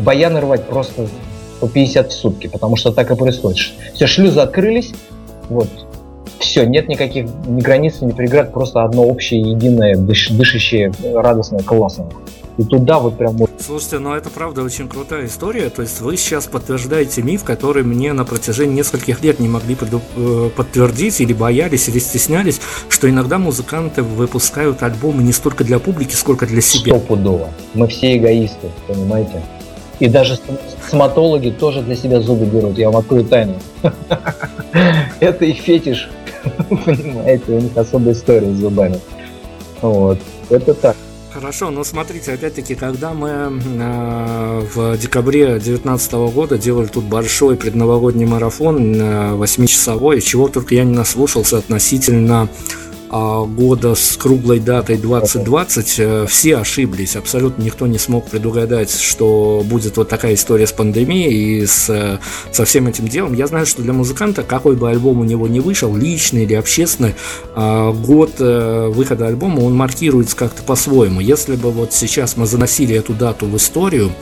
баяны 0.00 0.40
рвать 0.40 0.64
просто 0.64 1.06
по 1.60 1.68
50 1.68 2.10
в 2.10 2.12
сутки, 2.12 2.46
потому 2.48 2.76
что 2.76 2.92
так 2.92 3.10
и 3.10 3.14
происходит. 3.14 3.72
Все, 3.94 4.06
шлюзы 4.06 4.40
открылись, 4.40 4.92
вот, 5.48 5.68
все, 6.38 6.64
нет 6.64 6.88
никаких 6.88 7.26
ни 7.46 7.60
границ, 7.60 8.00
ни 8.00 8.12
преград, 8.12 8.52
просто 8.52 8.82
одно 8.82 9.04
общее, 9.04 9.40
единое, 9.40 9.96
дыш, 9.96 10.30
дышащее, 10.30 10.92
радостное, 11.14 11.60
классное. 11.60 12.08
И 12.58 12.64
туда 12.64 12.98
вот 12.98 13.18
прям... 13.18 13.36
Слушайте, 13.58 13.98
ну 13.98 14.14
это 14.14 14.30
правда 14.30 14.62
очень 14.62 14.88
крутая 14.88 15.26
история. 15.26 15.68
То 15.68 15.82
есть 15.82 16.00
вы 16.00 16.16
сейчас 16.16 16.46
подтверждаете 16.46 17.20
миф, 17.20 17.44
который 17.44 17.82
мне 17.82 18.14
на 18.14 18.24
протяжении 18.24 18.76
нескольких 18.76 19.22
лет 19.22 19.40
не 19.40 19.48
могли 19.48 19.76
э, 19.76 20.50
подтвердить, 20.56 21.20
или 21.20 21.34
боялись, 21.34 21.88
или 21.88 21.98
стеснялись, 21.98 22.60
что 22.88 23.10
иногда 23.10 23.38
музыканты 23.38 24.02
выпускают 24.02 24.82
альбомы 24.82 25.22
не 25.22 25.32
столько 25.32 25.64
для 25.64 25.78
публики, 25.78 26.14
сколько 26.14 26.46
для 26.46 26.62
себя. 26.62 26.96
Стопудово. 26.96 27.50
Мы 27.74 27.88
все 27.88 28.16
эгоисты, 28.16 28.70
понимаете? 28.86 29.42
И 29.98 30.08
даже 30.08 30.38
стоматологи 30.86 31.50
тоже 31.50 31.82
для 31.82 31.96
себя 31.96 32.20
зубы 32.20 32.46
берут. 32.46 32.78
Я 32.78 32.90
вам 32.90 33.00
открою 33.00 33.24
тайну. 33.24 33.54
Это 35.20 35.44
их 35.44 35.58
фетиш. 35.58 36.08
Понимаете, 36.84 37.52
у 37.52 37.60
них 37.60 37.76
особая 37.76 38.14
история 38.14 38.52
с 38.52 38.56
зубами. 38.56 39.00
Вот. 39.82 40.18
Это 40.50 40.74
так. 40.74 40.96
Хорошо, 41.36 41.70
но 41.70 41.84
смотрите, 41.84 42.32
опять-таки, 42.32 42.74
когда 42.74 43.12
мы 43.12 43.28
э, 43.28 44.60
в 44.74 44.96
декабре 44.96 45.48
2019 45.58 46.12
года 46.32 46.56
делали 46.56 46.86
тут 46.86 47.04
большой 47.04 47.56
предновогодний 47.56 48.24
марафон 48.24 48.94
э, 48.94 49.34
8-часовой, 49.34 50.22
чего 50.22 50.48
только 50.48 50.74
я 50.74 50.84
не 50.84 50.94
наслушался 50.94 51.58
относительно 51.58 52.44
а, 52.44 52.48
года 53.46 53.94
с 53.94 54.16
круглой 54.16 54.60
датой 54.60 54.96
2020 54.96 55.94
э, 55.98 56.26
все 56.28 56.56
ошиблись. 56.58 57.16
Абсолютно 57.16 57.62
никто 57.62 57.86
не 57.86 57.98
смог 57.98 58.26
предугадать, 58.26 58.90
что 58.90 59.62
будет 59.64 59.96
вот 59.96 60.08
такая 60.08 60.34
история 60.34 60.66
с 60.66 60.72
пандемией 60.72 61.60
и 61.60 61.66
с, 61.66 61.88
э, 61.88 62.18
со 62.52 62.64
всем 62.64 62.86
этим 62.86 63.08
делом. 63.08 63.34
Я 63.34 63.46
знаю, 63.46 63.66
что 63.66 63.82
для 63.82 63.92
музыканта, 63.92 64.42
какой 64.42 64.76
бы 64.76 64.90
альбом 64.90 65.20
у 65.20 65.24
него 65.24 65.46
не 65.48 65.60
вышел, 65.60 65.94
личный 65.96 66.44
или 66.44 66.54
общественный, 66.54 67.14
а, 67.54 67.92
год 67.92 68.34
э, 68.38 68.88
выхода 68.88 69.26
альбома, 69.26 69.60
он 69.60 69.74
маркируется 69.74 70.36
как-то 70.36 70.62
по-своему. 70.62 71.20
Если 71.20 71.56
бы 71.56 71.70
вот 71.70 71.92
сейчас 71.92 72.36
мы 72.36 72.46
заносили 72.46 72.96
эту 72.96 73.14
дату 73.14 73.46
в 73.46 73.56
историю, 73.56 74.12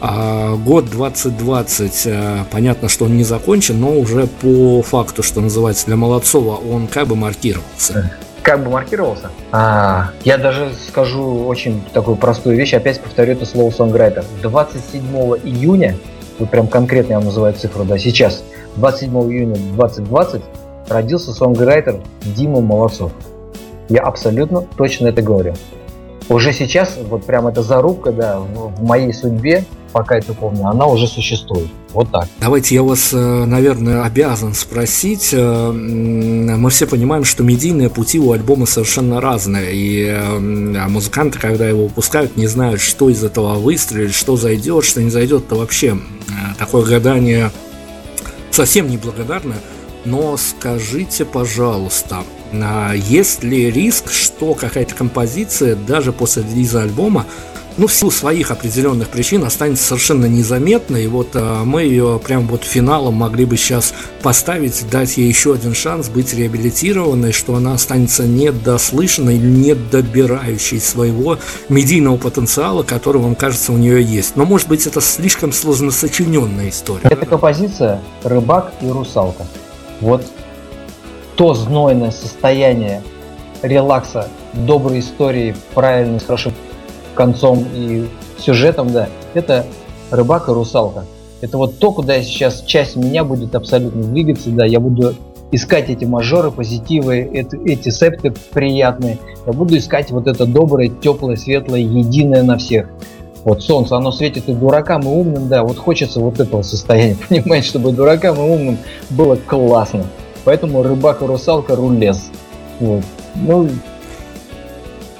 а, 0.00 0.56
год 0.56 0.90
2020, 0.90 2.08
понятно, 2.50 2.88
что 2.88 3.06
он 3.06 3.16
не 3.16 3.24
закончен, 3.24 3.80
но 3.80 3.98
уже 3.98 4.26
по 4.26 4.82
факту, 4.82 5.22
что 5.22 5.40
называется, 5.40 5.86
для 5.86 5.96
Молодцова, 5.96 6.56
он 6.56 6.86
как 6.86 7.08
бы 7.08 7.16
маркировался 7.16 8.12
как 8.44 8.62
бы 8.62 8.70
маркировался. 8.70 9.30
А, 9.50 10.10
я 10.22 10.36
даже 10.36 10.70
скажу 10.86 11.46
очень 11.46 11.82
такую 11.92 12.16
простую 12.16 12.56
вещь, 12.56 12.74
опять 12.74 13.00
повторю 13.00 13.32
это 13.32 13.46
слово 13.46 13.70
сонграйтер. 13.70 14.24
27 14.42 15.02
июня, 15.42 15.96
вот 16.38 16.50
прям 16.50 16.68
конкретно 16.68 17.12
я 17.12 17.18
вам 17.18 17.26
называю 17.26 17.54
цифру, 17.54 17.84
да, 17.84 17.98
сейчас, 17.98 18.44
27 18.76 19.10
июня 19.32 19.56
2020 19.56 20.42
родился 20.88 21.32
сонграйтер 21.32 22.00
Дима 22.22 22.60
Молодцов. 22.60 23.12
Я 23.88 24.02
абсолютно 24.02 24.60
точно 24.76 25.08
это 25.08 25.22
говорю. 25.22 25.54
Уже 26.28 26.52
сейчас, 26.52 26.98
вот 27.08 27.24
прям 27.24 27.46
эта 27.46 27.62
зарубка, 27.62 28.12
да, 28.12 28.40
в 28.40 28.82
моей 28.82 29.12
судьбе, 29.12 29.64
пока 29.92 30.16
это 30.16 30.34
помню, 30.34 30.66
она 30.66 30.86
уже 30.86 31.06
существует. 31.06 31.68
Вот 31.92 32.10
так. 32.10 32.26
Давайте 32.40 32.74
я 32.74 32.82
вас, 32.82 33.12
э, 33.12 33.16
наверное, 33.16 34.02
обязан 34.02 34.52
спросить. 34.54 35.30
Э, 35.32 35.70
мы 35.70 36.68
все 36.70 36.86
понимаем, 36.86 37.22
что 37.24 37.44
медийные 37.44 37.88
пути 37.88 38.18
у 38.18 38.32
альбома 38.32 38.66
совершенно 38.66 39.20
разные. 39.20 39.72
И 39.72 40.04
э, 40.06 40.38
музыканты, 40.88 41.38
когда 41.38 41.68
его 41.68 41.84
выпускают, 41.84 42.36
не 42.36 42.48
знают, 42.48 42.80
что 42.80 43.08
из 43.08 43.22
этого 43.22 43.54
выстрелит, 43.54 44.12
что 44.12 44.36
зайдет, 44.36 44.84
что 44.84 45.00
не 45.00 45.10
зайдет. 45.10 45.44
Это 45.46 45.54
вообще 45.54 45.96
такое 46.58 46.84
гадание 46.84 47.52
совсем 48.50 48.90
неблагодарное. 48.90 49.58
Но 50.04 50.36
скажите, 50.36 51.24
пожалуйста, 51.24 52.24
есть 52.94 53.42
ли 53.42 53.70
риск, 53.70 54.10
что 54.10 54.54
какая-то 54.54 54.94
композиция 54.94 55.76
даже 55.76 56.12
после 56.12 56.42
релиза 56.42 56.82
альбома 56.82 57.26
ну, 57.76 57.86
в 57.86 57.92
силу 57.92 58.10
своих 58.10 58.50
определенных 58.50 59.08
причин 59.08 59.44
останется 59.44 59.84
совершенно 59.84 60.26
незаметной. 60.26 61.04
И 61.04 61.06
вот 61.08 61.30
а, 61.34 61.64
мы 61.64 61.82
ее 61.82 62.20
прям 62.24 62.46
вот 62.46 62.64
финалом 62.64 63.14
могли 63.14 63.44
бы 63.44 63.56
сейчас 63.56 63.94
поставить, 64.22 64.84
дать 64.90 65.16
ей 65.16 65.28
еще 65.28 65.54
один 65.54 65.74
шанс 65.74 66.08
быть 66.08 66.34
реабилитированной, 66.34 67.32
что 67.32 67.56
она 67.56 67.74
останется 67.74 68.24
недослышанной, 68.24 69.38
недобирающей 69.38 70.80
своего 70.80 71.38
медийного 71.68 72.16
потенциала, 72.16 72.82
который, 72.82 73.20
вам 73.20 73.34
кажется, 73.34 73.72
у 73.72 73.76
нее 73.76 74.02
есть. 74.02 74.36
Но, 74.36 74.44
может 74.44 74.68
быть, 74.68 74.86
это 74.86 75.00
слишком 75.00 75.52
сложно 75.52 75.90
сочиненная 75.90 76.68
история. 76.68 77.08
Это 77.08 77.26
композиция 77.26 78.00
«Рыбак 78.22 78.72
и 78.80 78.88
русалка». 78.88 79.46
Вот 80.00 80.24
то 81.36 81.54
знойное 81.54 82.10
состояние 82.10 83.02
релакса, 83.62 84.28
доброй 84.52 85.00
истории, 85.00 85.54
правильной, 85.74 86.20
с 86.20 86.24
хорошим 86.24 86.52
концом 87.14 87.64
и 87.74 88.06
сюжетом, 88.38 88.92
да, 88.92 89.08
это 89.34 89.64
рыбак 90.10 90.48
и 90.48 90.52
русалка. 90.52 91.04
Это 91.40 91.58
вот 91.58 91.78
то, 91.78 91.92
куда 91.92 92.22
сейчас 92.22 92.62
часть 92.62 92.96
меня 92.96 93.24
будет 93.24 93.54
абсолютно 93.54 94.02
двигаться, 94.02 94.50
да, 94.50 94.64
я 94.64 94.80
буду 94.80 95.14
искать 95.50 95.90
эти 95.90 96.04
мажоры, 96.04 96.50
позитивы, 96.50 97.18
эти, 97.18 97.56
эти 97.64 97.90
септы 97.90 98.32
приятные. 98.52 99.18
Я 99.46 99.52
буду 99.52 99.76
искать 99.76 100.10
вот 100.10 100.26
это 100.26 100.46
доброе, 100.46 100.88
теплое, 100.88 101.36
светлое, 101.36 101.80
единое 101.80 102.42
на 102.42 102.56
всех. 102.58 102.88
Вот 103.44 103.62
солнце, 103.62 103.96
оно 103.96 104.10
светит 104.10 104.48
и 104.48 104.54
дуракам, 104.54 105.02
и 105.02 105.06
умным, 105.06 105.48
да, 105.48 105.64
вот 105.64 105.76
хочется 105.76 106.18
вот 106.18 106.40
этого 106.40 106.62
состояния, 106.62 107.16
понимаете, 107.28 107.68
чтобы 107.68 107.92
дуракам 107.92 108.36
и 108.36 108.40
умным 108.40 108.78
было 109.10 109.36
классно. 109.36 110.04
Поэтому 110.44 110.82
рыбак 110.82 111.22
и 111.22 111.26
русалка 111.26 111.74
рулез. 111.76 112.30
Вот. 112.80 113.04
Ну, 113.34 113.68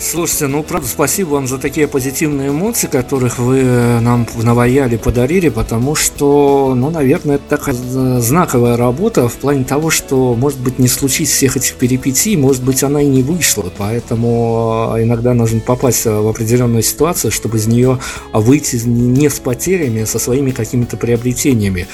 Слушайте, 0.05 0.49
ну 0.49 0.63
правда, 0.63 0.87
спасибо 0.87 1.31
вам 1.31 1.47
за 1.47 1.57
такие 1.57 1.89
позитивные 1.89 2.51
эмоции, 2.51 2.89
которых 2.89 3.39
вы 3.39 3.63
нам 4.01 4.27
наваяли, 4.43 4.99
подарили, 4.99 5.49
потому 5.49 5.95
что, 5.95 6.75
ну, 6.77 6.91
наверное, 6.91 7.37
это 7.37 7.45
такая 7.49 7.75
знаковая 8.21 8.77
работа 8.77 9.31
в 9.31 9.35
плане 9.37 9.65
того, 9.65 9.89
что, 9.89 10.35
может 10.35 10.61
быть, 10.61 10.79
не 10.79 10.89
случись 10.89 11.31
всех 11.31 11.57
этих 11.57 11.77
перипетий, 11.77 12.37
может 12.37 12.63
быть, 12.63 12.83
она 12.83 13.01
и 13.01 13.07
не 13.07 13.23
вышла, 13.23 13.73
поэтому 13.79 14.91
а, 14.93 15.03
иногда 15.03 15.33
нужно 15.33 15.61
попасть 15.61 16.05
в 16.05 16.29
определенную 16.29 16.83
ситуацию, 16.83 17.31
чтобы 17.31 17.57
из 17.57 17.67
нее 17.67 17.99
выйти 18.35 18.77
не 18.85 19.31
с 19.31 19.41
потерями, 19.41 20.03
а 20.03 20.07
со 20.07 20.19
своими 20.19 20.51
какими-то 20.51 20.99
приобретениями. 20.99 21.87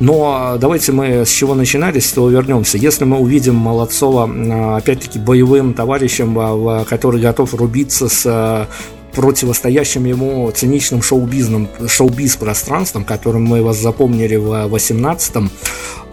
Но 0.00 0.32
а, 0.34 0.56
давайте 0.56 0.92
мы 0.92 1.26
с 1.26 1.30
чего 1.30 1.54
начинали, 1.54 1.98
с 1.98 2.12
того 2.12 2.30
вернемся. 2.30 2.78
Если 2.78 3.04
мы 3.04 3.18
увидим 3.18 3.56
Молодцова, 3.56 4.76
опять-таки, 4.78 5.18
боевым 5.18 5.74
товарищем, 5.74 6.86
который 6.86 7.20
готов 7.20 7.57
рубиться 7.58 8.08
с 8.08 8.68
противостоящим 9.12 10.04
ему 10.04 10.50
циничным 10.50 11.02
шоу-бизном, 11.02 11.68
шоу-биз-пространством, 11.86 13.04
которым 13.04 13.44
мы 13.44 13.62
вас 13.62 13.76
запомнили 13.78 14.36
в 14.36 14.72
18-м, 14.72 15.50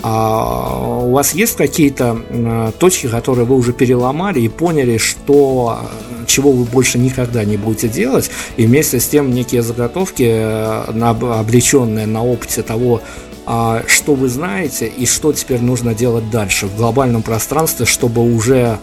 а 0.02 1.02
у 1.04 1.12
вас 1.12 1.34
есть 1.34 1.56
какие-то 1.56 2.18
э, 2.30 2.72
точки, 2.78 3.08
которые 3.08 3.46
вы 3.46 3.56
уже 3.56 3.74
переломали 3.74 4.40
и 4.40 4.48
поняли, 4.48 4.98
что 4.98 5.80
э, 5.82 6.26
чего 6.26 6.52
вы 6.52 6.64
больше 6.66 6.98
никогда 6.98 7.44
не 7.44 7.58
будете 7.58 7.90
делать, 7.90 8.30
и 8.58 8.66
вместе 8.66 9.00
с 9.00 9.08
тем 9.08 9.32
некие 9.32 9.62
заготовки, 9.62 10.28
э, 10.28 11.40
обреченные 11.40 12.08
на 12.08 12.24
опыте 12.24 12.62
того, 12.62 13.02
а, 13.48 13.84
что 13.88 14.16
вы 14.16 14.28
знаете 14.28 14.88
и 14.88 15.06
что 15.06 15.32
теперь 15.32 15.62
нужно 15.62 15.94
делать 15.94 16.32
дальше 16.32 16.66
в 16.66 16.76
глобальном 16.76 17.22
пространстве, 17.22 17.86
чтобы 17.86 18.24
уже 18.24 18.80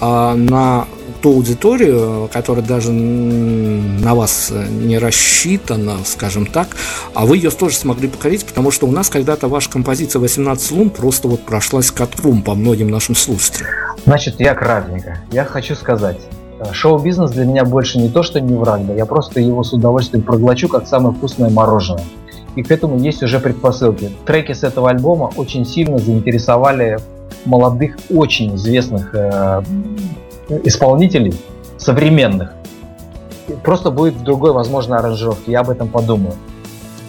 а, 0.00 0.34
на 0.34 0.88
ту 1.20 1.30
аудиторию, 1.34 2.28
которая 2.32 2.64
даже 2.64 2.92
на 2.92 4.14
вас 4.14 4.52
не 4.68 4.98
рассчитана, 4.98 5.98
скажем 6.04 6.46
так, 6.46 6.68
а 7.14 7.26
вы 7.26 7.36
ее 7.36 7.50
тоже 7.50 7.76
смогли 7.76 8.08
покорить, 8.08 8.44
потому 8.44 8.70
что 8.70 8.86
у 8.86 8.90
нас 8.90 9.08
когда-то 9.08 9.48
ваша 9.48 9.70
композиция 9.70 10.20
18 10.20 10.70
лун 10.72 10.90
просто 10.90 11.28
вот 11.28 11.42
прошлась 11.42 11.90
катком 11.90 12.42
по 12.42 12.54
многим 12.54 12.88
нашим 12.88 13.14
слушателям. 13.14 13.70
Значит, 14.04 14.40
я 14.40 14.54
кратенько. 14.54 15.18
Я 15.30 15.44
хочу 15.44 15.74
сказать, 15.74 16.18
э, 16.58 16.72
шоу-бизнес 16.72 17.32
для 17.32 17.44
меня 17.44 17.64
больше 17.64 17.98
не 17.98 18.08
то, 18.08 18.22
что 18.22 18.40
не 18.40 18.54
враг, 18.54 18.86
да, 18.86 18.94
я 18.94 19.06
просто 19.06 19.40
его 19.40 19.62
с 19.62 19.72
удовольствием 19.72 20.24
проглочу, 20.24 20.68
как 20.68 20.86
самое 20.86 21.14
вкусное 21.14 21.50
мороженое. 21.50 22.04
И 22.56 22.62
к 22.62 22.70
этому 22.70 22.98
есть 22.98 23.22
уже 23.22 23.38
предпосылки. 23.38 24.10
Треки 24.26 24.52
с 24.52 24.64
этого 24.64 24.90
альбома 24.90 25.30
очень 25.36 25.64
сильно 25.64 25.98
заинтересовали 25.98 26.98
молодых, 27.44 27.96
очень 28.10 28.56
известных 28.56 29.14
э, 29.14 29.62
исполнителей, 30.64 31.34
современных. 31.78 32.52
Просто 33.62 33.90
будет 33.90 34.14
в 34.14 34.22
другой, 34.22 34.52
возможно, 34.52 34.98
аранжировке, 34.98 35.52
я 35.52 35.60
об 35.60 35.70
этом 35.70 35.88
подумаю. 35.88 36.34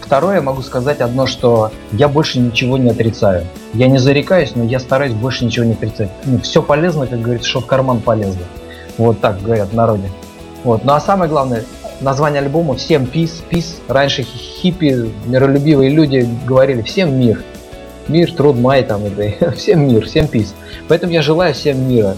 Второе, 0.02 0.42
могу 0.42 0.62
сказать 0.62 1.00
одно, 1.00 1.26
что 1.26 1.72
я 1.94 2.10
больше 2.10 2.40
ничего 2.40 2.78
не 2.78 2.90
отрицаю. 2.90 3.46
Я 3.74 3.88
не 3.88 3.98
зарекаюсь, 3.98 4.54
но 4.56 4.64
я 4.64 4.80
стараюсь 4.80 5.14
больше 5.14 5.46
ничего 5.46 5.66
не 5.66 5.74
отрицать. 5.74 6.10
Ну, 6.26 6.40
все 6.40 6.62
полезно, 6.62 7.08
как 7.08 7.22
говорится, 7.22 7.48
что 7.48 7.62
в 7.62 7.66
карман 7.66 8.02
полезно. 8.02 8.42
Вот 8.98 9.22
так 9.22 9.42
говорят 9.42 9.70
в 9.70 9.74
народе. 9.74 10.10
Вот. 10.64 10.84
Ну 10.84 10.94
а 10.94 11.00
самое 11.00 11.30
главное, 11.30 11.64
название 12.02 12.42
альбома 12.42 12.76
«Всем 12.76 13.04
peace, 13.04 13.42
peace». 13.50 13.76
Раньше 13.88 14.24
хиппи, 14.24 15.12
миролюбивые 15.26 15.90
люди 15.90 16.28
говорили 16.46 16.82
«Всем 16.82 17.18
мир». 17.18 17.42
Мир, 18.08 18.34
труд, 18.34 18.58
май, 18.58 18.84
там, 18.84 19.06
это, 19.06 19.52
всем 19.56 19.88
мир, 19.88 20.06
всем 20.06 20.26
peace. 20.26 20.50
Поэтому 20.88 21.14
я 21.14 21.22
желаю 21.22 21.54
всем 21.54 21.88
мира. 21.88 22.18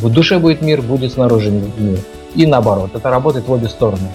В 0.00 0.10
душе 0.10 0.38
будет 0.38 0.62
мир, 0.62 0.82
будет 0.82 1.12
снаружи 1.12 1.50
мир. 1.50 1.98
И 2.34 2.46
наоборот, 2.46 2.90
это 2.94 3.10
работает 3.10 3.46
в 3.46 3.52
обе 3.52 3.68
стороны. 3.68 4.08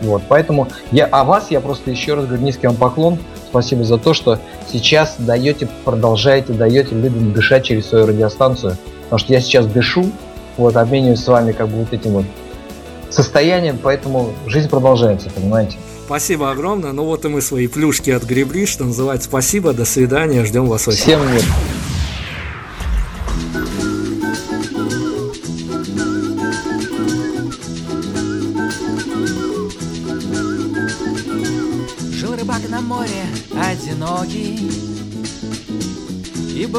Вот, 0.00 0.22
поэтому 0.28 0.68
я 0.92 1.06
о 1.06 1.24
вас, 1.24 1.50
я 1.50 1.60
просто 1.60 1.90
еще 1.90 2.14
раз 2.14 2.26
говорю 2.26 2.42
низкий 2.42 2.66
вам 2.66 2.76
поклон. 2.76 3.18
Спасибо 3.48 3.84
за 3.84 3.98
то, 3.98 4.14
что 4.14 4.38
сейчас 4.70 5.16
даете, 5.18 5.68
продолжаете, 5.84 6.52
даете 6.52 6.94
людям 6.94 7.32
дышать 7.32 7.64
через 7.64 7.86
свою 7.86 8.06
радиостанцию. 8.06 8.76
Потому 9.04 9.18
что 9.18 9.32
я 9.32 9.40
сейчас 9.40 9.66
дышу, 9.66 10.10
вот, 10.56 10.76
обмениваюсь 10.76 11.20
с 11.20 11.26
вами 11.26 11.52
как 11.52 11.68
бы 11.68 11.78
вот 11.78 11.92
этим 11.92 12.10
вот 12.12 12.24
состоянием, 13.10 13.78
поэтому 13.82 14.30
жизнь 14.46 14.68
продолжается, 14.68 15.30
понимаете? 15.30 15.78
Спасибо 16.06 16.50
огромное. 16.50 16.92
Ну 16.92 17.04
вот 17.04 17.24
и 17.24 17.28
мы 17.28 17.40
свои 17.40 17.66
плюшки 17.66 18.10
отгребли, 18.10 18.66
что 18.66 18.84
называется. 18.84 19.28
Спасибо, 19.28 19.72
до 19.72 19.84
свидания, 19.84 20.44
ждем 20.44 20.66
вас 20.66 20.86
в 20.86 20.90
Всем 20.90 21.20
мир. 21.32 21.42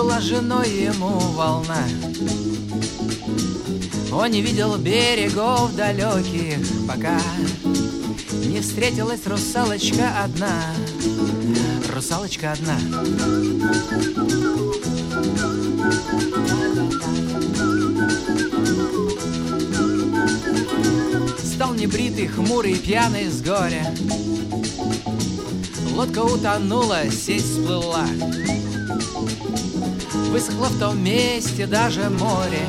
Была 0.01 0.21
женой 0.21 0.69
ему 0.69 1.19
волна. 1.33 1.83
Он 4.13 4.31
не 4.31 4.41
видел 4.41 4.77
берегов 4.77 5.75
далеких, 5.75 6.65
пока 6.87 7.19
не 8.45 8.61
встретилась 8.61 9.27
русалочка 9.27 10.23
одна. 10.23 10.73
Русалочка 11.93 12.53
одна. 12.53 12.79
Стал 21.43 21.73
небритый, 21.73 22.27
хмурый, 22.27 22.75
пьяный 22.75 23.27
с 23.27 23.41
горя. 23.41 23.93
Лодка 25.93 26.19
утонула, 26.19 27.01
сесть 27.11 27.55
сплыла. 27.55 28.07
Высохло 30.29 30.67
в 30.67 30.79
том 30.79 31.03
месте 31.03 31.65
даже 31.65 32.09
море. 32.09 32.67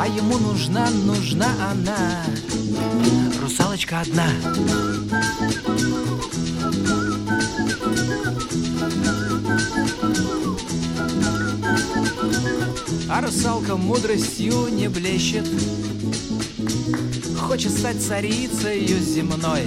А 0.00 0.06
ему 0.08 0.38
нужна, 0.38 0.88
нужна 1.04 1.48
она 1.70 2.24
Русалочка 3.42 4.00
одна 4.00 4.24
А 13.10 13.20
русалка 13.20 13.76
мудростью 13.76 14.68
не 14.70 14.88
блещет 14.88 15.46
Хочет 17.38 17.72
стать 17.72 18.00
царицей 18.02 18.86
земной 18.86 19.64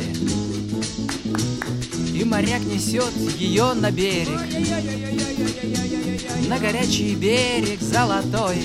моряк 2.34 2.62
несет 2.62 3.14
ее 3.38 3.74
на 3.74 3.92
берег 3.92 4.40
На 6.50 6.58
горячий 6.58 7.14
берег 7.14 7.80
золотой 7.80 8.58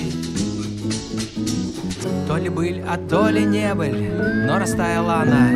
то 2.27 2.37
ли 2.37 2.49
быль, 2.49 2.83
а 2.87 2.97
то 2.97 3.29
ли 3.29 3.43
не 3.43 3.73
быль, 3.73 4.11
но 4.45 4.59
растаяла 4.59 5.21
она. 5.21 5.49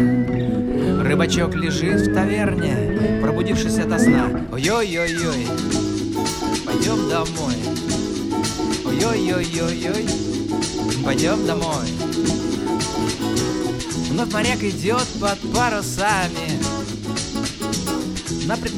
Рыбачок 1.04 1.54
лежит 1.54 2.02
в 2.02 2.14
таверне, 2.16 3.20
пробудившись 3.22 3.78
ото 3.78 4.00
сна. 4.00 4.28
Ой-ой-ой-ой, 4.52 5.48
пойдем 6.66 7.10
домой. 7.10 7.56
Ой-ой-ой-ой-ой, 8.86 10.08
пойдем 11.06 11.46
домой. 11.46 11.88
Вновь 14.10 14.34
моряк 14.34 14.64
идет 14.64 15.08
под 15.22 15.40
парусами, 15.54 16.73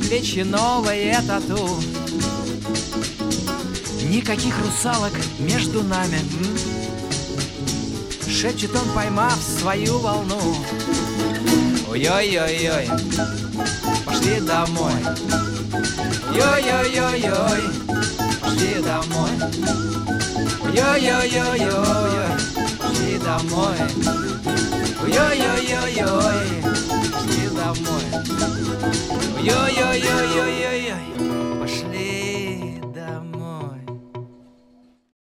Предплечье 0.06 0.46
новое 0.46 1.20
тату. 1.28 1.68
Никаких 4.04 4.54
русалок 4.64 5.12
между 5.40 5.82
нами. 5.82 6.20
Шепчет 8.30 8.70
он, 8.76 8.88
поймав 8.94 9.36
свою 9.60 9.98
волну. 9.98 10.58
Ой-ой-ой-ой, 11.90 12.88
пошли 14.06 14.42
домой. 14.42 14.94
Ой-ой-ой-ой, 16.30 17.64
пошли 18.42 18.84
домой. 18.84 19.32
Ой-ой-ой-ой, 20.70 22.12
пошли 22.80 23.18
домой. 23.18 23.78
Ой-ой-ой-ой, 25.02 26.75
пошли 27.66 27.74
домой 27.74 28.04
Ой-ой-ой-ой, 29.42 30.94
пошли 30.94 31.25